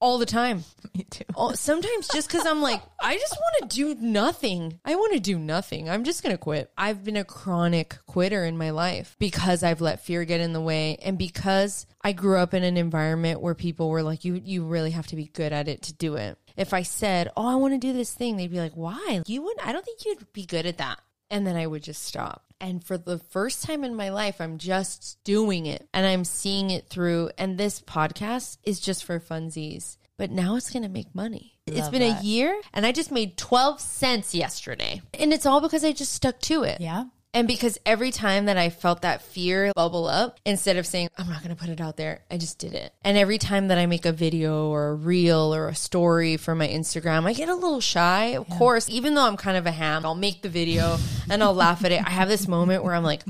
All 0.00 0.18
the 0.18 0.26
time. 0.26 0.64
Me 0.96 1.04
too. 1.04 1.24
Oh, 1.36 1.52
sometimes 1.52 2.08
just 2.08 2.28
because 2.28 2.46
I'm 2.46 2.62
like, 2.62 2.82
I 3.00 3.16
just 3.16 3.36
want 3.36 3.70
to 3.70 3.76
do 3.76 3.94
nothing. 4.00 4.80
I 4.84 4.94
want 4.96 5.12
to 5.12 5.20
do 5.20 5.38
nothing. 5.38 5.88
I'm 5.88 6.04
just 6.04 6.22
going 6.22 6.34
to 6.34 6.38
quit. 6.38 6.70
I've 6.76 7.04
been 7.04 7.16
a 7.16 7.24
chronic 7.24 7.98
quitter 8.06 8.44
in 8.44 8.56
my 8.56 8.70
life 8.70 9.16
because 9.18 9.62
I've 9.62 9.80
let 9.80 10.00
fear 10.00 10.24
get 10.24 10.40
in 10.40 10.52
the 10.52 10.60
way 10.60 10.96
and 11.02 11.18
because 11.18 11.86
I 12.02 12.12
grew 12.12 12.38
up 12.38 12.54
in 12.54 12.64
an 12.64 12.76
environment 12.76 13.40
where 13.40 13.54
people 13.54 13.90
were 13.90 14.02
like, 14.02 14.24
you, 14.24 14.34
you 14.34 14.64
really 14.64 14.92
have 14.92 15.06
to 15.08 15.16
be 15.16 15.26
good 15.26 15.52
at 15.52 15.68
it 15.68 15.82
to 15.82 15.92
do 15.92 16.14
it. 16.16 16.38
If 16.56 16.74
I 16.74 16.82
said, 16.82 17.30
oh, 17.36 17.46
I 17.46 17.54
want 17.54 17.74
to 17.74 17.78
do 17.78 17.92
this 17.92 18.12
thing, 18.12 18.36
they'd 18.36 18.50
be 18.50 18.60
like, 18.60 18.74
why? 18.74 19.22
You 19.26 19.42
wouldn't, 19.42 19.66
I 19.66 19.72
don't 19.72 19.84
think 19.84 20.04
you'd 20.04 20.32
be 20.32 20.44
good 20.44 20.66
at 20.66 20.78
that. 20.78 21.00
And 21.30 21.46
then 21.46 21.56
I 21.56 21.66
would 21.66 21.82
just 21.82 22.02
stop. 22.02 22.47
And 22.60 22.82
for 22.84 22.98
the 22.98 23.18
first 23.18 23.64
time 23.64 23.84
in 23.84 23.94
my 23.94 24.08
life, 24.08 24.40
I'm 24.40 24.58
just 24.58 25.18
doing 25.24 25.66
it 25.66 25.88
and 25.94 26.04
I'm 26.06 26.24
seeing 26.24 26.70
it 26.70 26.88
through. 26.88 27.30
And 27.38 27.56
this 27.56 27.80
podcast 27.80 28.58
is 28.64 28.80
just 28.80 29.04
for 29.04 29.20
funsies. 29.20 29.96
But 30.16 30.32
now 30.32 30.56
it's 30.56 30.70
going 30.70 30.82
to 30.82 30.88
make 30.88 31.14
money. 31.14 31.58
It's 31.66 31.88
been 31.90 32.02
a 32.02 32.20
year 32.22 32.60
and 32.72 32.84
I 32.84 32.92
just 32.92 33.12
made 33.12 33.36
12 33.36 33.80
cents 33.80 34.34
yesterday. 34.34 35.00
And 35.14 35.32
it's 35.32 35.46
all 35.46 35.60
because 35.60 35.84
I 35.84 35.92
just 35.92 36.12
stuck 36.12 36.40
to 36.40 36.64
it. 36.64 36.80
Yeah. 36.80 37.04
And 37.34 37.46
because 37.46 37.78
every 37.84 38.10
time 38.10 38.46
that 38.46 38.56
I 38.56 38.70
felt 38.70 39.02
that 39.02 39.22
fear 39.22 39.70
bubble 39.76 40.06
up, 40.06 40.40
instead 40.46 40.76
of 40.76 40.86
saying, 40.86 41.08
I'm 41.18 41.28
not 41.28 41.42
going 41.42 41.54
to 41.54 41.60
put 41.60 41.68
it 41.68 41.80
out 41.80 41.96
there, 41.96 42.24
I 42.30 42.38
just 42.38 42.58
did 42.58 42.74
it. 42.74 42.92
And 43.02 43.18
every 43.18 43.38
time 43.38 43.68
that 43.68 43.78
I 43.78 43.86
make 43.86 44.06
a 44.06 44.12
video 44.12 44.68
or 44.68 44.88
a 44.88 44.94
reel 44.94 45.54
or 45.54 45.68
a 45.68 45.74
story 45.74 46.36
for 46.36 46.54
my 46.54 46.66
Instagram, 46.66 47.26
I 47.26 47.34
get 47.34 47.48
a 47.48 47.54
little 47.54 47.80
shy. 47.80 48.28
Of 48.28 48.48
course, 48.48 48.88
even 48.88 49.14
though 49.14 49.26
I'm 49.26 49.36
kind 49.36 49.56
of 49.56 49.66
a 49.66 49.70
ham, 49.70 50.06
I'll 50.06 50.14
make 50.14 50.42
the 50.42 50.48
video 50.48 50.96
and 51.30 51.42
I'll 51.42 51.54
laugh 51.54 51.84
at 51.84 51.92
it. 51.92 52.04
I 52.04 52.10
have 52.10 52.28
this 52.28 52.48
moment 52.48 52.82
where 52.82 52.94
I'm 52.94 53.04
like, 53.04 53.22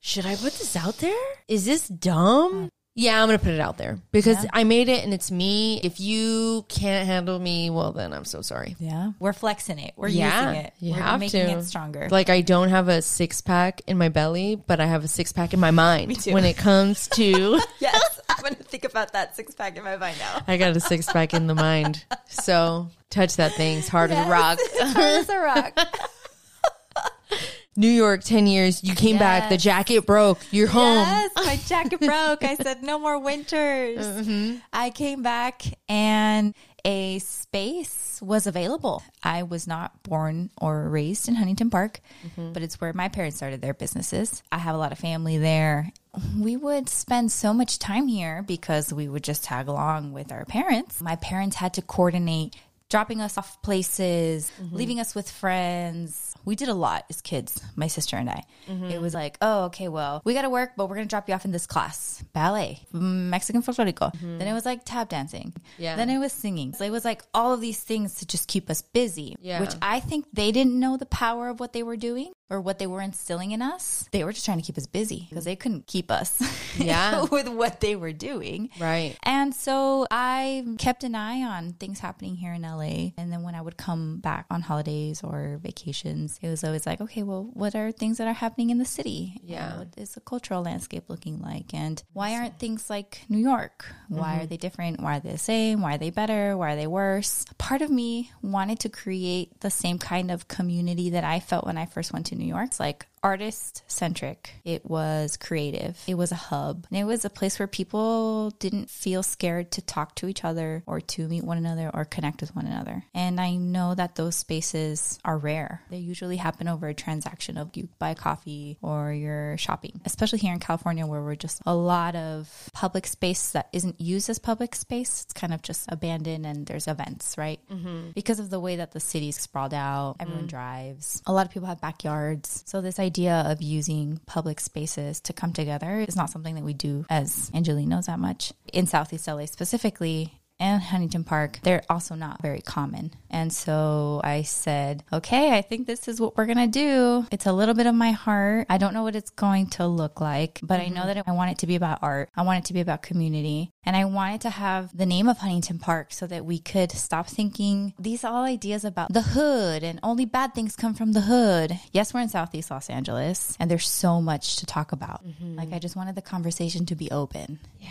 should 0.00 0.24
I 0.24 0.34
put 0.36 0.54
this 0.54 0.74
out 0.74 0.98
there? 0.98 1.26
Is 1.46 1.66
this 1.66 1.88
dumb? 1.88 2.70
Yeah, 2.98 3.20
I'm 3.20 3.28
going 3.28 3.38
to 3.38 3.44
put 3.44 3.52
it 3.52 3.60
out 3.60 3.76
there 3.76 3.98
because 4.10 4.46
I 4.54 4.64
made 4.64 4.88
it 4.88 5.04
and 5.04 5.12
it's 5.12 5.30
me. 5.30 5.78
If 5.84 6.00
you 6.00 6.64
can't 6.70 7.06
handle 7.06 7.38
me, 7.38 7.68
well, 7.68 7.92
then 7.92 8.14
I'm 8.14 8.24
so 8.24 8.40
sorry. 8.40 8.74
Yeah. 8.80 9.12
We're 9.18 9.34
flexing 9.34 9.78
it. 9.78 9.92
We're 9.96 10.08
Yeah, 10.08 10.48
using 10.48 10.64
it. 10.64 10.72
you 10.80 10.92
We're 10.92 11.00
have 11.02 11.20
making 11.20 11.44
to. 11.46 11.52
it 11.58 11.62
stronger. 11.64 12.08
Like 12.10 12.30
I 12.30 12.40
don't 12.40 12.70
have 12.70 12.88
a 12.88 13.02
six 13.02 13.42
pack 13.42 13.82
in 13.86 13.98
my 13.98 14.08
belly, 14.08 14.56
but 14.56 14.80
I 14.80 14.86
have 14.86 15.04
a 15.04 15.08
six 15.08 15.30
pack 15.30 15.52
in 15.52 15.60
my 15.60 15.70
mind. 15.72 16.18
too. 16.22 16.32
When 16.32 16.46
it 16.46 16.56
comes 16.56 17.06
to, 17.08 17.60
yes. 17.80 18.20
I'm 18.30 18.40
going 18.42 18.54
to 18.54 18.62
think 18.64 18.84
about 18.84 19.12
that 19.12 19.36
six 19.36 19.54
pack 19.54 19.76
in 19.76 19.84
my 19.84 19.98
mind 19.98 20.16
now. 20.18 20.42
I 20.48 20.56
got 20.56 20.74
a 20.74 20.80
six 20.80 21.04
pack 21.12 21.34
in 21.34 21.48
the 21.48 21.54
mind. 21.54 22.02
So 22.30 22.88
touch 23.10 23.36
that 23.36 23.52
thing. 23.52 23.76
It's 23.78 23.88
hard 23.88 24.10
as 24.10 24.26
a 24.26 24.30
rock. 24.30 24.58
Hard 24.78 24.96
as 24.96 25.28
a 25.28 25.38
rock. 25.38 25.78
New 27.76 27.88
York, 27.90 28.22
ten 28.24 28.46
years. 28.46 28.82
You 28.82 28.94
came 28.94 29.18
back. 29.18 29.48
The 29.50 29.56
jacket 29.56 30.06
broke. 30.06 30.38
You're 30.50 30.66
home. 30.68 30.98
Yes, 31.06 31.30
my 31.36 31.56
jacket 31.66 32.00
broke. 32.00 32.42
I 32.44 32.56
said, 32.56 32.82
no 32.82 32.98
more 32.98 33.18
winters. 33.18 34.06
Mm-hmm. 34.26 34.56
I 34.72 34.90
came 34.90 35.22
back 35.22 35.62
and 35.88 36.54
a 36.84 37.18
space 37.18 38.20
was 38.22 38.46
available. 38.46 39.02
I 39.22 39.42
was 39.42 39.66
not 39.66 40.02
born 40.02 40.50
or 40.60 40.88
raised 40.88 41.28
in 41.28 41.34
Huntington 41.34 41.70
Park, 41.70 42.00
Mm-hmm. 42.26 42.52
but 42.52 42.62
it's 42.62 42.80
where 42.80 42.92
my 42.92 43.08
parents 43.08 43.36
started 43.36 43.60
their 43.60 43.74
businesses. 43.74 44.42
I 44.50 44.58
have 44.58 44.74
a 44.74 44.78
lot 44.78 44.92
of 44.92 44.98
family 44.98 45.38
there. 45.38 45.92
We 46.38 46.56
would 46.56 46.88
spend 46.88 47.30
so 47.32 47.52
much 47.52 47.78
time 47.78 48.06
here 48.08 48.42
because 48.42 48.92
we 48.92 49.08
would 49.08 49.24
just 49.24 49.44
tag 49.44 49.68
along 49.68 50.12
with 50.12 50.32
our 50.32 50.44
parents. 50.44 51.00
My 51.02 51.16
parents 51.16 51.56
had 51.56 51.74
to 51.74 51.82
coordinate 51.82 52.56
dropping 52.88 53.20
us 53.20 53.36
off 53.36 53.60
places, 53.62 54.50
Mm-hmm. 54.60 54.76
leaving 54.76 55.00
us 55.00 55.14
with 55.14 55.28
friends. 55.30 56.35
We 56.46 56.56
did 56.56 56.68
a 56.68 56.74
lot 56.74 57.04
as 57.10 57.20
kids, 57.20 57.60
my 57.76 57.88
sister 57.88 58.16
and 58.16 58.30
I. 58.30 58.44
Mm-hmm. 58.68 58.84
It 58.86 59.00
was 59.02 59.12
like, 59.12 59.36
oh, 59.42 59.64
okay, 59.64 59.88
well, 59.88 60.22
we 60.24 60.32
got 60.32 60.42
to 60.42 60.48
work, 60.50 60.70
but 60.76 60.88
we're 60.88 60.94
going 60.94 61.06
to 61.06 61.10
drop 61.10 61.28
you 61.28 61.34
off 61.34 61.44
in 61.44 61.50
this 61.52 61.66
class 61.66 62.24
ballet, 62.32 62.80
Mexican 62.92 63.62
folklorico. 63.62 64.12
Then 64.20 64.46
it 64.46 64.52
was 64.54 64.64
like 64.64 64.80
tap 64.84 65.08
dancing. 65.10 65.48
Mm-hmm. 65.52 65.82
Yeah. 65.82 65.96
Then 65.96 66.08
it 66.08 66.18
was 66.18 66.32
singing. 66.32 66.72
So 66.72 66.84
it 66.84 66.90
was 66.90 67.04
like 67.04 67.22
all 67.34 67.52
of 67.52 67.60
these 67.60 67.80
things 67.80 68.14
to 68.16 68.26
just 68.26 68.48
keep 68.48 68.70
us 68.70 68.80
busy, 68.80 69.36
Yeah. 69.40 69.60
which 69.60 69.74
I 69.82 70.00
think 70.00 70.24
they 70.32 70.52
didn't 70.52 70.78
know 70.78 70.96
the 70.96 71.06
power 71.06 71.48
of 71.48 71.60
what 71.60 71.72
they 71.72 71.82
were 71.82 71.96
doing 71.96 72.32
or 72.48 72.60
what 72.60 72.78
they 72.78 72.86
were 72.86 73.00
instilling 73.00 73.52
in 73.52 73.60
us. 73.60 74.08
They 74.12 74.24
were 74.24 74.32
just 74.32 74.44
trying 74.44 74.58
to 74.60 74.64
keep 74.64 74.78
us 74.78 74.86
busy 74.86 75.26
because 75.28 75.44
they 75.44 75.56
couldn't 75.56 75.86
keep 75.86 76.10
us 76.10 76.40
Yeah. 76.78 77.22
with 77.30 77.48
what 77.48 77.80
they 77.80 77.96
were 77.96 78.12
doing. 78.12 78.70
Right. 78.78 79.16
And 79.22 79.54
so 79.54 80.06
I 80.10 80.64
kept 80.78 81.04
an 81.04 81.14
eye 81.14 81.42
on 81.42 81.72
things 81.72 81.98
happening 81.98 82.36
here 82.36 82.52
in 82.52 82.62
LA. 82.62 83.12
And 83.16 83.32
then 83.32 83.42
when 83.42 83.54
I 83.54 83.62
would 83.62 83.76
come 83.76 84.18
back 84.18 84.46
on 84.50 84.62
holidays 84.62 85.22
or 85.22 85.58
vacations, 85.62 86.38
it 86.42 86.48
was 86.48 86.62
always 86.62 86.86
like, 86.86 87.00
okay, 87.00 87.22
well, 87.22 87.50
what 87.54 87.74
are 87.74 87.90
things 87.92 88.18
that 88.18 88.28
are 88.28 88.32
happening 88.32 88.70
in 88.70 88.78
the 88.78 88.84
city? 88.84 89.40
Yeah. 89.42 89.70
And 89.70 89.78
what 89.78 89.88
is 89.96 90.14
the 90.14 90.20
cultural 90.20 90.62
landscape 90.62 91.04
looking 91.08 91.40
like? 91.40 91.74
And 91.74 92.02
why 92.12 92.34
aren't 92.34 92.58
things 92.58 92.88
like 92.88 93.22
New 93.28 93.38
York? 93.38 93.86
Why 94.08 94.34
mm-hmm. 94.34 94.42
are 94.42 94.46
they 94.46 94.56
different? 94.56 95.00
Why 95.00 95.16
are 95.16 95.20
they 95.20 95.32
the 95.32 95.38
same? 95.38 95.80
Why 95.80 95.94
are 95.94 95.98
they 95.98 96.10
better? 96.10 96.56
Why 96.56 96.72
are 96.72 96.76
they 96.76 96.86
worse? 96.86 97.44
Part 97.58 97.82
of 97.82 97.90
me 97.90 98.30
wanted 98.42 98.80
to 98.80 98.88
create 98.88 99.60
the 99.60 99.70
same 99.70 99.98
kind 99.98 100.30
of 100.30 100.48
community 100.48 101.10
that 101.10 101.24
I 101.24 101.40
felt 101.40 101.66
when 101.66 101.78
I 101.78 101.86
first 101.86 102.12
went 102.12 102.26
to 102.26 102.35
New 102.36 102.46
York. 102.46 102.66
It's 102.66 102.80
like, 102.80 103.06
artist 103.22 103.82
centric. 103.88 104.54
It 104.64 104.86
was 104.86 105.36
creative. 105.36 105.98
It 106.06 106.14
was 106.14 106.30
a 106.32 106.36
hub. 106.36 106.86
And 106.90 107.00
it 107.00 107.04
was 107.04 107.24
a 107.24 107.30
place 107.30 107.58
where 107.58 107.66
people 107.66 108.50
didn't 108.58 108.88
feel 108.88 109.22
scared 109.22 109.72
to 109.72 109.82
talk 109.82 110.14
to 110.16 110.28
each 110.28 110.44
other 110.44 110.82
or 110.86 111.00
to 111.00 111.26
meet 111.26 111.42
one 111.42 111.58
another 111.58 111.90
or 111.92 112.04
connect 112.04 112.40
with 112.40 112.54
one 112.54 112.66
another. 112.66 113.04
And 113.14 113.40
I 113.40 113.56
know 113.56 113.94
that 113.94 114.14
those 114.14 114.36
spaces 114.36 115.18
are 115.24 115.38
rare. 115.38 115.82
They 115.90 115.98
usually 115.98 116.36
happen 116.36 116.68
over 116.68 116.86
a 116.86 116.94
transaction 116.94 117.58
of 117.58 117.70
you 117.74 117.88
buy 117.98 118.14
coffee 118.14 118.78
or 118.80 119.12
you're 119.12 119.56
shopping, 119.58 120.00
especially 120.04 120.38
here 120.38 120.52
in 120.52 120.60
California 120.60 121.06
where 121.06 121.22
we're 121.22 121.34
just 121.34 121.60
a 121.66 121.74
lot 121.74 122.14
of 122.14 122.70
public 122.72 123.06
space 123.06 123.50
that 123.50 123.68
isn't 123.72 124.00
used 124.00 124.30
as 124.30 124.38
public 124.38 124.74
space. 124.74 125.24
It's 125.24 125.32
kind 125.32 125.52
of 125.52 125.62
just 125.62 125.86
abandoned 125.90 126.46
and 126.46 126.66
there's 126.66 126.86
events, 126.86 127.36
right? 127.36 127.58
Mm-hmm. 127.72 128.10
Because 128.14 128.38
of 128.38 128.50
the 128.50 128.60
way 128.60 128.76
that 128.76 128.92
the 128.92 129.00
city's 129.00 129.36
sprawled 129.40 129.74
out, 129.74 130.16
everyone 130.20 130.44
mm. 130.44 130.48
drives. 130.48 131.22
A 131.26 131.32
lot 131.32 131.46
of 131.46 131.52
people 131.52 131.66
have 131.66 131.80
backyards. 131.80 132.62
So 132.66 132.80
this 132.80 133.00
idea 133.00 133.05
of 133.46 133.62
using 133.62 134.20
public 134.26 134.60
spaces 134.60 135.20
to 135.22 135.32
come 135.32 135.52
together 135.52 136.00
is 136.00 136.16
not 136.16 136.30
something 136.30 136.54
that 136.54 136.64
we 136.64 136.74
do 136.74 137.04
as 137.08 137.50
Angelenos 137.50 138.06
that 138.06 138.18
much. 138.18 138.52
In 138.72 138.86
Southeast 138.86 139.26
LA 139.28 139.46
specifically, 139.46 140.40
and 140.58 140.82
Huntington 140.82 141.24
Park, 141.24 141.58
they're 141.62 141.82
also 141.90 142.14
not 142.14 142.40
very 142.42 142.60
common. 142.60 143.12
And 143.30 143.52
so 143.52 144.20
I 144.24 144.42
said, 144.42 145.04
okay, 145.12 145.56
I 145.56 145.62
think 145.62 145.86
this 145.86 146.08
is 146.08 146.20
what 146.20 146.36
we're 146.36 146.46
going 146.46 146.56
to 146.58 146.66
do. 146.66 147.26
It's 147.30 147.46
a 147.46 147.52
little 147.52 147.74
bit 147.74 147.86
of 147.86 147.94
my 147.94 148.12
heart. 148.12 148.66
I 148.70 148.78
don't 148.78 148.94
know 148.94 149.02
what 149.02 149.16
it's 149.16 149.30
going 149.30 149.68
to 149.70 149.86
look 149.86 150.20
like, 150.20 150.60
but 150.62 150.80
I 150.80 150.88
know 150.88 151.00
mm-hmm. 151.02 151.08
that 151.08 151.28
I 151.28 151.32
want 151.32 151.50
it 151.50 151.58
to 151.58 151.66
be 151.66 151.76
about 151.76 151.98
art. 152.02 152.30
I 152.36 152.42
want 152.42 152.60
it 152.60 152.64
to 152.66 152.72
be 152.72 152.80
about 152.80 153.02
community. 153.02 153.72
And 153.84 153.94
I 153.94 154.04
wanted 154.04 154.40
to 154.42 154.50
have 154.50 154.96
the 154.96 155.06
name 155.06 155.28
of 155.28 155.38
Huntington 155.38 155.78
Park 155.78 156.12
so 156.12 156.26
that 156.26 156.44
we 156.44 156.58
could 156.58 156.90
stop 156.90 157.28
thinking 157.28 157.94
these 157.98 158.24
all 158.24 158.44
ideas 158.44 158.84
about 158.84 159.12
the 159.12 159.22
hood 159.22 159.84
and 159.84 160.00
only 160.02 160.24
bad 160.24 160.54
things 160.54 160.74
come 160.74 160.94
from 160.94 161.12
the 161.12 161.20
hood. 161.20 161.78
Yes, 161.92 162.12
we're 162.12 162.20
in 162.20 162.28
Southeast 162.28 162.70
Los 162.70 162.90
Angeles 162.90 163.56
and 163.60 163.70
there's 163.70 163.88
so 163.88 164.20
much 164.20 164.56
to 164.56 164.66
talk 164.66 164.92
about. 164.92 165.24
Mm-hmm. 165.24 165.56
Like, 165.56 165.72
I 165.72 165.78
just 165.78 165.96
wanted 165.96 166.14
the 166.14 166.22
conversation 166.22 166.86
to 166.86 166.94
be 166.94 167.10
open 167.10 167.60
Yeah. 167.80 167.90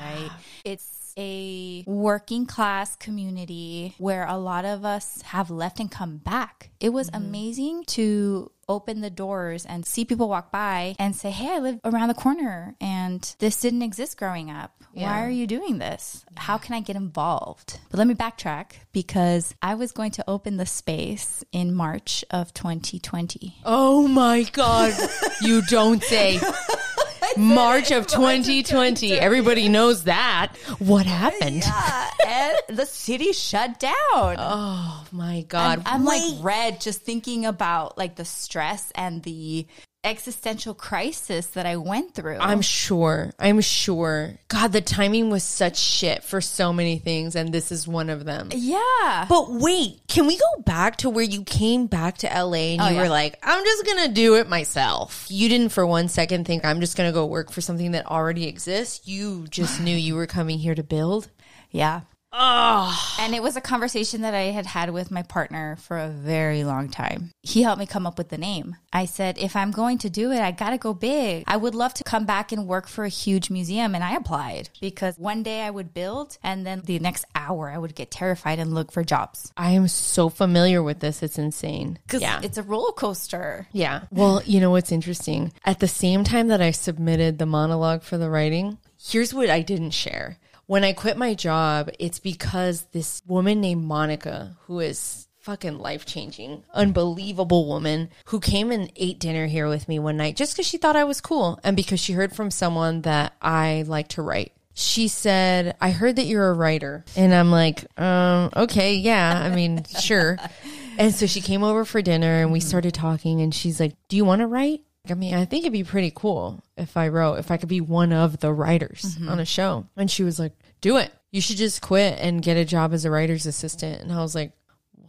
right? 0.00 0.30
It's 0.64 1.03
a 1.16 1.84
working 1.86 2.46
class 2.46 2.96
community 2.96 3.94
where 3.98 4.26
a 4.26 4.36
lot 4.36 4.64
of 4.64 4.84
us 4.84 5.22
have 5.22 5.50
left 5.50 5.80
and 5.80 5.90
come 5.90 6.18
back. 6.18 6.70
It 6.80 6.90
was 6.90 7.08
mm-hmm. 7.10 7.24
amazing 7.24 7.84
to 7.84 8.50
open 8.68 9.00
the 9.00 9.10
doors 9.10 9.66
and 9.66 9.84
see 9.84 10.04
people 10.04 10.28
walk 10.28 10.50
by 10.50 10.96
and 10.98 11.14
say, 11.14 11.30
Hey, 11.30 11.54
I 11.54 11.58
live 11.58 11.80
around 11.84 12.08
the 12.08 12.14
corner 12.14 12.74
and 12.80 13.34
this 13.38 13.60
didn't 13.60 13.82
exist 13.82 14.16
growing 14.16 14.50
up. 14.50 14.72
Why 14.92 15.24
are 15.24 15.30
you 15.30 15.48
doing 15.48 15.78
this? 15.78 16.24
How 16.36 16.56
can 16.56 16.74
I 16.74 16.80
get 16.80 16.94
involved? 16.94 17.80
But 17.90 17.98
let 17.98 18.06
me 18.06 18.14
backtrack 18.14 18.74
because 18.92 19.54
I 19.60 19.74
was 19.74 19.90
going 19.90 20.12
to 20.12 20.24
open 20.28 20.56
the 20.56 20.66
space 20.66 21.42
in 21.50 21.74
March 21.74 22.24
of 22.30 22.54
2020. 22.54 23.56
Oh 23.64 24.06
my 24.06 24.44
God. 24.44 24.94
you 25.42 25.62
don't 25.62 26.02
say. 26.02 26.38
March 27.38 27.90
of 27.90 28.06
2020. 28.06 29.12
Everybody 29.12 29.68
knows 29.68 30.04
that. 30.04 30.52
What 30.78 31.06
happened? 31.06 31.62
Yeah, 31.64 32.10
and 32.26 32.58
the 32.78 32.86
city 32.86 33.32
shut 33.32 33.78
down. 33.80 34.36
Oh 34.38 35.04
my 35.12 35.42
God. 35.48 35.82
I'm 35.86 36.04
like 36.04 36.22
red 36.40 36.80
just 36.80 37.02
thinking 37.02 37.46
about 37.46 37.98
like 37.98 38.16
the 38.16 38.24
stress 38.24 38.92
and 38.94 39.22
the 39.22 39.66
existential 40.04 40.74
crisis 40.74 41.46
that 41.48 41.66
I 41.66 41.76
went 41.76 42.14
through. 42.14 42.36
I'm 42.38 42.60
sure. 42.60 43.32
I'm 43.38 43.60
sure. 43.60 44.34
God, 44.48 44.72
the 44.72 44.80
timing 44.80 45.30
was 45.30 45.42
such 45.42 45.76
shit 45.78 46.22
for 46.22 46.40
so 46.40 46.72
many 46.72 46.98
things, 46.98 47.34
and 47.34 47.52
this 47.52 47.72
is 47.72 47.88
one 47.88 48.10
of 48.10 48.24
them. 48.24 48.50
yeah. 48.52 49.26
But 49.28 49.50
wait, 49.50 50.00
can 50.08 50.26
we 50.26 50.36
go 50.36 50.62
back 50.64 50.96
to 50.98 51.10
where 51.10 51.24
you 51.24 51.42
came 51.44 51.86
back 51.86 52.18
to 52.18 52.26
LA 52.28 52.74
and 52.74 52.80
Oh, 52.82 52.88
you 52.88 52.96
yeah. 52.96 53.02
were 53.02 53.08
like, 53.08 53.38
I'm 53.42 53.64
just 53.64 53.86
gonna 53.86 54.08
do 54.08 54.36
it 54.36 54.48
myself? 54.48 55.26
You 55.28 55.48
didn't 55.48 55.70
for 55.70 55.86
one 55.86 56.08
second 56.08 56.44
think 56.46 56.64
I'm 56.64 56.80
just 56.80 56.96
gonna 56.96 57.12
go 57.12 57.26
work 57.26 57.50
for 57.50 57.60
something 57.60 57.92
that 57.92 58.06
already 58.06 58.46
exists. 58.46 59.06
You 59.08 59.46
just 59.48 59.80
knew 59.80 59.96
you 59.96 60.14
were 60.14 60.26
coming 60.26 60.58
here 60.58 60.74
to 60.74 60.82
build. 60.82 61.30
Yeah. 61.70 62.02
Oh, 62.36 63.14
And 63.20 63.32
it 63.34 63.42
was 63.42 63.56
a 63.56 63.60
conversation 63.60 64.22
that 64.22 64.34
I 64.34 64.50
had 64.50 64.66
had 64.66 64.90
with 64.90 65.10
my 65.12 65.22
partner 65.22 65.76
for 65.76 65.98
a 65.98 66.08
very 66.08 66.64
long 66.64 66.88
time. 66.88 67.30
He 67.42 67.62
helped 67.62 67.78
me 67.78 67.86
come 67.86 68.06
up 68.06 68.18
with 68.18 68.28
the 68.30 68.38
name. 68.38 68.76
I 68.92 69.04
said, 69.04 69.38
if 69.38 69.54
I'm 69.54 69.70
going 69.70 69.98
to 69.98 70.10
do 70.10 70.32
it, 70.32 70.40
I 70.40 70.50
got 70.50 70.70
to 70.70 70.78
go 70.78 70.94
big. 70.94 71.44
I 71.46 71.56
would 71.56 71.74
love 71.74 71.94
to 71.94 72.04
come 72.04 72.26
back 72.26 72.50
and 72.50 72.66
work 72.66 72.88
for 72.88 73.04
a 73.04 73.08
huge 73.08 73.50
museum. 73.50 73.94
And 73.94 74.02
I 74.02 74.14
applied 74.16 74.70
because 74.80 75.16
one 75.18 75.42
day 75.44 75.62
I 75.62 75.70
would 75.70 75.94
build 75.94 76.36
and 76.42 76.66
then 76.66 76.82
the 76.84 76.98
next 76.98 77.24
hour 77.36 77.70
I 77.70 77.78
would 77.78 77.94
get 77.94 78.10
terrified 78.10 78.58
and 78.58 78.74
look 78.74 78.90
for 78.90 79.04
jobs. 79.04 79.52
I 79.56 79.70
am 79.70 79.86
so 79.88 80.28
familiar 80.28 80.82
with 80.82 80.98
this. 81.00 81.22
It's 81.22 81.38
insane. 81.38 81.98
Because 82.06 82.22
Yeah. 82.22 82.40
it's 82.42 82.58
a 82.58 82.62
roller 82.62 82.92
coaster. 82.92 83.68
Yeah. 83.72 84.02
Well, 84.10 84.42
you 84.44 84.58
know 84.60 84.70
what's 84.70 84.90
interesting? 84.92 85.52
At 85.64 85.78
the 85.78 85.88
same 85.88 86.24
time 86.24 86.48
that 86.48 86.60
I 86.60 86.72
submitted 86.72 87.38
the 87.38 87.46
monologue 87.46 88.02
for 88.02 88.18
the 88.18 88.28
writing, 88.28 88.78
here's 89.00 89.32
what 89.32 89.48
I 89.50 89.60
didn't 89.62 89.92
share. 89.92 90.38
When 90.66 90.84
I 90.84 90.92
quit 90.92 91.16
my 91.16 91.34
job, 91.34 91.90
it's 91.98 92.18
because 92.18 92.86
this 92.92 93.22
woman 93.26 93.60
named 93.60 93.84
Monica, 93.84 94.56
who 94.66 94.80
is 94.80 95.28
fucking 95.40 95.78
life 95.78 96.06
changing, 96.06 96.64
unbelievable 96.72 97.68
woman, 97.68 98.08
who 98.26 98.40
came 98.40 98.72
and 98.72 98.90
ate 98.96 99.18
dinner 99.18 99.46
here 99.46 99.68
with 99.68 99.88
me 99.88 99.98
one 99.98 100.16
night 100.16 100.36
just 100.36 100.54
because 100.54 100.66
she 100.66 100.78
thought 100.78 100.96
I 100.96 101.04
was 101.04 101.20
cool 101.20 101.60
and 101.62 101.76
because 101.76 102.00
she 102.00 102.14
heard 102.14 102.34
from 102.34 102.50
someone 102.50 103.02
that 103.02 103.34
I 103.42 103.84
like 103.86 104.08
to 104.08 104.22
write. 104.22 104.52
She 104.72 105.06
said, 105.06 105.76
I 105.80 105.90
heard 105.90 106.16
that 106.16 106.24
you're 106.24 106.48
a 106.48 106.54
writer. 106.54 107.04
And 107.14 107.32
I'm 107.34 107.50
like, 107.50 107.84
um, 108.00 108.50
okay, 108.56 108.94
yeah, 108.94 109.42
I 109.44 109.54
mean, 109.54 109.84
sure. 110.00 110.38
And 110.96 111.12
so 111.12 111.26
she 111.26 111.40
came 111.40 111.64
over 111.64 111.84
for 111.84 112.02
dinner 112.02 112.40
and 112.40 112.52
we 112.52 112.60
started 112.60 112.94
talking 112.94 113.40
and 113.40 113.52
she's 113.52 113.80
like, 113.80 113.94
Do 114.06 114.16
you 114.16 114.24
want 114.24 114.42
to 114.42 114.46
write? 114.46 114.82
I 115.08 115.14
mean, 115.14 115.34
I 115.34 115.44
think 115.44 115.64
it'd 115.64 115.72
be 115.72 115.84
pretty 115.84 116.12
cool 116.14 116.62
if 116.76 116.96
I 116.96 117.08
wrote, 117.08 117.34
if 117.38 117.50
I 117.50 117.56
could 117.56 117.68
be 117.68 117.80
one 117.80 118.12
of 118.12 118.40
the 118.40 118.52
writers 118.52 119.02
mm-hmm. 119.02 119.28
on 119.28 119.38
a 119.38 119.44
show. 119.44 119.86
And 119.96 120.10
she 120.10 120.24
was 120.24 120.38
like, 120.38 120.52
Do 120.80 120.96
it. 120.96 121.12
You 121.30 121.40
should 121.40 121.56
just 121.56 121.82
quit 121.82 122.18
and 122.20 122.42
get 122.42 122.56
a 122.56 122.64
job 122.64 122.92
as 122.94 123.04
a 123.04 123.10
writer's 123.10 123.44
assistant. 123.44 124.00
And 124.00 124.12
I 124.12 124.18
was 124.18 124.34
like, 124.34 124.52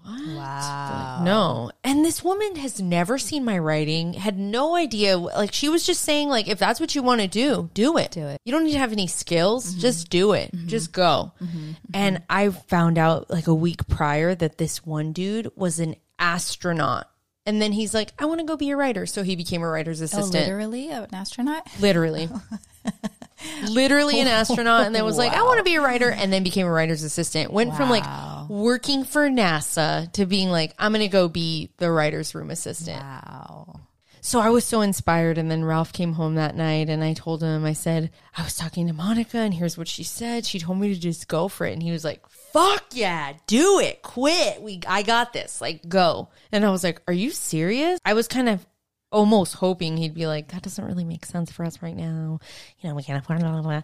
what? 0.05 0.35
Wow. 0.35 1.21
no. 1.23 1.71
And 1.83 2.05
this 2.05 2.23
woman 2.23 2.57
has 2.57 2.79
never 2.79 3.17
seen 3.17 3.43
my 3.43 3.57
writing, 3.57 4.13
had 4.13 4.37
no 4.37 4.75
idea. 4.75 5.17
Like, 5.17 5.51
she 5.51 5.67
was 5.67 5.83
just 5.83 6.01
saying, 6.01 6.29
like, 6.29 6.47
if 6.47 6.59
that's 6.59 6.79
what 6.79 6.93
you 6.93 7.01
want 7.01 7.21
to 7.21 7.27
do, 7.27 7.71
do 7.73 7.97
it. 7.97 8.11
Do 8.11 8.27
it. 8.27 8.39
You 8.45 8.51
don't 8.51 8.65
need 8.65 8.73
to 8.73 8.79
have 8.79 8.91
any 8.91 9.07
skills. 9.07 9.71
Mm-hmm. 9.71 9.79
Just 9.79 10.09
do 10.09 10.33
it. 10.33 10.51
Mm-hmm. 10.51 10.67
Just 10.67 10.91
go. 10.91 11.31
And 11.93 12.21
I 12.29 12.49
found 12.49 12.97
out 12.99 13.31
like 13.31 13.47
a 13.47 13.53
week 13.53 13.87
prior 13.87 14.35
that 14.35 14.59
this 14.59 14.85
one 14.85 15.11
dude 15.11 15.51
was 15.55 15.79
an 15.79 15.95
astronaut. 16.19 17.09
And 17.45 17.61
then 17.61 17.71
he's 17.71 17.93
like, 17.93 18.11
I 18.17 18.25
want 18.25 18.39
to 18.39 18.45
go 18.45 18.57
be 18.57 18.71
a 18.71 18.75
writer. 18.75 19.05
So 19.05 19.21
he 19.21 19.35
became 19.35 19.61
a 19.61 19.69
writer's 19.69 20.01
Oh, 20.01 20.05
assistant. 20.05 20.45
literally 20.45 20.89
oh, 20.91 21.03
an 21.03 21.13
astronaut? 21.13 21.63
Literally. 21.79 22.27
Literally 23.69 24.19
an 24.21 24.27
astronaut, 24.27 24.85
and 24.87 24.95
then 24.95 25.03
was 25.03 25.17
like, 25.17 25.33
I 25.33 25.43
want 25.43 25.59
to 25.59 25.63
be 25.63 25.75
a 25.75 25.81
writer, 25.81 26.09
and 26.09 26.31
then 26.33 26.43
became 26.43 26.65
a 26.65 26.71
writer's 26.71 27.03
assistant. 27.03 27.51
Went 27.51 27.75
from 27.75 27.89
like 27.89 28.05
working 28.49 29.03
for 29.03 29.29
NASA 29.29 30.11
to 30.13 30.25
being 30.25 30.49
like, 30.49 30.73
I'm 30.79 30.91
going 30.93 31.01
to 31.01 31.07
go 31.11 31.27
be 31.27 31.69
the 31.77 31.91
writer's 31.91 32.33
room 32.33 32.49
assistant. 32.49 32.99
Wow. 33.01 33.81
So 34.21 34.39
I 34.39 34.49
was 34.49 34.65
so 34.65 34.81
inspired. 34.81 35.37
And 35.37 35.51
then 35.51 35.63
Ralph 35.63 35.93
came 35.93 36.13
home 36.13 36.35
that 36.35 36.55
night, 36.55 36.89
and 36.89 37.03
I 37.03 37.13
told 37.13 37.43
him, 37.43 37.65
I 37.65 37.73
said, 37.73 38.09
I 38.35 38.43
was 38.43 38.55
talking 38.55 38.87
to 38.87 38.93
Monica, 38.93 39.37
and 39.37 39.53
here's 39.53 39.77
what 39.77 39.87
she 39.87 40.03
said. 40.03 40.45
She 40.45 40.57
told 40.57 40.79
me 40.79 40.91
to 40.93 40.99
just 40.99 41.27
go 41.27 41.47
for 41.47 41.67
it. 41.67 41.73
And 41.73 41.83
he 41.83 41.91
was 41.91 42.03
like, 42.03 42.23
Fuck 42.55 42.85
yeah, 42.93 43.33
do 43.47 43.79
it, 43.79 44.01
quit. 44.01 44.61
We, 44.61 44.79
I 44.87 45.03
got 45.03 45.33
this. 45.33 45.59
Like, 45.59 45.87
go. 45.89 46.29
And 46.51 46.65
I 46.65 46.71
was 46.71 46.83
like, 46.83 47.01
Are 47.07 47.13
you 47.13 47.31
serious? 47.31 47.99
I 48.05 48.13
was 48.13 48.27
kind 48.29 48.47
of 48.47 48.65
almost 49.11 49.55
hoping 49.55 49.97
he'd 49.97 50.13
be 50.13 50.27
like, 50.27 50.49
that 50.49 50.61
doesn't 50.61 50.83
really 50.83 51.03
make 51.03 51.25
sense 51.25 51.51
for 51.51 51.65
us 51.65 51.81
right 51.81 51.95
now. 51.95 52.39
You 52.79 52.89
know, 52.89 52.95
we 52.95 53.03
can't 53.03 53.21
afford 53.23 53.39
blah, 53.39 53.51
blah, 53.51 53.61
blah. 53.61 53.81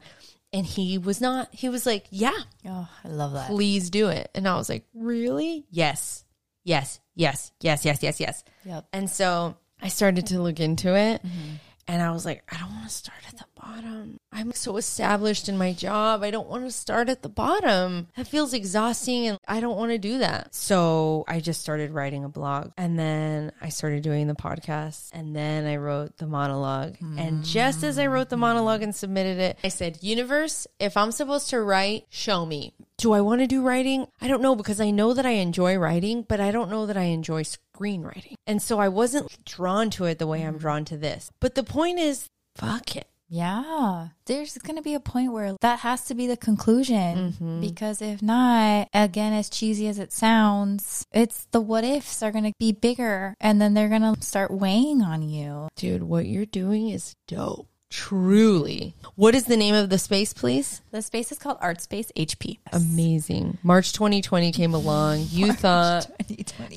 And 0.53 0.65
he 0.65 0.97
was 0.97 1.21
not. 1.21 1.49
He 1.51 1.69
was 1.69 1.85
like, 1.85 2.07
yeah, 2.11 2.37
Oh, 2.65 2.87
I 3.03 3.07
love 3.07 3.33
that. 3.33 3.47
please 3.47 3.89
do 3.89 4.09
it. 4.09 4.29
And 4.35 4.47
I 4.47 4.55
was 4.55 4.67
like, 4.69 4.85
really? 4.93 5.65
Yes, 5.69 6.25
yes, 6.63 6.99
yes, 7.15 7.51
yes, 7.61 7.85
yes, 7.85 8.03
yes, 8.03 8.19
yes. 8.19 8.43
Yep. 8.65 8.87
And 8.91 9.09
so 9.09 9.55
I 9.81 9.87
started 9.87 10.27
to 10.27 10.41
look 10.41 10.59
into 10.59 10.95
it. 10.95 11.23
Mm-hmm. 11.25 11.55
And 11.87 12.01
I 12.01 12.11
was 12.11 12.25
like, 12.25 12.43
I 12.49 12.57
don't 12.57 12.71
want 12.71 12.83
to 12.87 12.93
start 12.93 13.19
at 13.27 13.37
the 13.37 13.45
bottom. 13.61 14.17
I'm 14.33 14.53
so 14.53 14.77
established 14.77 15.49
in 15.49 15.57
my 15.57 15.73
job. 15.73 16.23
I 16.23 16.31
don't 16.31 16.49
want 16.49 16.65
to 16.65 16.71
start 16.71 17.09
at 17.09 17.21
the 17.21 17.29
bottom. 17.29 18.07
That 18.15 18.27
feels 18.27 18.53
exhausting 18.53 19.27
and 19.27 19.37
I 19.47 19.59
don't 19.59 19.77
want 19.77 19.91
to 19.91 19.97
do 19.97 20.19
that. 20.19 20.55
So 20.55 21.25
I 21.27 21.39
just 21.39 21.61
started 21.61 21.91
writing 21.91 22.23
a 22.23 22.29
blog 22.29 22.71
and 22.77 22.97
then 22.97 23.51
I 23.61 23.69
started 23.69 24.03
doing 24.03 24.27
the 24.27 24.35
podcast 24.35 25.09
and 25.13 25.35
then 25.35 25.65
I 25.65 25.75
wrote 25.75 26.17
the 26.17 26.27
monologue. 26.27 26.95
And 27.17 27.43
just 27.43 27.83
as 27.83 27.99
I 27.99 28.07
wrote 28.07 28.29
the 28.29 28.37
monologue 28.37 28.81
and 28.81 28.95
submitted 28.95 29.37
it, 29.37 29.57
I 29.63 29.67
said, 29.67 29.99
Universe, 30.01 30.65
if 30.79 30.97
I'm 30.97 31.11
supposed 31.11 31.49
to 31.49 31.61
write, 31.61 32.05
show 32.09 32.45
me. 32.45 32.73
Do 32.97 33.13
I 33.13 33.21
want 33.21 33.41
to 33.41 33.47
do 33.47 33.61
writing? 33.61 34.07
I 34.21 34.27
don't 34.27 34.41
know 34.41 34.55
because 34.55 34.79
I 34.79 34.91
know 34.91 35.13
that 35.13 35.25
I 35.25 35.31
enjoy 35.31 35.77
writing, 35.77 36.23
but 36.27 36.39
I 36.39 36.51
don't 36.51 36.69
know 36.69 36.85
that 36.85 36.97
I 36.97 37.03
enjoy 37.03 37.43
screenwriting. 37.43 38.35
And 38.47 38.61
so 38.61 38.79
I 38.79 38.87
wasn't 38.87 39.43
drawn 39.45 39.89
to 39.91 40.05
it 40.05 40.19
the 40.19 40.27
way 40.27 40.43
I'm 40.43 40.57
drawn 40.57 40.85
to 40.85 40.97
this. 40.97 41.31
But 41.39 41.55
the 41.55 41.63
point 41.63 41.99
is, 41.99 42.27
fuck 42.55 42.95
it. 42.95 43.07
Yeah. 43.31 44.09
There's 44.25 44.57
going 44.57 44.75
to 44.75 44.81
be 44.81 44.93
a 44.93 44.99
point 44.99 45.31
where 45.31 45.55
that 45.61 45.79
has 45.79 46.03
to 46.05 46.13
be 46.13 46.27
the 46.27 46.35
conclusion 46.35 47.31
mm-hmm. 47.31 47.61
because 47.61 48.01
if 48.01 48.21
not, 48.21 48.89
again, 48.93 49.31
as 49.31 49.49
cheesy 49.49 49.87
as 49.87 49.97
it 49.97 50.11
sounds, 50.11 51.07
it's 51.13 51.47
the 51.51 51.61
what 51.61 51.85
ifs 51.85 52.21
are 52.21 52.31
going 52.31 52.43
to 52.43 52.53
be 52.59 52.73
bigger 52.73 53.35
and 53.39 53.61
then 53.61 53.73
they're 53.73 53.89
going 53.89 54.01
to 54.01 54.21
start 54.21 54.51
weighing 54.51 55.01
on 55.01 55.21
you. 55.21 55.69
Dude, 55.77 56.03
what 56.03 56.25
you're 56.25 56.45
doing 56.45 56.89
is 56.89 57.15
dope. 57.27 57.67
Truly. 57.89 58.95
What 59.15 59.35
is 59.35 59.45
the 59.45 59.57
name 59.57 59.75
of 59.75 59.89
the 59.89 59.97
space, 59.97 60.33
please? 60.33 60.81
The 60.91 61.01
space 61.01 61.31
is 61.31 61.37
called 61.39 61.57
Art 61.59 61.81
Space 61.81 62.09
HP. 62.17 62.59
Amazing. 62.71 63.57
March 63.63 63.91
2020 63.93 64.51
came 64.51 64.73
along. 64.73 65.27
You 65.31 65.51
thought 65.51 66.07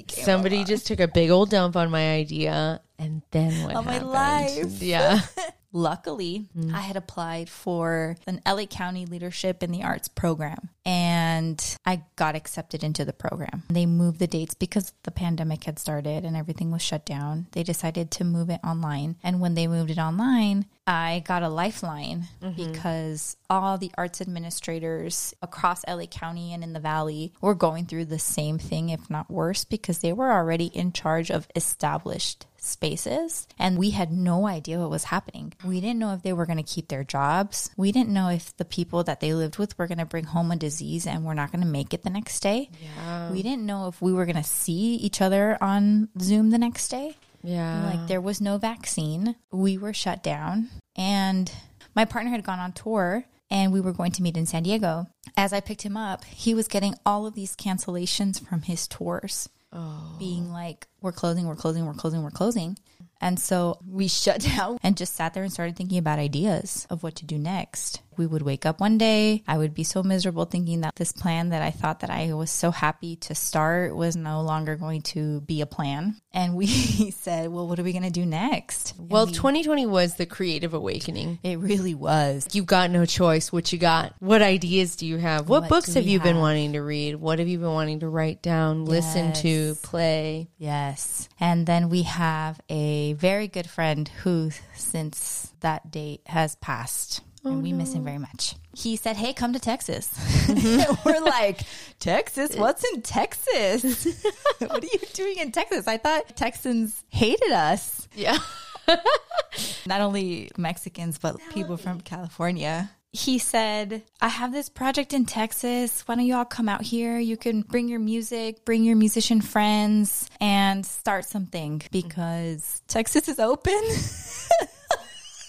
somebody 0.09 0.57
along. 0.57 0.66
just 0.66 0.86
took 0.88 0.98
a 1.00 1.07
big 1.09 1.30
old 1.30 1.50
dump 1.50 1.76
on 1.76 1.90
my 1.90 2.14
idea, 2.14 2.80
and 2.98 3.22
then 3.30 3.62
what 3.62 3.76
On 3.76 3.84
my 3.84 3.92
happened? 3.94 4.11
life. 4.11 4.82
Yeah. 4.82 5.20
Luckily, 5.75 6.47
mm. 6.57 6.72
I 6.72 6.81
had 6.81 6.97
applied 6.97 7.51
for 7.51 8.16
an 8.29 8.41
LA 8.47 8.66
County 8.66 9.07
Leadership 9.07 9.61
in 9.61 9.72
the 9.72 9.83
Arts 9.83 10.07
program 10.07 10.70
and 10.87 11.77
I 11.85 12.03
got 12.14 12.37
accepted 12.37 12.85
into 12.85 13.05
the 13.05 13.12
program. 13.12 13.64
They 13.68 13.85
moved 13.85 14.20
the 14.20 14.29
dates 14.29 14.55
because 14.55 14.93
the 15.03 15.11
pandemic 15.11 15.64
had 15.64 15.81
started 15.81 16.25
and 16.25 16.37
everything 16.37 16.70
was 16.70 16.81
shut 16.81 17.05
down. 17.05 17.49
They 17.53 17.64
decided 17.64 18.12
to 18.12 18.25
move 18.25 18.51
it 18.51 18.61
online. 18.62 19.16
And 19.25 19.41
when 19.41 19.55
they 19.55 19.66
moved 19.66 19.91
it 19.91 19.99
online, 19.99 20.66
I 20.87 21.25
got 21.27 21.43
a 21.43 21.49
lifeline 21.49 22.29
mm-hmm. 22.41 22.72
because 22.72 23.37
all 23.51 23.77
the 23.77 23.91
arts 23.97 24.20
administrators 24.20 25.35
across 25.43 25.85
LA 25.89 26.07
County 26.07 26.53
and 26.53 26.62
in 26.62 26.72
the 26.72 26.81
Valley 26.81 27.33
were 27.41 27.55
going 27.55 27.87
through 27.87 28.05
the 28.05 28.18
same 28.20 28.59
thing, 28.59 28.91
if 28.91 29.11
not 29.11 29.31
worse, 29.31 29.64
because 29.64 29.99
they 29.99 30.12
were 30.12 30.31
already 30.31 30.66
in 30.66 30.93
charge 30.93 31.31
of 31.31 31.49
established 31.57 32.47
spaces 32.64 33.46
and 33.58 33.78
we 33.78 33.90
had 33.90 34.12
no 34.12 34.46
idea 34.46 34.78
what 34.78 34.90
was 34.90 35.04
happening. 35.04 35.52
We 35.64 35.80
didn't 35.80 35.98
know 35.98 36.14
if 36.14 36.22
they 36.22 36.32
were 36.32 36.46
going 36.46 36.58
to 36.58 36.62
keep 36.62 36.88
their 36.88 37.04
jobs. 37.04 37.70
We 37.76 37.92
didn't 37.92 38.12
know 38.12 38.28
if 38.28 38.56
the 38.56 38.64
people 38.64 39.04
that 39.04 39.20
they 39.20 39.34
lived 39.34 39.58
with 39.58 39.78
were 39.78 39.86
going 39.86 39.98
to 39.98 40.06
bring 40.06 40.24
home 40.24 40.50
a 40.50 40.56
disease 40.56 41.06
and 41.06 41.24
we're 41.24 41.34
not 41.34 41.52
going 41.52 41.62
to 41.62 41.70
make 41.70 41.94
it 41.94 42.02
the 42.02 42.10
next 42.10 42.40
day. 42.40 42.70
Yeah. 42.82 43.30
We 43.30 43.42
didn't 43.42 43.66
know 43.66 43.88
if 43.88 44.00
we 44.00 44.12
were 44.12 44.26
going 44.26 44.36
to 44.36 44.42
see 44.42 44.96
each 44.96 45.20
other 45.20 45.58
on 45.60 46.08
Zoom 46.20 46.50
the 46.50 46.58
next 46.58 46.88
day. 46.88 47.16
Yeah. 47.42 47.92
Like 47.92 48.08
there 48.08 48.20
was 48.20 48.40
no 48.40 48.58
vaccine. 48.58 49.36
We 49.52 49.76
were 49.78 49.92
shut 49.92 50.22
down 50.22 50.70
and 50.96 51.52
my 51.94 52.04
partner 52.04 52.30
had 52.30 52.44
gone 52.44 52.58
on 52.58 52.72
tour 52.72 53.24
and 53.50 53.72
we 53.72 53.80
were 53.80 53.92
going 53.92 54.12
to 54.12 54.22
meet 54.22 54.36
in 54.36 54.46
San 54.46 54.62
Diego. 54.62 55.06
As 55.36 55.52
I 55.52 55.60
picked 55.60 55.82
him 55.82 55.96
up, 55.96 56.24
he 56.24 56.54
was 56.54 56.68
getting 56.68 56.94
all 57.04 57.26
of 57.26 57.34
these 57.34 57.54
cancellations 57.54 58.44
from 58.44 58.62
his 58.62 58.88
tours. 58.88 59.48
Oh. 59.75 60.16
Being 60.18 60.53
like, 60.53 60.87
we're 61.01 61.12
closing, 61.12 61.47
we're 61.47 61.57
closing, 61.57 61.85
we're 61.85 61.95
closing, 61.95 62.22
we're 62.22 62.31
closing. 62.31 62.79
And 63.20 63.39
so 63.39 63.79
we 63.87 64.09
shut 64.22 64.41
down 64.41 64.79
and 64.83 64.97
just 64.97 65.14
sat 65.14 65.35
there 65.35 65.43
and 65.43 65.53
started 65.53 65.77
thinking 65.77 65.99
about 65.99 66.18
ideas 66.18 66.87
of 66.91 67.03
what 67.03 67.16
to 67.16 67.27
do 67.27 67.39
next. 67.39 68.01
We 68.18 68.26
would 68.26 68.42
wake 68.42 68.66
up 68.66 68.80
one 68.80 68.98
day. 68.98 69.42
I 69.46 69.58
would 69.58 69.74
be 69.74 69.84
so 69.84 70.02
miserable 70.02 70.44
thinking 70.44 70.80
that 70.82 70.94
this 70.96 71.12
plan 71.12 71.50
that 71.50 71.62
I 71.62 71.70
thought 71.70 72.00
that 72.00 72.10
I 72.10 72.32
was 72.34 72.50
so 72.50 72.70
happy 72.70 73.16
to 73.16 73.34
start 73.34 73.94
was 73.96 74.16
no 74.16 74.42
longer 74.42 74.76
going 74.76 75.02
to 75.02 75.40
be 75.42 75.60
a 75.60 75.66
plan. 75.66 76.16
And 76.36 76.56
we 76.56 76.66
said, 77.12 77.48
well, 77.48 77.68
what 77.68 77.78
are 77.78 77.84
we 77.84 77.92
going 77.92 78.02
to 78.02 78.10
do 78.10 78.26
next? 78.26 78.98
And 78.98 79.08
well, 79.08 79.26
we- 79.26 79.32
2020 79.32 79.86
was 79.86 80.16
the 80.16 80.26
creative 80.26 80.74
awakening. 80.74 81.38
it 81.44 81.60
really 81.60 81.94
was. 81.94 82.48
You've 82.52 82.66
got 82.66 82.90
no 82.90 83.06
choice. 83.06 83.52
What 83.52 83.72
you 83.72 83.78
got? 83.78 84.14
What 84.18 84.42
ideas 84.42 84.96
do 84.96 85.06
you 85.06 85.18
have? 85.18 85.48
What, 85.48 85.62
What 85.62 85.68
books 85.68 85.94
have 85.94 86.06
you 86.08 86.18
been 86.18 86.38
wanting 86.38 86.72
to 86.72 86.80
read? 86.80 87.14
What 87.14 87.38
have 87.38 87.46
you 87.46 87.58
been 87.58 87.72
wanting 87.72 88.00
to 88.00 88.08
write 88.08 88.42
down, 88.42 88.84
listen 88.84 89.32
to, 89.34 89.76
play? 89.84 90.48
Yes. 90.58 91.28
And 91.38 91.66
then 91.66 91.88
we 91.88 92.02
have 92.02 92.60
a 92.68 93.12
very 93.12 93.46
good 93.46 93.70
friend 93.70 94.08
who, 94.24 94.50
since 94.74 95.52
that 95.60 95.92
date, 95.92 96.22
has 96.26 96.56
passed. 96.56 97.20
And 97.45 97.62
we 97.62 97.72
miss 97.72 97.92
him 97.92 98.05
very 98.05 98.18
much. 98.18 98.57
He 98.74 98.97
said, 98.97 99.16
Hey, 99.16 99.32
come 99.32 99.53
to 99.53 99.59
Texas. 99.59 100.11
We're 101.05 101.20
like, 101.20 101.61
Texas? 102.01 102.57
What's 102.57 102.84
in 102.92 103.03
Texas? 103.03 104.07
what 104.59 104.82
are 104.82 104.86
you 104.86 104.99
doing 105.12 105.38
in 105.38 105.53
Texas? 105.53 105.86
I 105.86 105.99
thought 105.99 106.36
Texans 106.36 107.05
hated 107.09 107.53
us. 107.53 108.09
Yeah. 108.14 108.38
Not 109.86 110.01
only 110.01 110.51
Mexicans, 110.57 111.18
but 111.18 111.36
people 111.51 111.76
from 111.76 112.01
California. 112.01 112.90
He 113.12 113.38
said, 113.38 114.03
I 114.20 114.26
have 114.26 114.53
this 114.53 114.68
project 114.68 115.12
in 115.12 115.24
Texas. 115.24 116.03
Why 116.03 116.16
don't 116.16 116.26
you 116.26 116.34
all 116.34 116.45
come 116.45 116.68
out 116.68 116.82
here? 116.82 117.16
You 117.16 117.36
can 117.36 117.62
bring 117.62 117.88
your 117.88 118.01
music, 118.01 118.64
bring 118.64 118.82
your 118.82 118.97
musician 118.97 119.40
friends, 119.40 120.28
and 120.40 120.84
start 120.84 121.24
something 121.24 121.80
because 121.92 122.82
Texas 122.88 123.28
is 123.28 123.38
open. 123.38 123.80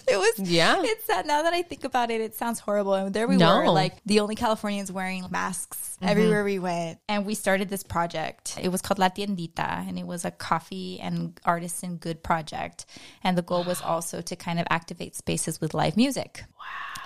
it 0.14 0.18
was, 0.18 0.50
Yeah. 0.50 0.82
It's 0.84 1.06
sad 1.06 1.26
now 1.26 1.44
that 1.44 1.54
I 1.54 1.62
think 1.62 1.84
about 1.84 2.12
it. 2.12 2.22
It 2.22 2.36
sounds 2.36 2.60
horrible. 2.60 2.94
And 2.94 3.14
there 3.14 3.28
we 3.28 3.38
No. 3.38 3.58
were, 3.58 3.70
like 3.70 3.98
the 4.06 4.20
only 4.20 4.36
Californians 4.36 4.92
wearing 4.92 5.26
masks 5.30 5.98
mm-hmm. 6.00 6.10
everywhere 6.10 6.44
we 6.44 6.60
went. 6.60 7.00
And 7.08 7.26
we 7.26 7.36
started 7.36 7.70
this 7.70 7.84
project. 7.84 8.58
It 8.62 8.70
was 8.70 8.82
called 8.82 9.00
La 9.00 9.10
Tiendita, 9.10 9.88
and 9.88 9.98
it 9.98 10.06
was 10.06 10.26
a 10.26 10.32
coffee 10.32 11.00
and 11.00 11.40
artisan 11.46 11.98
good 11.98 12.24
project. 12.24 12.86
And 13.24 13.38
the 13.38 13.42
goal 13.42 13.64
was 13.64 13.82
also 13.82 14.22
to 14.22 14.36
kind 14.36 14.60
of 14.60 14.68
activate 14.70 15.16
spaces 15.16 15.60
with 15.62 15.74
live 15.74 15.98
music. 15.98 16.44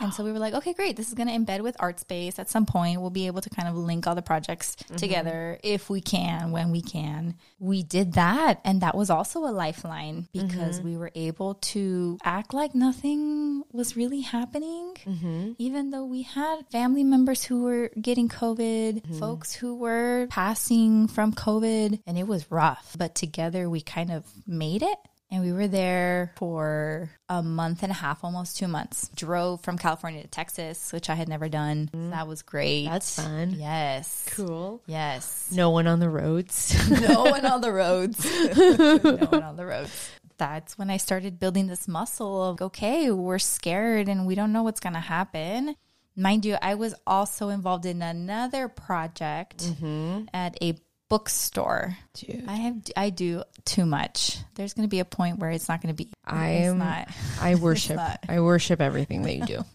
And 0.01 0.13
so 0.13 0.23
we 0.23 0.31
were 0.31 0.39
like, 0.39 0.53
okay, 0.53 0.73
great. 0.73 0.95
This 0.95 1.09
is 1.09 1.13
going 1.13 1.27
to 1.27 1.33
embed 1.33 1.61
with 1.61 1.75
Art 1.79 1.99
Space. 1.99 2.39
At 2.39 2.49
some 2.49 2.65
point, 2.65 3.01
we'll 3.01 3.09
be 3.09 3.27
able 3.27 3.41
to 3.41 3.49
kind 3.49 3.67
of 3.67 3.75
link 3.75 4.07
all 4.07 4.15
the 4.15 4.21
projects 4.21 4.75
mm-hmm. 4.75 4.95
together 4.95 5.59
if 5.63 5.89
we 5.89 6.01
can, 6.01 6.51
when 6.51 6.71
we 6.71 6.81
can. 6.81 7.35
We 7.59 7.83
did 7.83 8.13
that. 8.13 8.61
And 8.63 8.81
that 8.81 8.95
was 8.95 9.09
also 9.09 9.45
a 9.45 9.51
lifeline 9.51 10.27
because 10.31 10.79
mm-hmm. 10.79 10.87
we 10.87 10.97
were 10.97 11.11
able 11.15 11.55
to 11.55 12.17
act 12.23 12.53
like 12.53 12.73
nothing 12.73 13.63
was 13.71 13.97
really 13.97 14.21
happening, 14.21 14.95
mm-hmm. 15.05 15.51
even 15.57 15.89
though 15.89 16.05
we 16.05 16.23
had 16.23 16.65
family 16.71 17.03
members 17.03 17.43
who 17.43 17.63
were 17.63 17.89
getting 18.01 18.29
COVID, 18.29 19.19
folks 19.19 19.53
who 19.53 19.75
were 19.75 20.27
passing 20.29 21.07
from 21.07 21.33
COVID, 21.33 21.99
and 22.07 22.17
it 22.17 22.27
was 22.27 22.49
rough. 22.51 22.95
But 22.97 23.15
together, 23.15 23.69
we 23.69 23.81
kind 23.81 24.11
of 24.11 24.25
made 24.47 24.81
it. 24.81 24.97
And 25.31 25.43
we 25.43 25.53
were 25.53 25.67
there 25.67 26.33
for 26.37 27.11
a 27.27 27.43
month 27.43 27.83
and 27.83 27.91
a 27.91 27.95
half, 27.95 28.23
almost 28.23 28.57
two 28.57 28.67
months. 28.67 29.11
Drove 29.15 29.61
from 29.61 29.77
California 29.77 30.23
to 30.23 30.27
Texas, 30.27 30.91
which 30.91 31.07
I 31.07 31.13
had 31.13 31.29
never 31.29 31.47
done. 31.47 31.89
Mm. 31.93 32.09
That 32.11 32.27
was 32.27 32.41
great. 32.41 32.85
That's 32.85 33.15
fun. 33.15 33.55
Yes. 33.59 34.25
Cool. 34.31 34.81
Yes. 34.87 35.51
No 35.53 35.69
one 35.69 35.85
on 35.85 35.99
the 35.99 36.09
roads. 36.09 36.75
No 36.99 37.23
one 37.23 37.45
on 37.45 37.61
the 37.61 37.71
roads. 37.71 38.25
no 38.57 38.97
one 39.29 39.43
on 39.43 39.55
the 39.55 39.65
roads. 39.65 40.11
That's 40.37 40.77
when 40.77 40.89
I 40.89 40.97
started 40.97 41.39
building 41.39 41.67
this 41.67 41.87
muscle 41.87 42.43
of, 42.43 42.61
okay, 42.61 43.11
we're 43.11 43.39
scared 43.39 44.09
and 44.09 44.25
we 44.25 44.35
don't 44.35 44.51
know 44.51 44.63
what's 44.63 44.79
going 44.79 44.93
to 44.93 44.99
happen. 44.99 45.75
Mind 46.15 46.45
you, 46.45 46.57
I 46.61 46.75
was 46.75 46.95
also 47.05 47.49
involved 47.49 47.85
in 47.85 48.01
another 48.01 48.67
project 48.67 49.59
mm-hmm. 49.59 50.25
at 50.33 50.57
a 50.61 50.75
bookstore. 51.09 51.97
Dude. 52.13 52.45
I 52.47 52.53
have 52.53 52.75
I 52.95 53.09
do 53.09 53.43
too 53.65 53.85
much. 53.85 54.37
There's 54.55 54.73
going 54.73 54.87
to 54.87 54.89
be 54.89 54.99
a 54.99 55.05
point 55.05 55.39
where 55.39 55.49
it's 55.51 55.67
not 55.67 55.81
going 55.81 55.93
to 55.93 55.97
be. 56.03 56.09
I 56.23 56.49
am. 56.49 56.77
not. 56.77 57.09
I 57.41 57.55
worship. 57.55 57.99
I 58.29 58.39
worship 58.39 58.79
everything 58.79 59.23
that 59.23 59.35
you 59.35 59.45
do. 59.45 59.65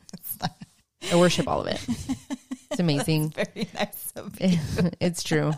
I 1.13 1.17
worship 1.17 1.47
all 1.49 1.61
of 1.61 1.67
it. 1.67 1.87
It's 2.71 2.81
amazing. 2.81 3.31
Very 3.31 3.69
nice 3.75 4.13
of 4.17 4.41
you. 4.41 4.59
it's 5.01 5.23
true. 5.23 5.53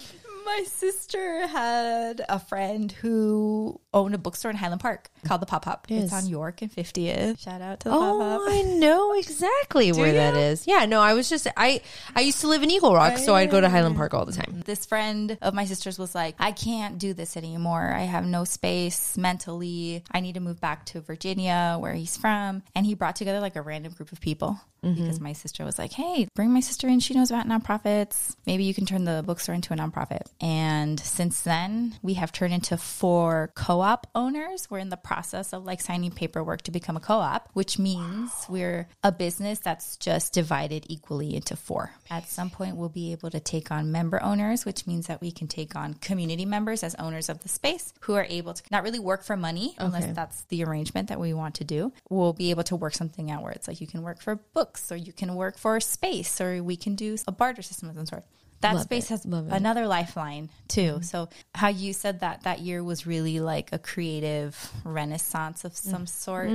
My 0.46 0.62
sister 0.64 1.48
had 1.48 2.24
a 2.28 2.38
friend 2.38 2.92
who 2.92 3.80
owned 3.92 4.14
a 4.14 4.18
bookstore 4.18 4.52
in 4.52 4.56
Highland 4.56 4.80
Park 4.80 5.10
called 5.26 5.42
the 5.42 5.46
Pop 5.46 5.64
Hop. 5.64 5.86
Yes. 5.88 6.04
It's 6.04 6.12
on 6.12 6.28
York 6.28 6.62
and 6.62 6.70
50th. 6.70 7.40
Shout 7.40 7.60
out 7.60 7.80
to 7.80 7.88
the 7.88 7.90
Pop 7.90 8.00
Oh, 8.00 8.20
Up. 8.22 8.42
I 8.48 8.62
know 8.62 9.12
exactly 9.18 9.90
where 9.90 10.12
that 10.12 10.34
ya? 10.34 10.40
is. 10.40 10.64
Yeah, 10.68 10.86
no, 10.86 11.00
I 11.00 11.14
was 11.14 11.28
just 11.28 11.48
I 11.56 11.80
I 12.14 12.20
used 12.20 12.40
to 12.42 12.46
live 12.48 12.62
in 12.62 12.70
Eagle 12.70 12.94
Rock, 12.94 13.18
so 13.18 13.34
I'd 13.34 13.50
go 13.50 13.60
to 13.60 13.68
Highland 13.68 13.96
Park 13.96 14.14
all 14.14 14.24
the 14.24 14.32
time. 14.32 14.62
This 14.64 14.86
friend 14.86 15.36
of 15.42 15.52
my 15.52 15.64
sister's 15.64 15.98
was 15.98 16.14
like, 16.14 16.36
I 16.38 16.52
can't 16.52 16.98
do 16.98 17.12
this 17.12 17.36
anymore. 17.36 17.92
I 17.92 18.02
have 18.02 18.24
no 18.24 18.44
space 18.44 19.16
mentally. 19.16 20.04
I 20.12 20.20
need 20.20 20.34
to 20.34 20.40
move 20.40 20.60
back 20.60 20.86
to 20.86 21.00
Virginia, 21.00 21.76
where 21.80 21.94
he's 21.94 22.16
from. 22.16 22.62
And 22.76 22.86
he 22.86 22.94
brought 22.94 23.16
together 23.16 23.40
like 23.40 23.56
a 23.56 23.62
random 23.62 23.94
group 23.94 24.12
of 24.12 24.20
people 24.20 24.60
mm-hmm. 24.84 25.02
because 25.02 25.20
my 25.20 25.32
sister 25.32 25.64
was 25.64 25.78
like, 25.78 25.92
Hey, 25.92 26.28
bring 26.34 26.52
my 26.52 26.60
sister 26.60 26.86
in. 26.88 27.00
She 27.00 27.14
knows 27.14 27.30
about 27.30 27.48
nonprofits. 27.48 28.36
Maybe 28.46 28.64
you 28.64 28.74
can 28.74 28.86
turn 28.86 29.04
the 29.04 29.22
bookstore 29.26 29.54
into 29.54 29.72
a 29.72 29.76
nonprofit. 29.76 30.22
And 30.40 31.00
since 31.00 31.40
then, 31.40 31.98
we 32.02 32.14
have 32.14 32.32
turned 32.32 32.52
into 32.52 32.76
four 32.76 33.50
co 33.54 33.80
op 33.80 34.06
owners. 34.14 34.70
We're 34.70 34.80
in 34.80 34.90
the 34.90 34.96
process 34.96 35.52
of 35.52 35.64
like 35.64 35.80
signing 35.80 36.10
paperwork 36.10 36.62
to 36.62 36.70
become 36.70 36.96
a 36.96 37.00
co 37.00 37.14
op, 37.14 37.48
which 37.54 37.78
means 37.78 38.30
we're 38.48 38.88
a 39.02 39.12
business 39.12 39.58
that's 39.58 39.96
just 39.96 40.34
divided 40.34 40.86
equally 40.88 41.34
into 41.34 41.56
four. 41.56 41.92
At 42.10 42.28
some 42.28 42.50
point, 42.50 42.76
we'll 42.76 42.88
be 42.88 43.12
able 43.12 43.30
to 43.30 43.40
take 43.40 43.70
on 43.70 43.92
member 43.92 44.22
owners, 44.22 44.64
which 44.64 44.86
means 44.86 45.06
that 45.06 45.20
we 45.20 45.30
can 45.30 45.48
take 45.48 45.74
on 45.74 45.94
community 45.94 46.44
members 46.44 46.82
as 46.82 46.94
owners 46.96 47.28
of 47.28 47.42
the 47.42 47.48
space 47.48 47.94
who 48.00 48.14
are 48.14 48.26
able 48.28 48.54
to 48.54 48.62
not 48.70 48.82
really 48.82 48.98
work 48.98 49.22
for 49.24 49.36
money 49.36 49.74
unless 49.78 50.06
that's 50.14 50.42
the 50.44 50.62
arrangement 50.64 51.08
that 51.08 51.20
we 51.20 51.32
want 51.32 51.54
to 51.56 51.64
do. 51.64 51.92
We'll 52.10 52.32
be 52.32 52.50
able 52.50 52.64
to 52.64 52.76
work 52.76 52.94
something 52.94 53.30
out 53.30 53.42
where 53.42 53.52
it's 53.52 53.68
like 53.68 53.80
you 53.80 53.86
can 53.86 54.02
work 54.02 54.20
for 54.20 54.36
books 54.36 54.92
or 54.92 54.96
you 54.96 55.12
can 55.12 55.34
work 55.34 55.56
for 55.56 55.80
space 55.80 56.40
or 56.40 56.62
we 56.62 56.76
can 56.76 56.94
do 56.94 57.16
a 57.26 57.32
barter 57.32 57.62
system 57.62 57.88
of 57.88 57.96
some 57.96 58.06
sort. 58.06 58.24
That 58.62 58.74
Love 58.74 58.82
space 58.84 59.04
it. 59.06 59.08
has 59.10 59.26
Love 59.26 59.44
it. 59.44 59.48
Mm-hmm. 59.48 59.56
another 59.56 59.86
lifeline 59.86 60.48
too. 60.68 61.00
So 61.02 61.28
how 61.54 61.68
you 61.68 61.92
said 61.92 62.20
that 62.20 62.42
that 62.44 62.60
year 62.60 62.82
was 62.82 63.06
really 63.06 63.38
like 63.40 63.68
a 63.72 63.78
creative 63.78 64.56
renaissance 64.84 65.64
of 65.64 65.76
some 65.76 66.06
sort. 66.06 66.48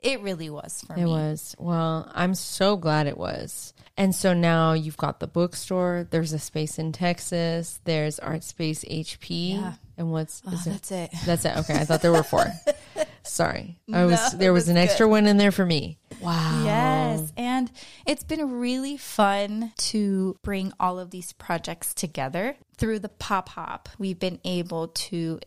It 0.00 0.20
really 0.22 0.50
was 0.50 0.82
for 0.86 0.94
Mm. 0.94 0.96
Mm-hmm. 0.98 1.06
It 1.06 1.10
was. 1.10 1.56
Well, 1.58 2.10
I'm 2.14 2.34
so 2.34 2.76
glad 2.76 3.06
it 3.06 3.18
was. 3.18 3.72
And 3.96 4.14
so 4.14 4.32
now 4.34 4.72
you've 4.72 4.96
got 4.96 5.20
the 5.20 5.26
bookstore. 5.28 6.06
There's 6.10 6.32
a 6.32 6.38
space 6.38 6.78
in 6.78 6.92
Texas. 6.92 7.78
There's 7.84 8.18
Art 8.18 8.42
Space 8.42 8.84
HP. 8.84 9.52
Yeah. 9.54 9.74
And 9.96 10.10
what's 10.10 10.42
Oh, 10.46 10.52
is 10.52 10.66
it? 10.66 10.70
that's 10.70 10.90
it. 10.92 11.10
That's 11.24 11.44
it. 11.44 11.56
Okay, 11.58 11.74
I 11.74 11.84
thought 11.84 12.02
there 12.02 12.10
were 12.10 12.24
four. 12.24 12.46
Sorry, 13.26 13.78
I 13.92 14.04
was 14.04 14.34
No, 14.34 14.38
there 14.38 14.52
was 14.52 14.68
an 14.68 14.76
extra 14.76 15.08
one 15.08 15.26
in 15.26 15.38
there 15.38 15.52
for 15.52 15.64
me. 15.64 15.98
Wow. 16.20 16.62
Yes. 16.64 17.32
And 17.36 17.70
it's 18.06 18.22
been 18.22 18.58
really 18.60 18.96
fun 18.96 19.72
to 19.76 20.38
bring 20.42 20.72
all 20.78 20.98
of 20.98 21.10
these 21.10 21.32
projects 21.32 21.94
together 21.94 22.56
through 22.76 22.98
the 22.98 23.08
pop 23.08 23.48
hop. 23.48 23.88
We've 23.98 24.18
been 24.18 24.40
able 24.44 24.88
to 24.88 25.40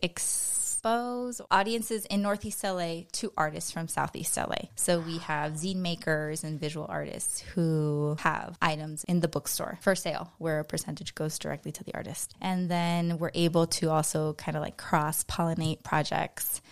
expose 0.88 1.40
audiences 1.50 2.06
in 2.06 2.22
Northeast 2.22 2.64
LA 2.64 3.02
to 3.12 3.30
artists 3.36 3.70
from 3.70 3.88
Southeast 3.88 4.36
LA. 4.36 4.68
So 4.74 5.00
we 5.00 5.18
have 5.18 5.52
zine 5.52 5.76
makers 5.76 6.44
and 6.44 6.58
visual 6.58 6.86
artists 6.88 7.40
who 7.40 8.16
have 8.20 8.56
items 8.62 9.04
in 9.04 9.20
the 9.20 9.28
bookstore 9.28 9.78
for 9.82 9.94
sale 9.94 10.32
where 10.38 10.60
a 10.60 10.64
percentage 10.64 11.14
goes 11.14 11.38
directly 11.38 11.72
to 11.72 11.84
the 11.84 11.94
artist. 11.94 12.34
And 12.40 12.70
then 12.70 13.18
we're 13.18 13.32
able 13.34 13.66
to 13.66 13.90
also 13.90 14.32
kind 14.34 14.56
of 14.56 14.62
like 14.62 14.78
cross 14.78 15.24
pollinate 15.24 15.82
projects. 15.82 16.62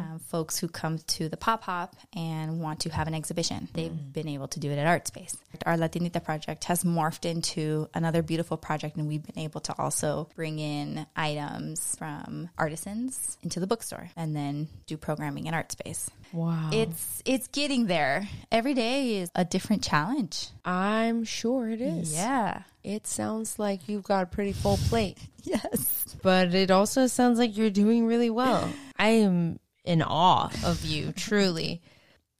Um, 0.00 0.20
folks 0.26 0.56
who 0.56 0.68
come 0.68 0.98
to 0.98 1.28
the 1.28 1.36
pop 1.36 1.64
hop 1.64 1.96
and 2.14 2.60
want 2.60 2.80
to 2.80 2.90
have 2.90 3.08
an 3.08 3.14
exhibition, 3.14 3.68
they've 3.72 4.12
been 4.12 4.28
able 4.28 4.48
to 4.48 4.60
do 4.60 4.70
it 4.70 4.78
at 4.78 4.86
Art 4.86 5.08
Space. 5.08 5.36
Our 5.66 5.76
La 5.76 5.88
Tiendita 5.88 6.22
project 6.22 6.64
has 6.64 6.84
morphed 6.84 7.24
into 7.24 7.88
another 7.94 8.22
beautiful 8.22 8.56
project, 8.56 8.96
and 8.96 9.08
we've 9.08 9.24
been 9.24 9.42
able 9.42 9.60
to 9.62 9.74
also 9.78 10.28
bring 10.36 10.58
in 10.58 11.06
items 11.16 11.96
from 11.96 12.50
artisans 12.58 13.38
into 13.42 13.60
the 13.60 13.63
bookstore 13.66 14.10
and 14.16 14.34
then 14.34 14.68
do 14.86 14.96
programming 14.96 15.46
in 15.46 15.54
Art 15.54 15.72
Space. 15.72 16.10
Wow. 16.32 16.70
It's 16.72 17.22
it's 17.24 17.46
getting 17.48 17.86
there. 17.86 18.28
Every 18.50 18.74
day 18.74 19.18
is 19.18 19.30
a 19.34 19.44
different 19.44 19.82
challenge. 19.82 20.48
I'm 20.64 21.24
sure 21.24 21.68
it 21.68 21.80
is. 21.80 22.12
Yeah. 22.14 22.62
It 22.82 23.06
sounds 23.06 23.58
like 23.58 23.88
you've 23.88 24.02
got 24.04 24.24
a 24.24 24.26
pretty 24.26 24.52
full 24.52 24.76
plate, 24.76 25.16
Yes. 25.42 26.16
but 26.22 26.54
it 26.54 26.70
also 26.70 27.06
sounds 27.06 27.38
like 27.38 27.56
you're 27.56 27.70
doing 27.70 28.06
really 28.06 28.30
well. 28.30 28.68
I 28.98 29.08
am 29.08 29.58
in 29.84 30.02
awe 30.02 30.50
of 30.64 30.84
you, 30.84 31.12
truly. 31.16 31.80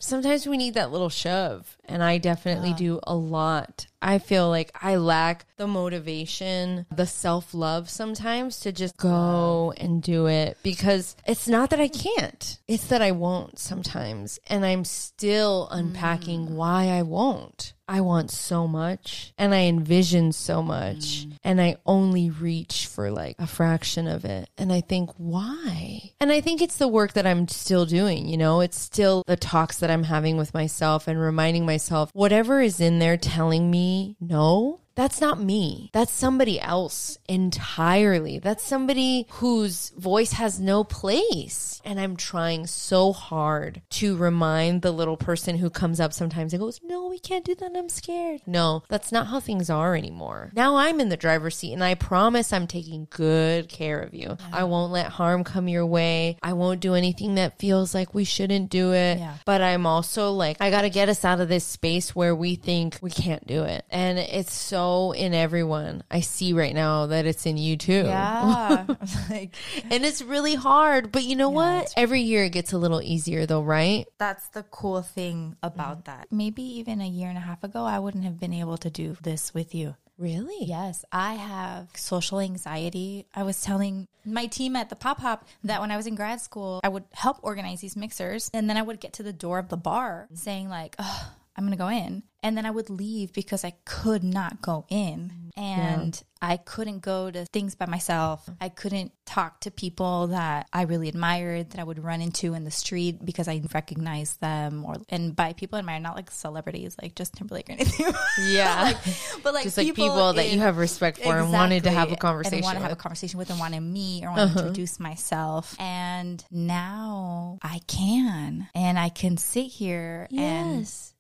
Sometimes 0.01 0.47
we 0.47 0.59
need 0.59 0.75
that 0.75 0.93
little 0.93 1.09
shove, 1.09 1.79
and 1.87 2.03
I 2.03 2.19
definitely 2.19 2.75
do 2.75 3.01
a 3.05 3.15
lot. 3.15 3.87
I 4.05 4.19
feel 4.19 4.51
like 4.51 4.71
I 4.83 4.97
lack 4.97 5.47
the 5.57 5.67
motivation, 5.67 6.85
the 6.95 7.07
self 7.07 7.55
love 7.55 7.89
sometimes 7.89 8.61
to 8.61 8.71
just 8.71 8.99
go 8.99 9.73
and 9.79 10.03
do 10.03 10.27
it 10.27 10.59
because 10.63 11.17
it's 11.27 11.49
not 11.49 11.71
that 11.71 11.81
I 11.81 11.89
can't, 11.89 12.59
it's 12.69 12.89
that 12.89 13.01
I 13.01 13.13
won't 13.13 13.59
sometimes. 13.59 14.39
And 14.47 14.65
I'm 14.67 14.85
still 14.85 15.69
unpacking 15.71 16.49
mm. 16.49 16.51
why 16.51 16.89
I 16.89 17.03
won't. 17.03 17.73
I 17.87 18.01
want 18.01 18.31
so 18.31 18.67
much 18.67 19.35
and 19.37 19.55
I 19.55 19.65
envision 19.65 20.33
so 20.33 20.63
much 20.63 21.27
mm. 21.27 21.37
and 21.45 21.61
I 21.61 21.77
only 21.85 22.31
reach 22.31 22.87
for 22.87 23.11
like 23.11 23.37
a 23.39 23.47
fraction 23.47 24.09
of 24.09 24.25
it. 24.25 24.49
And 24.57 24.73
I 24.73 24.81
think, 24.81 25.11
why? 25.19 26.13
And 26.19 26.33
I 26.33 26.41
think 26.41 26.63
it's 26.63 26.77
the 26.77 26.89
work 26.89 27.13
that 27.13 27.27
I'm 27.27 27.47
still 27.47 27.85
doing, 27.85 28.27
you 28.27 28.39
know, 28.39 28.63
it's 28.63 28.79
still 28.79 29.23
the 29.27 29.37
talks 29.37 29.79
that 29.79 29.91
I'm 29.91 30.05
having 30.05 30.39
with 30.39 30.55
myself 30.55 31.07
and 31.07 31.21
reminding 31.21 31.67
myself 31.67 32.11
whatever 32.15 32.63
is 32.63 32.81
in 32.81 33.01
there 33.01 33.19
telling 33.19 33.71
me 33.71 33.94
no. 34.21 34.84
That's 34.95 35.21
not 35.21 35.41
me. 35.41 35.91
That's 35.93 36.13
somebody 36.13 36.61
else 36.61 37.19
entirely. 37.29 38.39
That's 38.39 38.63
somebody 38.63 39.27
whose 39.31 39.91
voice 39.91 40.33
has 40.33 40.61
no 40.61 40.85
place. 40.85 41.81
And 41.85 41.99
I'm 41.99 42.17
trying 42.17 42.67
so 42.67 43.13
hard 43.13 43.83
to 43.91 44.17
remind 44.17 44.83
the 44.83 44.93
little 44.93 45.17
person 45.17 45.59
who 45.59 45.69
comes 45.69 46.01
up 46.01 46.13
sometimes 46.13 46.53
and 46.53 46.61
goes, 46.61 46.81
No, 46.83 47.09
we 47.09 47.19
can't 47.19 47.45
do 47.45 47.55
that. 47.57 47.73
I'm 47.75 47.89
scared. 47.89 48.43
No, 48.47 48.85
that's 48.89 49.11
not 49.13 49.27
how 49.27 49.41
things 49.41 49.69
are 49.69 49.97
anymore. 49.97 50.51
Now 50.55 50.77
I'm 50.77 51.01
in 51.01 51.09
the 51.09 51.17
driver's 51.17 51.57
seat 51.57 51.73
and 51.73 51.83
I 51.83 51.95
promise 51.95 52.53
I'm 52.53 52.67
taking 52.67 53.09
good 53.11 53.69
care 53.69 54.01
of 54.01 54.15
you. 54.15 54.37
I 54.53 54.65
won't 54.65 54.93
let 54.93 55.07
harm 55.07 55.45
come 55.45 55.69
your 55.69 55.87
way. 55.87 56.39
I 56.43 56.53
won't 56.53 56.81
do 56.81 56.95
anything 56.95 57.35
that 57.35 57.59
feels 57.59 57.95
like 57.95 58.15
we 58.15 58.25
shouldn't 58.25 58.71
do 58.71 58.93
it. 58.93 59.19
Yeah. 59.19 59.35
But 59.45 59.61
I'm 59.61 59.87
also 59.87 60.31
like, 60.31 60.59
I 60.61 60.71
got 60.71 60.83
to 60.83 60.91
get 60.91 61.09
us 61.09 61.25
out 61.25 61.41
of 61.41 61.49
this 61.49 61.65
space 61.65 62.15
where 62.15 62.35
we 62.35 62.55
think 62.55 62.99
we 63.01 63.11
can't 63.11 63.47
do 63.47 63.65
it. 63.65 63.85
And 63.91 64.19
it's 64.19 64.55
so 64.55 64.84
in 65.13 65.35
everyone. 65.35 66.03
I 66.11 66.21
see 66.21 66.53
right 66.53 66.75
now 66.75 67.07
that 67.07 67.27
it's 67.27 67.47
in 67.47 67.57
you 67.57 67.77
too. 67.77 68.05
Yeah. 68.07 68.85
like 69.31 69.55
And 69.91 70.05
it's 70.05 70.23
really 70.23 70.55
hard. 70.55 71.13
But 71.13 71.25
you 71.25 71.37
know 71.37 71.51
what? 71.51 71.93
Every 71.97 72.21
year 72.21 72.45
it 72.45 72.51
gets 72.51 72.73
a 72.73 72.79
little 72.79 73.03
easier 73.03 73.47
though, 73.47 73.63
right? 73.63 74.07
that's 74.19 74.49
the 74.49 74.63
cool 74.65 75.03
thing 75.03 75.57
about 75.63 76.01
mm. 76.01 76.05
that. 76.05 76.29
Maybe 76.31 76.63
even 76.63 77.01
a 77.01 77.07
year 77.07 77.29
and 77.29 77.39
a 77.39 77.43
half 77.43 77.63
ago, 77.63 77.85
I 77.85 77.99
wouldn't 77.99 78.25
have 78.25 78.41
been 78.41 78.55
able 78.55 78.79
to 78.79 78.91
do 78.91 79.17
this 79.23 79.53
with 79.53 79.75
you. 79.75 79.97
Really? 80.17 80.65
Yes, 80.65 81.05
I 81.11 81.35
have 81.35 81.89
social 81.95 82.39
anxiety. 82.39 83.27
I 83.35 83.43
was 83.43 83.61
telling 83.61 84.07
my 84.25 84.47
team 84.47 84.77
at 84.77 84.89
the 84.89 84.97
Pop 84.97 85.21
Hop 85.21 85.45
that 85.65 85.81
when 85.81 85.91
I 85.91 85.97
was 85.97 86.07
in 86.07 86.15
grad 86.15 86.41
school, 86.41 86.81
I 86.85 86.89
would 86.89 87.05
help 87.13 87.39
organize 87.43 87.81
these 87.81 87.97
mixers. 87.97 88.51
And 88.55 88.71
then 88.71 88.77
I 88.77 88.83
would 88.83 89.01
get 89.01 89.15
to 89.15 89.25
the 89.25 89.33
door 89.33 89.59
of 89.59 89.69
the 89.69 89.77
bar 89.77 90.29
mm. 90.33 90.39
saying, 90.39 90.69
like, 90.69 90.95
oh, 90.99 91.33
I'm 91.57 91.65
going 91.65 91.77
to 91.77 91.83
go 91.83 91.89
in. 91.89 92.23
And 92.43 92.59
then 92.59 92.67
I 92.67 92.71
would 92.71 92.91
leave 92.91 93.33
because 93.33 93.65
I 93.65 93.73
could 93.87 94.23
not 94.23 94.61
go 94.61 94.85
in. 94.91 95.51
And 95.57 96.21
I 96.43 96.59
couldn't 96.59 96.99
go 96.99 97.31
to 97.31 97.47
things 97.47 97.75
by 97.75 97.87
myself. 97.87 98.47
I 98.61 98.69
couldn't 98.69 99.13
talk 99.25 99.61
to 99.61 99.71
people 99.71 100.27
that 100.27 100.69
I 100.73 100.83
really 100.83 101.09
admired 101.09 101.71
that 101.71 101.81
I 101.81 101.85
would 101.85 102.03
run 102.03 102.21
into 102.21 102.53
in 102.53 102.65
the 102.65 102.71
street 102.71 103.25
because 103.25 103.49
I 103.49 103.63
recognized 103.73 104.41
them 104.41 104.85
or 104.85 104.97
and 105.09 105.35
by 105.35 105.55
people 105.55 105.77
I 105.77 105.79
admire, 105.79 106.01
not 106.01 106.17
like 106.17 106.31
celebrities 106.31 106.97
like 107.01 107.15
Justin 107.15 107.39
Timberlake 107.39 107.71
or 107.71 107.73
anything. 107.73 108.13
Yeah. 108.47 108.99
but 109.43 109.55
like 109.55 109.63
Just 109.63 109.79
like 109.79 109.95
people 109.95 110.33
that 110.35 110.53
you 110.53 110.59
have 110.59 110.77
respect 110.77 111.19
for 111.19 111.39
and 111.39 111.53
wanted 111.53 111.85
to 111.85 111.91
have 111.91 112.13
a 112.13 112.17
conversation 112.17 112.57
and 112.57 112.65
want 112.65 112.77
to 112.77 112.83
have 112.83 112.93
a 112.93 112.97
conversation 112.97 113.39
with 113.39 113.49
and 113.49 113.59
want 113.59 113.75
to 113.75 113.81
meet 113.81 114.25
or 114.25 114.29
want 114.29 114.39
to 114.39 114.43
uh-huh. 114.43 114.61
introduce 114.61 114.99
myself 115.01 115.75
and 115.79 116.45
now 116.51 117.59
i 117.63 117.81
can 117.87 118.69
and 118.75 118.99
i 118.99 119.09
can 119.09 119.37
sit 119.37 119.67
here 119.67 120.27
and 120.37 120.81
Yes. 120.81 121.11
talk 121.13 121.14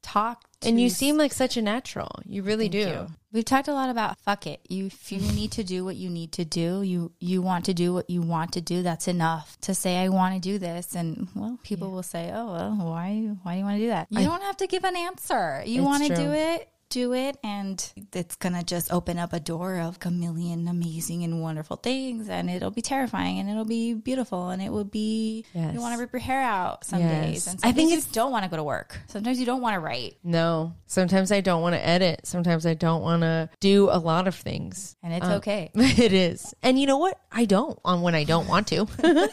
to 0.60 0.68
And 0.68 0.80
you 0.80 0.88
seem 0.88 1.16
like 1.16 1.32
such 1.32 1.56
a 1.56 1.62
natural. 1.62 2.08
You 2.24 2.42
really 2.42 2.68
do. 2.68 2.78
you. 2.78 3.06
We've 3.32 3.44
talked 3.44 3.68
a 3.68 3.72
lot 3.72 3.90
about 3.90 4.18
fuck 4.20 4.46
it. 4.46 4.60
You 4.68 4.86
if 4.86 5.10
you 5.10 5.18
need 5.18 5.52
to 5.52 5.64
do 5.64 5.84
what 5.84 5.96
you 5.96 6.08
need 6.08 6.32
to 6.32 6.44
do, 6.44 6.82
you 6.82 7.12
you 7.18 7.42
want 7.42 7.64
to 7.64 7.74
do 7.74 7.92
what 7.92 8.08
you 8.08 8.22
want 8.22 8.52
to 8.52 8.60
do. 8.60 8.82
That's 8.82 9.08
enough 9.08 9.58
to 9.62 9.74
say 9.74 9.98
I 9.98 10.08
want 10.08 10.34
to 10.34 10.40
do 10.40 10.58
this. 10.58 10.94
And 10.94 11.28
well, 11.34 11.58
people 11.62 11.90
will 11.90 12.02
say, 12.02 12.30
oh 12.32 12.52
well, 12.52 12.76
why 12.78 13.34
why 13.42 13.54
do 13.54 13.58
you 13.58 13.64
want 13.64 13.76
to 13.78 13.82
do 13.82 13.88
that? 13.88 14.06
You 14.10 14.24
don't 14.24 14.42
have 14.42 14.56
to 14.58 14.66
give 14.66 14.84
an 14.84 14.96
answer. 14.96 15.62
You 15.66 15.82
want 15.82 16.06
to 16.06 16.14
do 16.14 16.32
it. 16.32 16.68
Do 16.94 17.12
it, 17.12 17.36
and 17.42 17.92
it's 18.12 18.36
gonna 18.36 18.62
just 18.62 18.92
open 18.92 19.18
up 19.18 19.32
a 19.32 19.40
door 19.40 19.80
of 19.80 19.98
a 20.04 20.10
million 20.12 20.68
amazing 20.68 21.24
and 21.24 21.42
wonderful 21.42 21.74
things, 21.76 22.28
and 22.28 22.48
it'll 22.48 22.70
be 22.70 22.82
terrifying, 22.82 23.40
and 23.40 23.50
it'll 23.50 23.64
be 23.64 23.94
beautiful, 23.94 24.50
and 24.50 24.62
it 24.62 24.70
will 24.70 24.84
be. 24.84 25.44
Yes. 25.52 25.74
You 25.74 25.80
want 25.80 25.94
to 25.96 25.98
rip 26.00 26.12
your 26.12 26.20
hair 26.20 26.40
out 26.40 26.84
some 26.84 27.00
Yes. 27.00 27.24
days, 27.24 27.46
and 27.48 27.58
I 27.64 27.72
think 27.72 27.90
you 27.90 28.00
don't 28.12 28.30
want 28.30 28.44
to 28.44 28.48
go 28.48 28.56
to 28.58 28.62
work. 28.62 28.96
Sometimes 29.08 29.40
you 29.40 29.44
don't 29.44 29.60
want 29.60 29.74
to 29.74 29.80
write, 29.80 30.18
No. 30.22 30.74
Sometimes 30.86 31.32
I 31.32 31.40
don't 31.40 31.62
want 31.62 31.74
to 31.74 31.84
edit. 31.84 32.28
Sometimes 32.28 32.64
I 32.64 32.74
don't 32.74 33.02
want 33.02 33.22
to 33.22 33.50
do 33.58 33.88
a 33.90 33.98
lot 33.98 34.28
of 34.28 34.36
things. 34.36 34.94
and 35.02 35.12
it's 35.12 35.26
Uh, 35.26 35.38
okay. 35.38 35.72
It 35.74 36.12
is. 36.12 36.54
And 36.62 36.78
you 36.78 36.86
know 36.86 36.98
what? 36.98 37.18
I 37.32 37.44
don't 37.44 37.76
on 37.84 38.02
when 38.02 38.14
I 38.14 38.22
don't 38.22 38.46
want 38.46 38.68
to. 38.68 38.86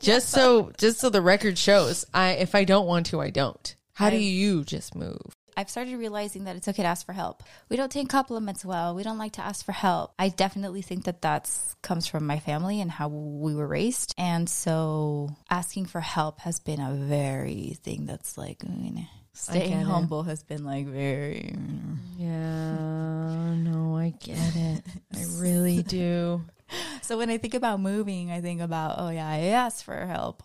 just 0.00 0.28
so 0.28 0.70
just 0.76 1.00
so 1.00 1.08
the 1.08 1.22
record 1.22 1.56
shows, 1.56 2.04
I 2.12 2.32
if 2.32 2.54
I 2.54 2.64
don't 2.64 2.86
want 2.86 3.06
to, 3.06 3.22
I 3.22 3.30
don't. 3.30 3.74
How 3.94 4.10
do 4.10 4.16
you 4.18 4.64
just 4.64 4.94
move? 4.94 5.34
I've 5.56 5.70
started 5.70 5.96
realizing 5.96 6.44
that 6.44 6.56
it's 6.56 6.68
okay 6.68 6.82
to 6.82 6.88
ask 6.88 7.06
for 7.06 7.12
help. 7.12 7.42
We 7.68 7.76
don't 7.76 7.90
take 7.92 8.08
compliments 8.08 8.64
well. 8.64 8.94
We 8.94 9.02
don't 9.02 9.18
like 9.18 9.32
to 9.32 9.42
ask 9.42 9.64
for 9.64 9.72
help. 9.72 10.12
I 10.18 10.28
definitely 10.28 10.82
think 10.82 11.04
that 11.04 11.22
that's 11.22 11.74
comes 11.82 12.06
from 12.06 12.26
my 12.26 12.38
family 12.38 12.80
and 12.80 12.90
how 12.90 13.08
we 13.08 13.54
were 13.54 13.66
raised. 13.66 14.14
And 14.18 14.48
so 14.48 15.30
asking 15.50 15.86
for 15.86 16.00
help 16.00 16.40
has 16.40 16.60
been 16.60 16.80
a 16.80 16.94
very 16.94 17.76
thing 17.82 18.06
that's 18.06 18.36
like, 18.36 18.58
mm, 18.58 18.94
know, 18.94 19.06
staying 19.32 19.70
get 19.70 19.80
it. 19.80 19.84
humble 19.84 20.22
has 20.24 20.42
been 20.42 20.64
like 20.64 20.86
very. 20.86 21.54
Yeah, 22.16 23.54
no, 23.54 23.96
I 23.96 24.14
get 24.18 24.56
it. 24.56 24.82
I 25.14 25.24
really 25.36 25.82
do. 25.82 26.42
So 27.02 27.18
when 27.18 27.30
I 27.30 27.38
think 27.38 27.54
about 27.54 27.80
moving, 27.80 28.30
I 28.30 28.40
think 28.40 28.60
about, 28.60 28.96
oh 28.98 29.10
yeah, 29.10 29.28
I 29.28 29.38
ask 29.48 29.84
for 29.84 30.06
help 30.06 30.42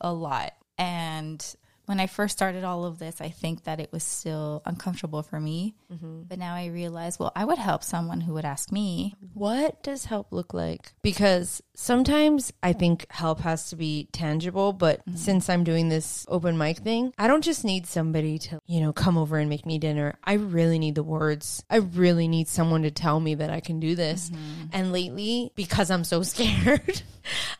a 0.00 0.12
lot. 0.12 0.54
And 0.78 1.44
when 1.88 2.00
I 2.00 2.06
first 2.06 2.36
started 2.36 2.64
all 2.64 2.84
of 2.84 2.98
this, 2.98 3.18
I 3.18 3.30
think 3.30 3.64
that 3.64 3.80
it 3.80 3.90
was 3.92 4.04
still 4.04 4.60
uncomfortable 4.66 5.22
for 5.22 5.40
me. 5.40 5.74
Mm-hmm. 5.90 6.24
But 6.28 6.38
now 6.38 6.54
I 6.54 6.66
realize, 6.66 7.18
well, 7.18 7.32
I 7.34 7.46
would 7.46 7.56
help 7.56 7.82
someone 7.82 8.20
who 8.20 8.34
would 8.34 8.44
ask 8.44 8.70
me. 8.70 9.14
What 9.32 9.82
does 9.82 10.04
help 10.04 10.30
look 10.30 10.52
like? 10.52 10.92
Because 11.00 11.62
sometimes 11.74 12.52
I 12.62 12.74
think 12.74 13.06
help 13.10 13.40
has 13.40 13.70
to 13.70 13.76
be 13.76 14.10
tangible, 14.12 14.74
but 14.74 15.00
mm-hmm. 15.00 15.16
since 15.16 15.48
I'm 15.48 15.64
doing 15.64 15.88
this 15.88 16.26
open 16.28 16.58
mic 16.58 16.76
thing, 16.80 17.14
I 17.16 17.26
don't 17.26 17.42
just 17.42 17.64
need 17.64 17.86
somebody 17.86 18.38
to, 18.40 18.60
you 18.66 18.80
know, 18.80 18.92
come 18.92 19.16
over 19.16 19.38
and 19.38 19.48
make 19.48 19.64
me 19.64 19.78
dinner. 19.78 20.18
I 20.22 20.34
really 20.34 20.78
need 20.78 20.94
the 20.94 21.02
words. 21.02 21.64
I 21.70 21.76
really 21.76 22.28
need 22.28 22.48
someone 22.48 22.82
to 22.82 22.90
tell 22.90 23.18
me 23.18 23.36
that 23.36 23.48
I 23.48 23.60
can 23.60 23.80
do 23.80 23.94
this. 23.94 24.28
Mm-hmm. 24.28 24.66
And 24.74 24.92
lately, 24.92 25.52
because 25.54 25.90
I'm 25.90 26.04
so 26.04 26.22
scared, 26.34 27.00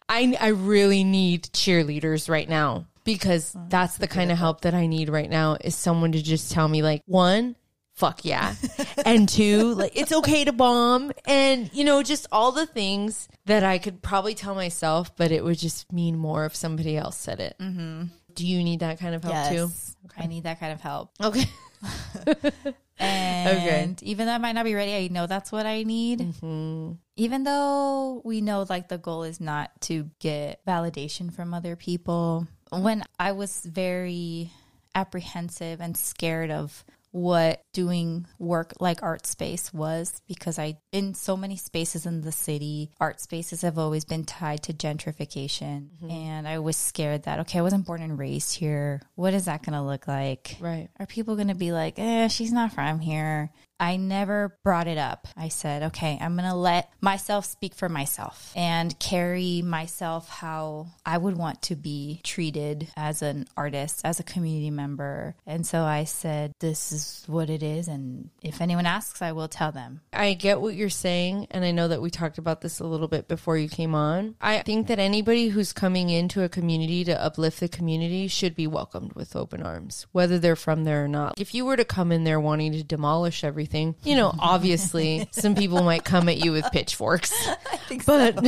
I 0.06 0.36
I 0.38 0.48
really 0.48 1.02
need 1.02 1.44
cheerleaders 1.44 2.28
right 2.28 2.48
now 2.48 2.84
because 3.08 3.56
that's 3.70 3.96
the 3.96 4.06
kind 4.06 4.30
of 4.30 4.36
help 4.36 4.60
that 4.60 4.74
I 4.74 4.86
need 4.86 5.08
right 5.08 5.30
now 5.30 5.56
is 5.58 5.74
someone 5.74 6.12
to 6.12 6.22
just 6.22 6.52
tell 6.52 6.68
me 6.68 6.82
like 6.82 7.02
one 7.06 7.56
fuck 7.94 8.22
yeah. 8.22 8.54
and 9.06 9.26
two, 9.26 9.72
like 9.74 9.96
it's 9.96 10.12
okay 10.12 10.44
to 10.44 10.52
bomb 10.52 11.10
and 11.26 11.70
you 11.72 11.84
know, 11.84 12.02
just 12.02 12.26
all 12.30 12.52
the 12.52 12.66
things 12.66 13.26
that 13.46 13.64
I 13.64 13.78
could 13.78 14.02
probably 14.02 14.34
tell 14.34 14.54
myself, 14.54 15.16
but 15.16 15.32
it 15.32 15.42
would 15.42 15.56
just 15.56 15.90
mean 15.90 16.18
more 16.18 16.44
if 16.44 16.54
somebody 16.54 16.98
else 16.98 17.16
said 17.16 17.40
it. 17.40 17.56
Mm-hmm. 17.58 18.04
Do 18.34 18.46
you 18.46 18.62
need 18.62 18.80
that 18.80 19.00
kind 19.00 19.14
of 19.14 19.24
help 19.24 19.48
too? 19.48 19.70
I 20.14 20.26
need 20.26 20.44
that 20.44 20.60
kind 20.60 20.74
of 20.74 20.82
help. 20.82 21.10
Okay. 21.18 21.46
And 22.98 24.02
even 24.02 24.26
though 24.26 24.32
I 24.32 24.38
might 24.38 24.52
not 24.52 24.64
be 24.64 24.74
ready, 24.74 24.94
I 24.94 25.08
know 25.08 25.26
that's 25.26 25.52
what 25.52 25.66
I 25.66 25.84
need. 25.84 26.20
Mm-hmm. 26.20 26.92
Even 27.16 27.44
though 27.44 28.20
we 28.24 28.40
know 28.40 28.66
like 28.68 28.88
the 28.88 28.98
goal 28.98 29.22
is 29.22 29.40
not 29.40 29.70
to 29.82 30.10
get 30.18 30.64
validation 30.66 31.32
from 31.32 31.54
other 31.54 31.76
people. 31.76 32.46
When 32.70 33.04
I 33.18 33.32
was 33.32 33.60
very 33.64 34.50
apprehensive 34.94 35.80
and 35.80 35.96
scared 35.96 36.50
of 36.50 36.84
what 37.10 37.62
doing 37.72 38.26
work 38.38 38.74
like 38.80 39.02
art 39.02 39.26
space 39.26 39.72
was 39.72 40.20
because 40.28 40.58
I 40.58 40.76
in 40.92 41.14
so 41.14 41.38
many 41.38 41.56
spaces 41.56 42.04
in 42.04 42.20
the 42.20 42.32
city 42.32 42.90
art 43.00 43.18
spaces 43.20 43.62
have 43.62 43.78
always 43.78 44.04
been 44.04 44.24
tied 44.24 44.62
to 44.64 44.74
gentrification 44.74 45.88
and 46.10 46.46
I 46.46 46.58
was 46.58 46.76
scared 46.76 47.22
that 47.22 47.40
okay 47.40 47.60
I 47.60 47.62
wasn't 47.62 47.86
born 47.86 48.02
and 48.02 48.18
raised 48.18 48.56
here 48.56 49.00
what 49.14 49.32
is 49.32 49.46
that 49.46 49.62
going 49.62 49.72
to 49.72 49.82
look 49.82 50.06
like 50.06 50.56
Right. 50.60 50.88
are 51.00 51.06
people 51.06 51.34
going 51.34 51.48
to 51.48 51.54
be 51.54 51.72
like, 51.72 51.98
eh, 51.98 52.28
she's 52.28 52.52
not 52.52 52.72
from 52.72 53.00
here? 53.00 53.50
I 53.80 53.96
never 53.96 54.58
brought 54.64 54.88
it 54.88 54.98
up. 54.98 55.28
I 55.36 55.48
said, 55.48 55.84
okay, 55.84 56.18
I'm 56.20 56.36
going 56.36 56.48
to 56.48 56.54
let 56.54 56.90
myself 57.00 57.44
speak 57.44 57.74
for 57.74 57.88
myself 57.88 58.52
and 58.56 58.98
carry 58.98 59.62
myself 59.62 60.28
how 60.28 60.88
I 61.06 61.16
would 61.16 61.36
want 61.36 61.62
to 61.62 61.76
be 61.76 62.20
treated 62.24 62.88
as 62.96 63.22
an 63.22 63.46
artist, 63.56 64.00
as 64.04 64.18
a 64.18 64.24
community 64.24 64.70
member. 64.70 65.36
And 65.46 65.64
so 65.64 65.82
I 65.82 66.04
said, 66.04 66.52
this 66.58 66.90
is 66.90 67.24
what 67.26 67.50
it 67.50 67.62
is. 67.62 67.86
And 67.86 68.30
if 68.42 68.60
anyone 68.60 68.86
asks, 68.86 69.22
I 69.22 69.32
will 69.32 69.48
tell 69.48 69.70
them. 69.70 70.00
I 70.12 70.34
get 70.34 70.60
what 70.60 70.74
you're 70.74 70.90
saying, 70.90 71.46
and 71.52 71.64
I 71.64 71.70
know 71.70 71.86
that 71.88 72.02
we 72.02 72.10
talked 72.10 72.38
about 72.38 72.60
this 72.60 72.80
a 72.80 72.86
little 72.86 73.08
bit 73.08 73.28
before 73.28 73.56
you 73.56 73.68
came 73.68 73.94
on. 73.94 74.34
I 74.40 74.62
think 74.62 74.88
that 74.88 74.98
anybody 74.98 75.48
who's 75.48 75.72
coming 75.72 76.10
into 76.10 76.42
a 76.42 76.48
community 76.48 77.04
to 77.04 77.22
uplift 77.22 77.60
the 77.60 77.68
community 77.68 78.26
should 78.26 78.56
be 78.56 78.66
welcomed 78.66 79.12
with 79.12 79.36
open 79.36 79.62
arms, 79.62 80.06
whether 80.10 80.38
they're 80.38 80.56
from 80.56 80.82
there 80.82 81.04
or 81.04 81.08
not. 81.08 81.40
If 81.40 81.54
you 81.54 81.64
were 81.64 81.76
to 81.76 81.84
come 81.84 82.10
in 82.10 82.24
there 82.24 82.40
wanting 82.40 82.72
to 82.72 82.82
demolish 82.82 83.44
everything, 83.44 83.67
you 83.74 84.16
know, 84.16 84.34
obviously 84.38 85.28
some 85.32 85.54
people 85.54 85.82
might 85.82 86.04
come 86.04 86.28
at 86.28 86.44
you 86.44 86.52
with 86.52 86.64
pitchforks. 86.72 87.32
but 88.06 88.38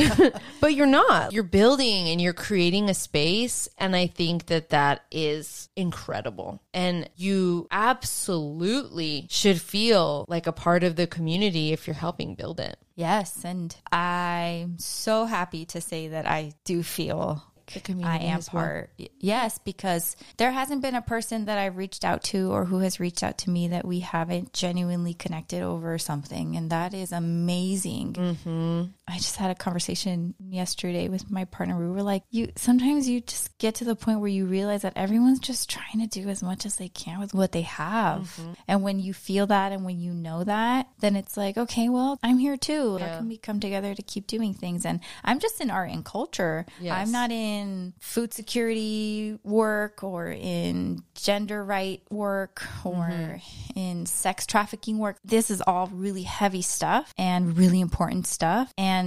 but 0.59 0.73
you're 0.73 0.85
not. 0.85 1.33
You're 1.33 1.43
building 1.43 2.09
and 2.09 2.21
you're 2.21 2.33
creating 2.33 2.89
a 2.89 2.93
space, 2.93 3.69
and 3.77 3.95
I 3.95 4.07
think 4.07 4.47
that 4.47 4.69
that 4.69 5.03
is 5.11 5.69
incredible. 5.75 6.61
And 6.73 7.09
you 7.15 7.67
absolutely 7.71 9.27
should 9.29 9.61
feel 9.61 10.25
like 10.27 10.47
a 10.47 10.51
part 10.51 10.83
of 10.83 10.95
the 10.95 11.07
community 11.07 11.71
if 11.71 11.87
you're 11.87 11.93
helping 11.93 12.35
build 12.35 12.59
it. 12.59 12.77
Yes. 12.95 13.43
And 13.43 13.75
I'm 13.91 14.77
so 14.77 15.25
happy 15.25 15.65
to 15.65 15.81
say 15.81 16.09
that 16.09 16.27
I 16.27 16.53
do 16.65 16.83
feel 16.83 17.43
The 17.73 17.79
community 17.79 18.25
I 18.25 18.29
am 18.29 18.37
as 18.37 18.51
well. 18.51 18.63
part. 18.63 18.89
Yes, 19.19 19.57
because 19.59 20.15
there 20.37 20.51
hasn't 20.51 20.81
been 20.81 20.95
a 20.95 21.01
person 21.01 21.45
that 21.45 21.57
I've 21.57 21.77
reached 21.77 22.03
out 22.05 22.23
to 22.25 22.51
or 22.51 22.65
who 22.65 22.79
has 22.79 22.99
reached 22.99 23.23
out 23.23 23.37
to 23.39 23.49
me 23.49 23.69
that 23.69 23.85
we 23.85 23.99
haven't 24.01 24.53
genuinely 24.53 25.13
connected 25.13 25.61
over 25.61 25.97
something. 25.97 26.55
And 26.55 26.69
that 26.69 26.93
is 26.93 27.11
amazing. 27.11 28.13
Mm-hmm. 28.13 28.83
I 29.11 29.17
just 29.17 29.35
had 29.35 29.51
a 29.51 29.55
conversation 29.55 30.33
yesterday 30.39 31.09
with 31.09 31.29
my 31.29 31.45
partner. 31.45 31.77
We 31.77 31.91
were 31.91 32.03
like, 32.03 32.23
you 32.29 32.51
sometimes 32.55 33.09
you 33.09 33.21
just 33.21 33.57
get 33.57 33.75
to 33.75 33.85
the 33.85 33.95
point 33.95 34.19
where 34.19 34.29
you 34.29 34.45
realize 34.45 34.83
that 34.83 34.93
everyone's 34.95 35.39
just 35.39 35.69
trying 35.69 35.99
to 35.99 36.07
do 36.07 36.29
as 36.29 36.41
much 36.41 36.65
as 36.65 36.77
they 36.77 36.87
can 36.89 37.19
with 37.19 37.33
what 37.33 37.51
they 37.51 37.61
have. 37.63 38.21
Mm-hmm. 38.39 38.53
And 38.67 38.83
when 38.83 38.99
you 38.99 39.13
feel 39.13 39.47
that 39.47 39.71
and 39.71 39.83
when 39.85 39.99
you 39.99 40.13
know 40.13 40.43
that, 40.43 40.87
then 40.99 41.15
it's 41.15 41.35
like, 41.37 41.57
okay, 41.57 41.89
well, 41.89 42.19
I'm 42.23 42.37
here 42.37 42.57
too. 42.57 42.97
How 42.97 43.17
can 43.17 43.27
we 43.27 43.37
come 43.37 43.59
together 43.59 43.93
to 43.93 44.01
keep 44.01 44.27
doing 44.27 44.53
things? 44.53 44.85
And 44.85 44.99
I'm 45.23 45.39
just 45.39 45.59
in 45.61 45.69
art 45.69 45.89
and 45.91 46.05
culture. 46.05 46.65
Yes. 46.79 46.95
I'm 46.95 47.11
not 47.11 47.31
in 47.31 47.93
food 47.99 48.33
security 48.33 49.37
work 49.43 50.03
or 50.03 50.27
in 50.29 51.03
gender 51.15 51.63
right 51.63 52.01
work 52.09 52.63
or 52.85 53.09
Mm-hmm. 53.11 53.79
in 53.79 54.05
sex 54.05 54.45
trafficking 54.45 54.97
work. 54.97 55.17
This 55.25 55.49
is 55.49 55.61
all 55.65 55.87
really 55.87 56.23
heavy 56.23 56.61
stuff 56.61 57.13
and 57.17 57.57
really 57.57 57.81
important 57.81 58.27
stuff. 58.27 58.71
And 58.77 59.00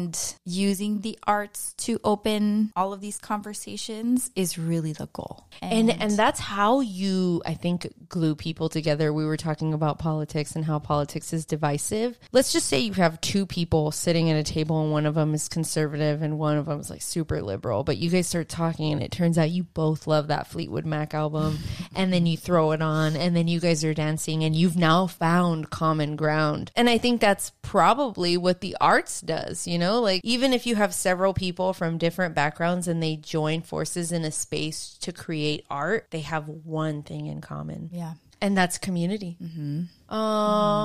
using 0.44 1.00
the 1.00 1.18
arts 1.26 1.74
to 1.78 2.00
open 2.04 2.72
all 2.76 2.92
of 2.92 3.00
these 3.00 3.18
conversations 3.18 4.30
is 4.34 4.58
really 4.58 4.92
the 4.92 5.08
goal. 5.12 5.46
And 5.62 5.90
and 5.90 6.12
that's 6.12 6.40
how 6.40 6.80
you 6.80 7.42
I 7.46 7.54
think 7.54 7.92
glue 8.08 8.34
people 8.34 8.68
together. 8.68 9.12
We 9.12 9.24
were 9.24 9.36
talking 9.36 9.74
about 9.74 9.98
politics 9.98 10.56
and 10.56 10.64
how 10.64 10.78
politics 10.78 11.32
is 11.32 11.44
divisive. 11.44 12.18
Let's 12.32 12.52
just 12.52 12.66
say 12.66 12.80
you 12.80 12.92
have 12.94 13.20
two 13.20 13.46
people 13.46 13.90
sitting 13.90 14.30
at 14.30 14.36
a 14.36 14.42
table 14.42 14.82
and 14.82 14.92
one 14.92 15.06
of 15.06 15.14
them 15.14 15.34
is 15.34 15.48
conservative 15.48 16.22
and 16.22 16.38
one 16.38 16.56
of 16.56 16.66
them 16.66 16.80
is 16.80 16.90
like 16.90 17.02
super 17.02 17.42
liberal, 17.42 17.84
but 17.84 17.96
you 17.96 18.10
guys 18.10 18.26
start 18.26 18.48
talking 18.48 18.92
and 18.92 19.02
it 19.02 19.10
turns 19.10 19.38
out 19.38 19.50
you 19.50 19.64
both 19.64 20.06
love 20.06 20.28
that 20.28 20.46
Fleetwood 20.48 20.86
Mac 20.86 21.14
album 21.14 21.58
and 21.94 22.12
then 22.12 22.26
you 22.26 22.36
throw 22.36 22.72
it 22.72 22.82
on 22.82 23.16
and 23.16 23.36
then 23.36 23.48
you 23.48 23.60
guys 23.60 23.84
are 23.84 23.94
dancing 23.94 24.44
and 24.44 24.54
you've 24.56 24.76
now 24.76 25.06
found 25.06 25.70
common 25.70 26.16
ground. 26.16 26.70
And 26.76 26.88
I 26.88 26.98
think 26.98 27.20
that's 27.20 27.52
probably 27.62 28.36
what 28.36 28.60
the 28.60 28.76
arts 28.80 29.20
does, 29.20 29.66
you 29.66 29.78
know? 29.78 29.83
Like 29.92 30.20
even 30.24 30.52
if 30.52 30.66
you 30.66 30.74
have 30.76 30.94
several 30.94 31.34
people 31.34 31.72
from 31.72 31.98
different 31.98 32.34
backgrounds 32.34 32.88
and 32.88 33.02
they 33.02 33.16
join 33.16 33.62
forces 33.62 34.12
in 34.12 34.24
a 34.24 34.30
space 34.30 34.96
to 35.02 35.12
create 35.12 35.64
art, 35.70 36.06
they 36.10 36.20
have 36.20 36.48
one 36.48 37.02
thing 37.02 37.26
in 37.26 37.40
common. 37.40 37.90
yeah. 37.92 38.14
And 38.40 38.58
that's 38.58 38.76
community. 38.76 39.38
Mm-hmm. 39.42 39.82
Oh, 40.10 40.16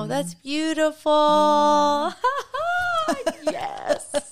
mm-hmm. 0.00 0.08
that's 0.08 0.32
beautiful. 0.34 1.10
Mm-hmm. 2.12 3.48
yes. 3.50 4.30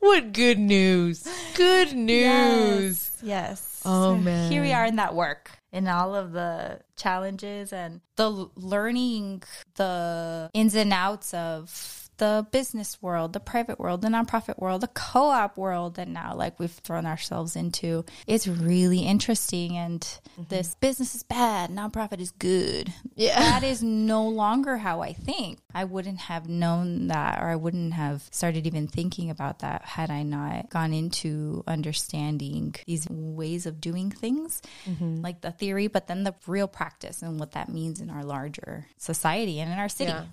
what 0.00 0.32
good 0.32 0.58
news. 0.58 1.26
Good 1.54 1.94
news. 1.94 3.10
Yes. 3.22 3.22
Yes. 3.22 3.82
Oh, 3.86 4.16
So 4.16 4.18
man. 4.18 4.50
Here 4.52 4.60
we 4.60 4.72
are 4.72 4.84
in 4.84 4.96
that 4.96 5.14
work 5.14 5.50
in 5.72 5.88
all 5.88 6.14
of 6.14 6.32
the 6.32 6.80
challenges 6.96 7.72
and 7.72 8.00
the 8.16 8.48
learning 8.56 9.42
the 9.76 10.50
ins 10.52 10.74
and 10.74 10.92
outs 10.92 11.32
of 11.34 12.05
the 12.18 12.46
business 12.50 13.00
world, 13.02 13.32
the 13.32 13.40
private 13.40 13.78
world, 13.78 14.02
the 14.02 14.08
nonprofit 14.08 14.58
world, 14.58 14.80
the 14.80 14.88
co-op 14.88 15.56
world 15.56 15.96
that 15.96 16.08
now 16.08 16.34
like 16.34 16.58
we've 16.58 16.70
thrown 16.70 17.06
ourselves 17.06 17.56
into. 17.56 18.04
It's 18.26 18.46
really 18.46 19.00
interesting 19.00 19.76
and 19.76 20.00
mm-hmm. 20.00 20.44
this 20.48 20.74
business 20.76 21.14
is 21.14 21.22
bad, 21.22 21.70
nonprofit 21.70 22.20
is 22.20 22.30
good. 22.32 22.92
Yeah. 23.14 23.38
That 23.38 23.62
is 23.64 23.82
no 23.82 24.28
longer 24.28 24.76
how 24.76 25.02
I 25.02 25.12
think. 25.12 25.58
I 25.74 25.84
wouldn't 25.84 26.20
have 26.20 26.48
known 26.48 27.08
that 27.08 27.40
or 27.40 27.48
I 27.48 27.56
wouldn't 27.56 27.92
have 27.94 28.26
started 28.30 28.66
even 28.66 28.88
thinking 28.88 29.30
about 29.30 29.60
that 29.60 29.82
had 29.82 30.10
I 30.10 30.22
not 30.22 30.70
gone 30.70 30.92
into 30.92 31.62
understanding 31.66 32.74
these 32.86 33.06
ways 33.10 33.66
of 33.66 33.80
doing 33.80 34.10
things, 34.10 34.62
mm-hmm. 34.86 35.20
like 35.20 35.42
the 35.42 35.52
theory, 35.52 35.86
but 35.88 36.06
then 36.06 36.24
the 36.24 36.34
real 36.46 36.68
practice 36.68 37.22
and 37.22 37.38
what 37.38 37.52
that 37.52 37.68
means 37.68 38.00
in 38.00 38.10
our 38.10 38.24
larger 38.24 38.86
society 38.96 39.60
and 39.60 39.70
in 39.70 39.78
our 39.78 39.88
city. 39.88 40.12
Yeah. 40.12 40.24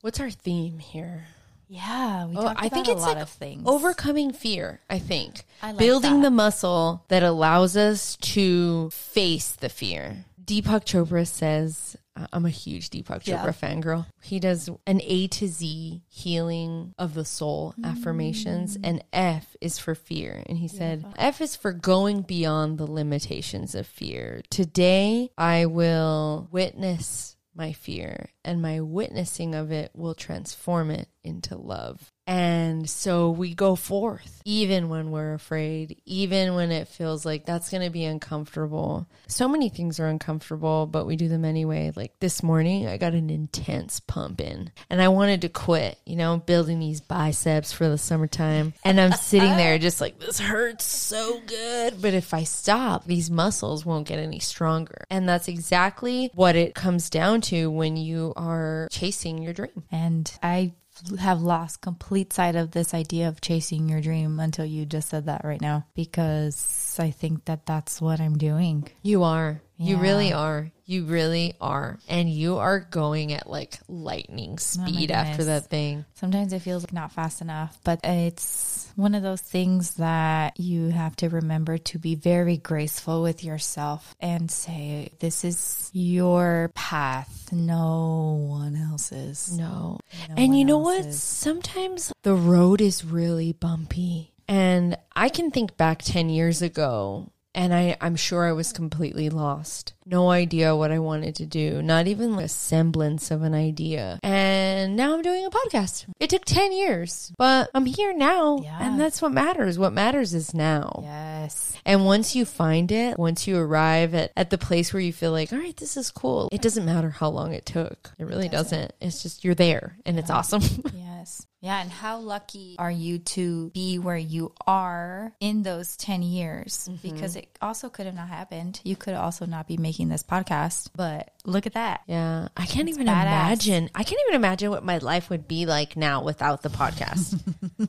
What's 0.00 0.20
our 0.20 0.30
theme 0.30 0.78
here? 0.78 1.26
Yeah, 1.68 2.26
we 2.26 2.36
Oh, 2.36 2.46
I 2.46 2.52
about 2.52 2.70
think 2.72 2.88
a 2.88 2.92
it's 2.92 3.00
lot 3.02 3.14
like 3.14 3.22
of 3.22 3.28
things. 3.28 3.64
overcoming 3.66 4.32
fear. 4.32 4.80
I 4.88 4.98
think 4.98 5.42
I 5.62 5.72
like 5.72 5.78
building 5.78 6.16
that. 6.22 6.22
the 6.22 6.30
muscle 6.30 7.04
that 7.08 7.22
allows 7.22 7.76
us 7.76 8.16
to 8.16 8.88
face 8.90 9.50
the 9.52 9.68
fear. 9.68 10.24
Deepak 10.42 10.86
Chopra 10.86 11.26
says, 11.26 11.94
"I'm 12.32 12.46
a 12.46 12.50
huge 12.50 12.88
Deepak 12.88 13.26
Yeah. 13.26 13.44
Chopra 13.44 13.54
fangirl. 13.54 14.06
He 14.22 14.40
does 14.40 14.70
an 14.86 15.02
A 15.04 15.26
to 15.26 15.46
Z 15.46 16.00
healing 16.08 16.94
of 16.98 17.12
the 17.12 17.26
soul 17.26 17.74
affirmations, 17.84 18.78
mm. 18.78 18.80
and 18.88 19.04
F 19.12 19.54
is 19.60 19.78
for 19.78 19.94
fear. 19.94 20.42
And 20.46 20.56
he 20.56 20.68
said, 20.68 21.04
F 21.18 21.42
is 21.42 21.54
for 21.54 21.72
going 21.74 22.22
beyond 22.22 22.78
the 22.78 22.90
limitations 22.90 23.74
of 23.74 23.86
fear. 23.86 24.40
Today, 24.48 25.32
I 25.36 25.66
will 25.66 26.48
witness." 26.50 27.34
My 27.58 27.72
fear 27.72 28.30
and 28.44 28.62
my 28.62 28.80
witnessing 28.80 29.52
of 29.52 29.72
it 29.72 29.90
will 29.92 30.14
transform 30.14 30.92
it 30.92 31.08
into 31.24 31.56
love. 31.56 32.12
And 32.28 32.88
so 32.90 33.30
we 33.30 33.54
go 33.54 33.74
forth, 33.74 34.42
even 34.44 34.90
when 34.90 35.10
we're 35.10 35.32
afraid, 35.32 36.02
even 36.04 36.54
when 36.54 36.70
it 36.70 36.86
feels 36.86 37.24
like 37.24 37.46
that's 37.46 37.70
going 37.70 37.82
to 37.82 37.88
be 37.88 38.04
uncomfortable. 38.04 39.08
So 39.28 39.48
many 39.48 39.70
things 39.70 39.98
are 39.98 40.08
uncomfortable, 40.08 40.84
but 40.84 41.06
we 41.06 41.16
do 41.16 41.28
them 41.28 41.46
anyway. 41.46 41.90
Like 41.96 42.20
this 42.20 42.42
morning, 42.42 42.86
I 42.86 42.98
got 42.98 43.14
an 43.14 43.30
intense 43.30 44.00
pump 44.00 44.42
in 44.42 44.70
and 44.90 45.00
I 45.00 45.08
wanted 45.08 45.40
to 45.40 45.48
quit, 45.48 45.98
you 46.04 46.16
know, 46.16 46.36
building 46.36 46.78
these 46.78 47.00
biceps 47.00 47.72
for 47.72 47.88
the 47.88 47.96
summertime. 47.96 48.74
And 48.84 49.00
I'm 49.00 49.12
sitting 49.12 49.56
there 49.56 49.78
just 49.78 50.02
like, 50.02 50.18
this 50.18 50.38
hurts 50.38 50.84
so 50.84 51.40
good. 51.46 52.02
But 52.02 52.12
if 52.12 52.34
I 52.34 52.44
stop, 52.44 53.06
these 53.06 53.30
muscles 53.30 53.86
won't 53.86 54.06
get 54.06 54.18
any 54.18 54.38
stronger. 54.38 55.06
And 55.08 55.26
that's 55.26 55.48
exactly 55.48 56.30
what 56.34 56.56
it 56.56 56.74
comes 56.74 57.08
down 57.08 57.40
to 57.42 57.70
when 57.70 57.96
you 57.96 58.34
are 58.36 58.86
chasing 58.90 59.38
your 59.38 59.54
dream. 59.54 59.84
And 59.90 60.30
I 60.42 60.72
have 61.18 61.40
lost 61.40 61.80
complete 61.80 62.32
sight 62.32 62.56
of 62.56 62.70
this 62.70 62.94
idea 62.94 63.28
of 63.28 63.40
chasing 63.40 63.88
your 63.88 64.00
dream 64.00 64.40
until 64.40 64.64
you 64.64 64.86
just 64.86 65.08
said 65.08 65.26
that 65.26 65.44
right 65.44 65.60
now 65.60 65.86
because 65.94 66.96
I 66.98 67.10
think 67.10 67.44
that 67.46 67.66
that's 67.66 68.00
what 68.00 68.20
I'm 68.20 68.38
doing. 68.38 68.88
You 69.02 69.22
are. 69.22 69.62
You 69.76 69.96
really 69.98 70.32
are. 70.32 70.72
You 70.88 71.04
really 71.04 71.52
are. 71.60 71.98
And 72.08 72.30
you 72.30 72.56
are 72.56 72.80
going 72.80 73.34
at 73.34 73.46
like 73.48 73.78
lightning 73.88 74.54
oh 74.54 74.56
speed 74.56 75.10
after 75.10 75.44
that 75.44 75.66
thing. 75.66 76.06
Sometimes 76.14 76.54
it 76.54 76.60
feels 76.60 76.82
like 76.82 76.94
not 76.94 77.12
fast 77.12 77.42
enough, 77.42 77.78
but 77.84 78.00
it's 78.02 78.90
one 78.96 79.14
of 79.14 79.22
those 79.22 79.42
things 79.42 79.96
that 79.96 80.58
you 80.58 80.88
have 80.88 81.14
to 81.16 81.28
remember 81.28 81.76
to 81.76 81.98
be 81.98 82.14
very 82.14 82.56
graceful 82.56 83.20
with 83.22 83.44
yourself 83.44 84.16
and 84.18 84.50
say, 84.50 85.10
This 85.20 85.44
is 85.44 85.90
your 85.92 86.70
path, 86.74 87.52
no 87.52 88.46
one 88.48 88.74
else's. 88.74 89.52
No. 89.58 90.00
No 90.30 90.34
and 90.38 90.58
you 90.58 90.64
know 90.64 90.78
what? 90.78 91.12
Sometimes 91.12 92.14
the 92.22 92.34
road 92.34 92.80
is 92.80 93.04
really 93.04 93.52
bumpy. 93.52 94.32
And 94.48 94.96
I 95.14 95.28
can 95.28 95.50
think 95.50 95.76
back 95.76 96.00
10 96.02 96.30
years 96.30 96.62
ago 96.62 97.30
and 97.54 97.74
I, 97.74 97.96
I'm 98.00 98.16
sure 98.16 98.46
I 98.46 98.52
was 98.52 98.72
completely 98.72 99.30
lost. 99.30 99.94
No 100.10 100.30
idea 100.30 100.74
what 100.74 100.90
I 100.90 101.00
wanted 101.00 101.34
to 101.34 101.44
do, 101.44 101.82
not 101.82 102.06
even 102.06 102.32
a 102.38 102.48
semblance 102.48 103.30
of 103.30 103.42
an 103.42 103.52
idea. 103.52 104.18
And 104.22 104.96
now 104.96 105.12
I'm 105.12 105.20
doing 105.20 105.44
a 105.44 105.50
podcast. 105.50 106.06
It 106.18 106.30
took 106.30 106.46
10 106.46 106.72
years, 106.72 107.30
but 107.36 107.68
I'm 107.74 107.84
here 107.84 108.14
now. 108.14 108.60
Yeah. 108.62 108.78
And 108.80 108.98
that's 108.98 109.20
what 109.20 109.32
matters. 109.32 109.78
What 109.78 109.92
matters 109.92 110.32
is 110.32 110.54
now. 110.54 111.00
Yes. 111.02 111.74
And 111.84 112.06
once 112.06 112.34
you 112.34 112.46
find 112.46 112.90
it, 112.90 113.18
once 113.18 113.46
you 113.46 113.58
arrive 113.58 114.14
at, 114.14 114.32
at 114.34 114.48
the 114.48 114.56
place 114.56 114.94
where 114.94 115.02
you 115.02 115.12
feel 115.12 115.32
like, 115.32 115.52
all 115.52 115.58
right, 115.58 115.76
this 115.76 115.98
is 115.98 116.10
cool, 116.10 116.48
it 116.52 116.62
doesn't 116.62 116.86
matter 116.86 117.10
how 117.10 117.28
long 117.28 117.52
it 117.52 117.66
took. 117.66 118.10
It 118.18 118.24
really 118.24 118.48
doesn't. 118.48 118.94
It's 119.02 119.22
just 119.22 119.44
you're 119.44 119.54
there 119.54 119.98
and 120.06 120.18
it's 120.18 120.30
awesome. 120.30 120.62
Yes. 121.18 121.46
Yeah. 121.60 121.80
And 121.80 121.90
how 121.90 122.18
lucky 122.18 122.76
are 122.78 122.90
you 122.90 123.18
to 123.18 123.70
be 123.70 123.98
where 123.98 124.16
you 124.16 124.52
are 124.66 125.32
in 125.40 125.64
those 125.64 125.96
10 125.96 126.22
years? 126.22 126.88
Mm-hmm. 126.90 127.14
Because 127.14 127.34
it 127.34 127.48
also 127.60 127.88
could 127.88 128.06
have 128.06 128.14
not 128.14 128.28
happened. 128.28 128.80
You 128.84 128.94
could 128.94 129.14
also 129.14 129.44
not 129.44 129.66
be 129.66 129.76
making 129.76 129.97
this 130.06 130.22
podcast, 130.22 130.90
but 130.94 131.32
look 131.44 131.66
at 131.66 131.74
that. 131.74 132.02
yeah. 132.06 132.46
I 132.56 132.66
can't 132.66 132.88
even 132.88 133.08
badass. 133.08 133.22
imagine. 133.22 133.90
I 133.96 134.04
can't 134.04 134.20
even 134.28 134.36
imagine 134.36 134.70
what 134.70 134.84
my 134.84 134.98
life 134.98 135.30
would 135.30 135.48
be 135.48 135.66
like 135.66 135.96
now 135.96 136.22
without 136.22 136.62
the 136.62 136.68
podcast. 136.68 137.40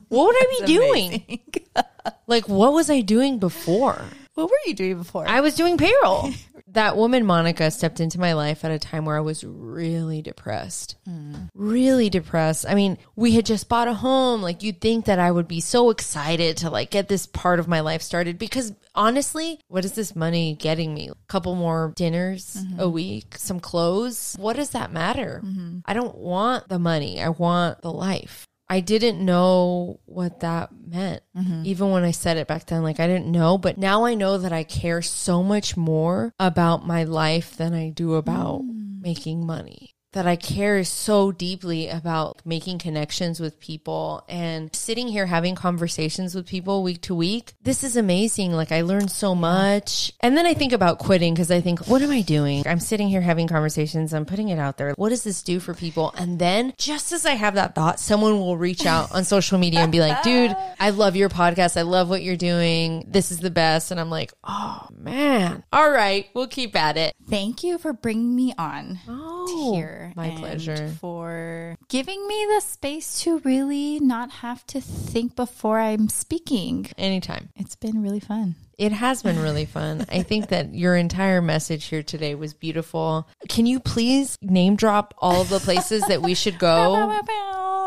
what 0.08 0.26
would 0.26 0.36
I 0.36 0.56
be 0.60 0.66
doing? 0.74 1.40
Like, 2.26 2.48
what 2.48 2.72
was 2.72 2.88
I 2.88 3.02
doing 3.02 3.38
before? 3.38 4.02
What 4.40 4.50
were 4.50 4.56
you 4.68 4.74
doing 4.74 4.96
before? 4.96 5.28
I 5.28 5.40
was 5.40 5.54
doing 5.54 5.76
payroll. 5.76 6.30
that 6.68 6.96
woman, 6.96 7.26
Monica, 7.26 7.70
stepped 7.70 8.00
into 8.00 8.18
my 8.18 8.32
life 8.32 8.64
at 8.64 8.70
a 8.70 8.78
time 8.78 9.04
where 9.04 9.16
I 9.16 9.20
was 9.20 9.44
really 9.44 10.22
depressed. 10.22 10.96
Mm. 11.06 11.50
Really 11.54 12.08
depressed. 12.08 12.64
I 12.66 12.74
mean, 12.74 12.96
we 13.16 13.32
had 13.32 13.44
just 13.44 13.68
bought 13.68 13.88
a 13.88 13.92
home. 13.92 14.40
Like, 14.40 14.62
you'd 14.62 14.80
think 14.80 15.04
that 15.06 15.18
I 15.18 15.30
would 15.30 15.46
be 15.46 15.60
so 15.60 15.90
excited 15.90 16.58
to 16.58 16.70
like 16.70 16.90
get 16.90 17.08
this 17.08 17.26
part 17.26 17.60
of 17.60 17.68
my 17.68 17.80
life 17.80 18.00
started 18.00 18.38
because 18.38 18.72
honestly, 18.94 19.60
what 19.68 19.84
is 19.84 19.92
this 19.92 20.16
money 20.16 20.56
getting 20.58 20.94
me? 20.94 21.08
A 21.10 21.14
couple 21.28 21.54
more 21.54 21.92
dinners 21.96 22.56
a 22.56 22.58
mm-hmm. 22.60 22.92
week, 22.92 23.36
some 23.36 23.60
clothes. 23.60 24.36
What 24.38 24.56
does 24.56 24.70
that 24.70 24.92
matter? 24.92 25.42
Mm-hmm. 25.44 25.80
I 25.84 25.92
don't 25.94 26.16
want 26.16 26.68
the 26.68 26.78
money. 26.78 27.20
I 27.20 27.28
want 27.28 27.82
the 27.82 27.92
life. 27.92 28.46
I 28.70 28.78
didn't 28.78 29.22
know 29.22 29.98
what 30.06 30.40
that 30.40 30.70
meant. 30.72 31.24
Mm-hmm. 31.36 31.62
Even 31.64 31.90
when 31.90 32.04
I 32.04 32.12
said 32.12 32.36
it 32.36 32.46
back 32.46 32.66
then, 32.66 32.84
like 32.84 33.00
I 33.00 33.08
didn't 33.08 33.26
know, 33.26 33.58
but 33.58 33.76
now 33.76 34.04
I 34.04 34.14
know 34.14 34.38
that 34.38 34.52
I 34.52 34.62
care 34.62 35.02
so 35.02 35.42
much 35.42 35.76
more 35.76 36.32
about 36.38 36.86
my 36.86 37.02
life 37.02 37.56
than 37.56 37.74
I 37.74 37.90
do 37.90 38.14
about 38.14 38.62
mm. 38.62 39.02
making 39.02 39.44
money. 39.44 39.96
That 40.12 40.26
I 40.26 40.34
care 40.34 40.82
so 40.82 41.30
deeply 41.30 41.88
about 41.88 42.40
making 42.44 42.78
connections 42.80 43.38
with 43.38 43.60
people 43.60 44.24
and 44.28 44.74
sitting 44.74 45.06
here 45.06 45.26
having 45.26 45.54
conversations 45.54 46.34
with 46.34 46.46
people 46.48 46.82
week 46.82 47.00
to 47.02 47.14
week. 47.14 47.54
This 47.62 47.84
is 47.84 47.96
amazing. 47.96 48.50
Like 48.52 48.72
I 48.72 48.80
learned 48.80 49.12
so 49.12 49.36
much. 49.36 50.12
And 50.20 50.36
then 50.36 50.46
I 50.46 50.54
think 50.54 50.72
about 50.72 50.98
quitting 50.98 51.32
because 51.32 51.52
I 51.52 51.60
think, 51.60 51.86
what 51.86 52.02
am 52.02 52.10
I 52.10 52.22
doing? 52.22 52.64
I'm 52.66 52.80
sitting 52.80 53.08
here 53.08 53.20
having 53.20 53.46
conversations. 53.46 54.12
I'm 54.12 54.26
putting 54.26 54.48
it 54.48 54.58
out 54.58 54.78
there. 54.78 54.94
What 54.96 55.10
does 55.10 55.22
this 55.22 55.42
do 55.42 55.60
for 55.60 55.74
people? 55.74 56.12
And 56.18 56.40
then 56.40 56.72
just 56.76 57.12
as 57.12 57.24
I 57.24 57.34
have 57.34 57.54
that 57.54 57.76
thought, 57.76 58.00
someone 58.00 58.40
will 58.40 58.56
reach 58.56 58.86
out 58.86 59.12
on 59.12 59.24
social 59.24 59.58
media 59.58 59.78
and 59.80 59.92
be 59.92 60.00
like, 60.00 60.24
dude, 60.24 60.56
I 60.80 60.90
love 60.90 61.14
your 61.14 61.28
podcast. 61.28 61.76
I 61.76 61.82
love 61.82 62.10
what 62.10 62.22
you're 62.24 62.34
doing. 62.36 63.04
This 63.06 63.30
is 63.30 63.38
the 63.38 63.50
best. 63.50 63.92
And 63.92 64.00
I'm 64.00 64.10
like, 64.10 64.32
oh 64.42 64.88
man. 64.92 65.62
All 65.72 65.88
right. 65.90 66.28
We'll 66.34 66.48
keep 66.48 66.74
at 66.74 66.96
it. 66.96 67.14
Thank 67.28 67.62
you 67.62 67.78
for 67.78 67.92
bringing 67.92 68.34
me 68.34 68.52
on 68.58 68.98
Oh, 69.06 69.72
here. 69.74 69.99
My 70.16 70.30
pleasure. 70.30 70.88
For 71.00 71.76
giving 71.88 72.26
me 72.26 72.46
the 72.54 72.60
space 72.60 73.20
to 73.20 73.38
really 73.40 74.00
not 74.00 74.30
have 74.30 74.66
to 74.68 74.80
think 74.80 75.36
before 75.36 75.80
I'm 75.80 76.08
speaking. 76.08 76.88
Anytime. 76.96 77.50
It's 77.56 77.76
been 77.76 78.02
really 78.02 78.20
fun. 78.20 78.54
It 78.78 78.92
has 78.92 79.22
been 79.22 79.38
really 79.38 79.66
fun. 79.66 80.06
I 80.08 80.22
think 80.22 80.48
that 80.48 80.74
your 80.74 80.96
entire 80.96 81.42
message 81.42 81.84
here 81.84 82.02
today 82.02 82.34
was 82.34 82.54
beautiful. 82.54 83.28
Can 83.48 83.66
you 83.66 83.78
please 83.78 84.38
name 84.40 84.76
drop 84.76 85.12
all 85.18 85.42
of 85.42 85.50
the 85.50 85.60
places 85.60 86.02
that 86.08 86.22
we 86.22 86.34
should 86.34 86.58
go? 86.58 87.20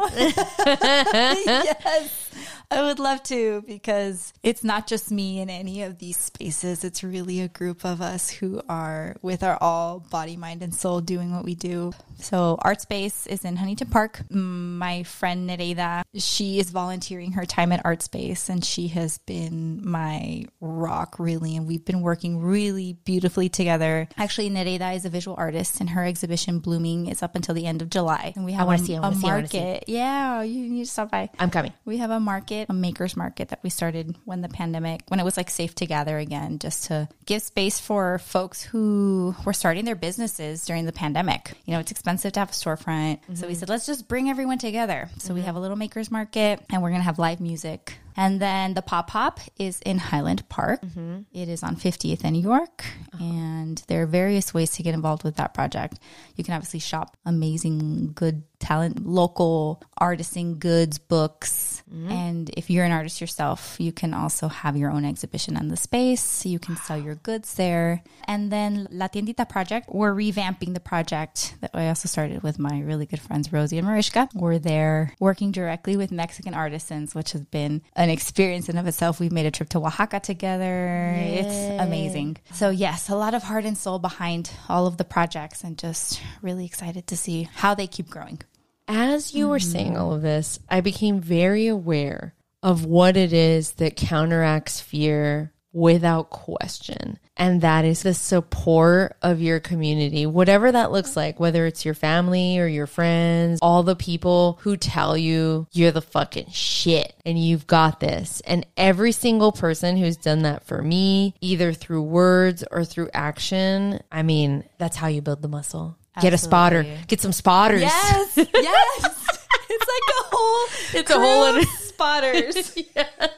yes, 0.15 2.29
I 2.73 2.81
would 2.81 2.97
love 2.97 3.21
to 3.23 3.61
because 3.67 4.33
it's 4.41 4.63
not 4.63 4.87
just 4.87 5.11
me 5.11 5.39
in 5.39 5.49
any 5.49 5.83
of 5.83 5.99
these 5.99 6.17
spaces. 6.17 6.83
It's 6.83 7.03
really 7.03 7.39
a 7.41 7.47
group 7.47 7.85
of 7.85 8.01
us 8.01 8.31
who 8.31 8.61
are 8.67 9.15
with 9.21 9.43
our 9.43 9.59
all 9.61 9.99
body, 9.99 10.37
mind, 10.37 10.63
and 10.63 10.73
soul 10.73 10.99
doing 10.99 11.35
what 11.35 11.45
we 11.45 11.53
do. 11.53 11.93
So, 12.19 12.57
Art 12.61 12.81
Space 12.81 13.27
is 13.27 13.45
in 13.45 13.57
Huntington 13.57 13.89
Park. 13.89 14.23
My 14.31 15.03
friend 15.03 15.47
Nereida, 15.47 16.03
she 16.15 16.59
is 16.59 16.71
volunteering 16.71 17.33
her 17.33 17.45
time 17.45 17.71
at 17.71 17.81
Art 17.85 18.01
Space, 18.01 18.49
and 18.49 18.65
she 18.65 18.87
has 18.87 19.19
been 19.19 19.87
my 19.87 20.45
rock 20.59 21.19
really. 21.19 21.55
And 21.55 21.67
we've 21.67 21.85
been 21.85 22.01
working 22.01 22.39
really 22.39 22.93
beautifully 23.05 23.49
together. 23.49 24.07
Actually, 24.17 24.49
Nereida 24.49 24.95
is 24.95 25.05
a 25.05 25.09
visual 25.09 25.37
artist, 25.37 25.79
and 25.79 25.91
her 25.91 26.03
exhibition 26.03 26.57
Blooming 26.57 27.05
is 27.05 27.21
up 27.21 27.35
until 27.35 27.53
the 27.53 27.67
end 27.67 27.83
of 27.83 27.91
July. 27.91 28.33
And 28.35 28.45
we 28.45 28.53
have 28.53 28.65
wanna 28.65 28.81
a, 28.81 28.85
see 28.85 28.93
it, 28.93 28.97
I 28.97 28.99
a 28.99 29.01
wanna 29.01 29.15
see 29.15 29.27
it, 29.27 29.31
I 29.31 29.45
see 29.45 29.59
market. 29.59 29.83
Yeah, 29.87 30.41
you 30.41 30.69
need 30.69 30.85
to 30.85 30.91
stop 30.91 31.11
by. 31.11 31.29
I'm 31.37 31.51
coming. 31.51 31.73
We 31.85 31.97
have 31.97 32.09
a 32.09 32.19
market, 32.19 32.62
a 32.69 32.73
maker's 32.73 33.15
market 33.15 33.49
that 33.49 33.59
we 33.63 33.69
started 33.69 34.15
when 34.25 34.41
the 34.41 34.49
pandemic, 34.49 35.01
when 35.07 35.19
it 35.19 35.23
was 35.23 35.37
like 35.37 35.49
safe 35.49 35.75
to 35.75 35.85
gather 35.85 36.17
again, 36.17 36.59
just 36.59 36.85
to 36.85 37.07
give 37.25 37.41
space 37.41 37.79
for 37.79 38.19
folks 38.19 38.63
who 38.63 39.35
were 39.45 39.53
starting 39.53 39.85
their 39.85 39.95
businesses 39.95 40.65
during 40.65 40.85
the 40.85 40.91
pandemic. 40.91 41.53
You 41.65 41.73
know, 41.73 41.79
it's 41.79 41.91
expensive 41.91 42.33
to 42.33 42.39
have 42.39 42.49
a 42.49 42.53
storefront. 42.53 43.19
So 43.25 43.47
we 43.47 43.53
mm-hmm. 43.53 43.59
said, 43.59 43.69
let's 43.69 43.85
just 43.85 44.07
bring 44.07 44.29
everyone 44.29 44.57
together. 44.57 45.09
So 45.17 45.33
we 45.33 45.39
mm-hmm. 45.39 45.47
have 45.47 45.55
a 45.55 45.59
little 45.59 45.77
maker's 45.77 46.11
market 46.11 46.61
and 46.71 46.81
we're 46.81 46.89
going 46.89 47.01
to 47.01 47.05
have 47.05 47.19
live 47.19 47.39
music. 47.39 47.97
And 48.15 48.39
then 48.39 48.73
the 48.73 48.81
Pop 48.81 49.09
Hop 49.11 49.39
is 49.57 49.81
in 49.81 49.97
Highland 49.97 50.47
Park. 50.49 50.81
Mm-hmm. 50.81 51.21
It 51.33 51.49
is 51.49 51.63
on 51.63 51.75
50th 51.75 52.23
and 52.23 52.33
New 52.33 52.41
York. 52.41 52.85
Uh-huh. 53.13 53.23
And 53.23 53.83
there 53.87 54.03
are 54.03 54.07
various 54.07 54.53
ways 54.53 54.71
to 54.71 54.83
get 54.83 54.93
involved 54.93 55.23
with 55.23 55.35
that 55.37 55.53
project. 55.53 55.99
You 56.35 56.43
can 56.43 56.53
obviously 56.53 56.79
shop 56.79 57.17
amazing, 57.25 58.13
good 58.13 58.43
talent, 58.63 59.05
local 59.05 59.81
artisan 59.97 60.55
goods, 60.55 60.97
books. 60.97 61.83
Mm-hmm. 61.93 62.11
And 62.11 62.49
if 62.55 62.69
you're 62.69 62.85
an 62.85 62.91
artist 62.91 63.19
yourself, 63.19 63.75
you 63.77 63.91
can 63.91 64.13
also 64.13 64.47
have 64.47 64.77
your 64.77 64.89
own 64.89 65.05
exhibition 65.05 65.57
in 65.57 65.67
the 65.67 65.75
space. 65.75 66.45
You 66.45 66.59
can 66.59 66.77
sell 66.77 66.97
your 66.97 67.15
goods 67.15 67.55
there. 67.55 68.03
And 68.25 68.51
then 68.51 68.87
La 68.89 69.09
Tiendita 69.09 69.47
Project, 69.47 69.89
we're 69.91 70.13
revamping 70.13 70.73
the 70.73 70.79
project 70.79 71.55
that 71.61 71.71
I 71.73 71.89
also 71.89 72.07
started 72.07 72.41
with 72.41 72.57
my 72.57 72.81
really 72.81 73.05
good 73.05 73.19
friends, 73.19 73.51
Rosie 73.51 73.77
and 73.77 73.85
Mariska. 73.85 74.29
We're 74.33 74.59
there 74.59 75.13
working 75.19 75.51
directly 75.51 75.97
with 75.97 76.11
Mexican 76.11 76.53
artisans, 76.53 77.13
which 77.13 77.33
has 77.33 77.41
been 77.41 77.81
an 78.03 78.09
experience 78.09 78.69
in 78.69 78.77
of 78.77 78.85
itself. 78.85 79.19
We've 79.19 79.31
made 79.31 79.45
a 79.45 79.51
trip 79.51 79.69
to 79.69 79.79
Oaxaca 79.79 80.19
together. 80.19 81.15
It's 81.17 81.81
amazing. 81.81 82.37
So 82.53 82.69
yes, 82.69 83.09
a 83.09 83.15
lot 83.15 83.33
of 83.33 83.43
heart 83.43 83.65
and 83.65 83.77
soul 83.77 83.97
behind 83.97 84.51
all 84.67 84.85
of 84.85 84.97
the 84.97 85.05
projects 85.05 85.63
and 85.63 85.77
just 85.77 86.21
really 86.41 86.65
excited 86.65 87.07
to 87.07 87.17
see 87.17 87.49
how 87.55 87.73
they 87.73 87.87
keep 87.87 88.09
growing. 88.09 88.41
As 88.87 89.33
you 89.33 89.47
were 89.47 89.59
saying 89.59 89.93
mm-hmm. 89.93 90.01
all 90.01 90.13
of 90.13 90.21
this, 90.21 90.59
I 90.69 90.81
became 90.81 91.21
very 91.21 91.67
aware 91.67 92.35
of 92.61 92.85
what 92.85 93.15
it 93.15 93.31
is 93.31 93.73
that 93.73 93.95
counteracts 93.95 94.81
fear 94.81 95.52
without 95.73 96.29
question. 96.29 97.19
And 97.35 97.61
that 97.61 97.83
is 97.83 98.03
the 98.03 98.13
support 98.13 99.17
of 99.23 99.41
your 99.41 99.59
community, 99.59 100.27
whatever 100.27 100.71
that 100.71 100.91
looks 100.91 101.17
like, 101.17 101.39
whether 101.39 101.65
it's 101.65 101.83
your 101.83 101.95
family 101.95 102.59
or 102.59 102.67
your 102.67 102.85
friends, 102.85 103.57
all 103.61 103.81
the 103.81 103.95
people 103.95 104.59
who 104.61 104.77
tell 104.77 105.17
you 105.17 105.67
you're 105.71 105.91
the 105.91 106.01
fucking 106.01 106.51
shit 106.51 107.15
and 107.25 107.39
you've 107.39 107.65
got 107.65 107.99
this. 107.99 108.41
And 108.45 108.67
every 108.77 109.11
single 109.11 109.51
person 109.51 109.97
who's 109.97 110.15
done 110.15 110.43
that 110.43 110.63
for 110.63 110.81
me, 110.83 111.33
either 111.41 111.73
through 111.73 112.03
words 112.03 112.63
or 112.69 112.85
through 112.85 113.09
action, 113.13 113.99
I 114.11 114.21
mean, 114.21 114.63
that's 114.77 114.95
how 114.95 115.07
you 115.07 115.21
build 115.21 115.41
the 115.41 115.47
muscle. 115.47 115.97
Get 116.21 116.33
a 116.33 116.37
spotter, 116.37 116.85
get 117.07 117.19
some 117.19 117.31
spotters. 117.31 117.81
Yes, 117.81 118.33
yes. 118.37 119.39
it's 119.69 119.87
like 119.87 120.09
a 120.09 120.23
whole. 120.35 120.67
It's 120.93 121.09
a 121.09 121.19
whole 121.19 121.43
of 121.45 121.67
spotters. 121.67 122.77
yes. 122.95 123.29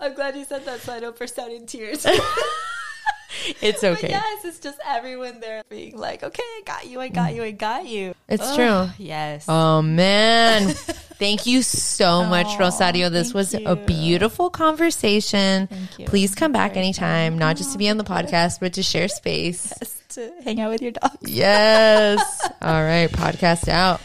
I'm 0.00 0.14
glad 0.14 0.36
you 0.36 0.44
said 0.44 0.64
that, 0.64 0.80
so 0.80 0.92
I 0.94 1.00
don't 1.00 1.18
burst 1.18 1.38
out 1.38 1.50
in 1.50 1.66
tears. 1.66 2.06
It's 3.62 3.80
But 3.80 3.92
okay. 3.98 4.08
yes, 4.08 4.44
it's 4.44 4.58
just 4.58 4.78
everyone 4.86 5.40
there 5.40 5.62
being 5.68 5.96
like, 5.96 6.22
"Okay, 6.22 6.42
I 6.42 6.62
got 6.64 6.86
you, 6.88 7.00
I 7.00 7.08
got 7.08 7.34
you, 7.34 7.42
I 7.42 7.52
got 7.52 7.86
you." 7.86 8.14
It's 8.28 8.42
Ugh, 8.42 8.56
true. 8.56 9.04
Yes. 9.04 9.44
Oh 9.48 9.82
man. 9.82 10.68
Thank 11.20 11.46
you 11.46 11.62
so 11.62 12.24
much, 12.24 12.58
Rosario. 12.58 13.08
This 13.08 13.32
was 13.32 13.54
a 13.54 13.76
beautiful 13.76 14.50
conversation. 14.50 15.68
You. 15.96 16.06
Please 16.06 16.34
come 16.34 16.52
back 16.52 16.76
anytime, 16.76 17.38
not 17.38 17.56
just 17.56 17.72
to 17.72 17.78
be 17.78 17.88
on 17.88 17.98
the 17.98 18.04
podcast, 18.04 18.58
but 18.60 18.72
to 18.74 18.82
share 18.82 19.08
space. 19.08 19.72
to 20.10 20.32
hang 20.42 20.60
out 20.60 20.70
with 20.70 20.82
your 20.82 20.92
dog. 20.92 21.16
Yes. 21.20 22.48
All 22.60 22.82
right, 22.82 23.10
podcast 23.10 23.68
out. 23.68 24.00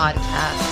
Podcast. 0.00 0.69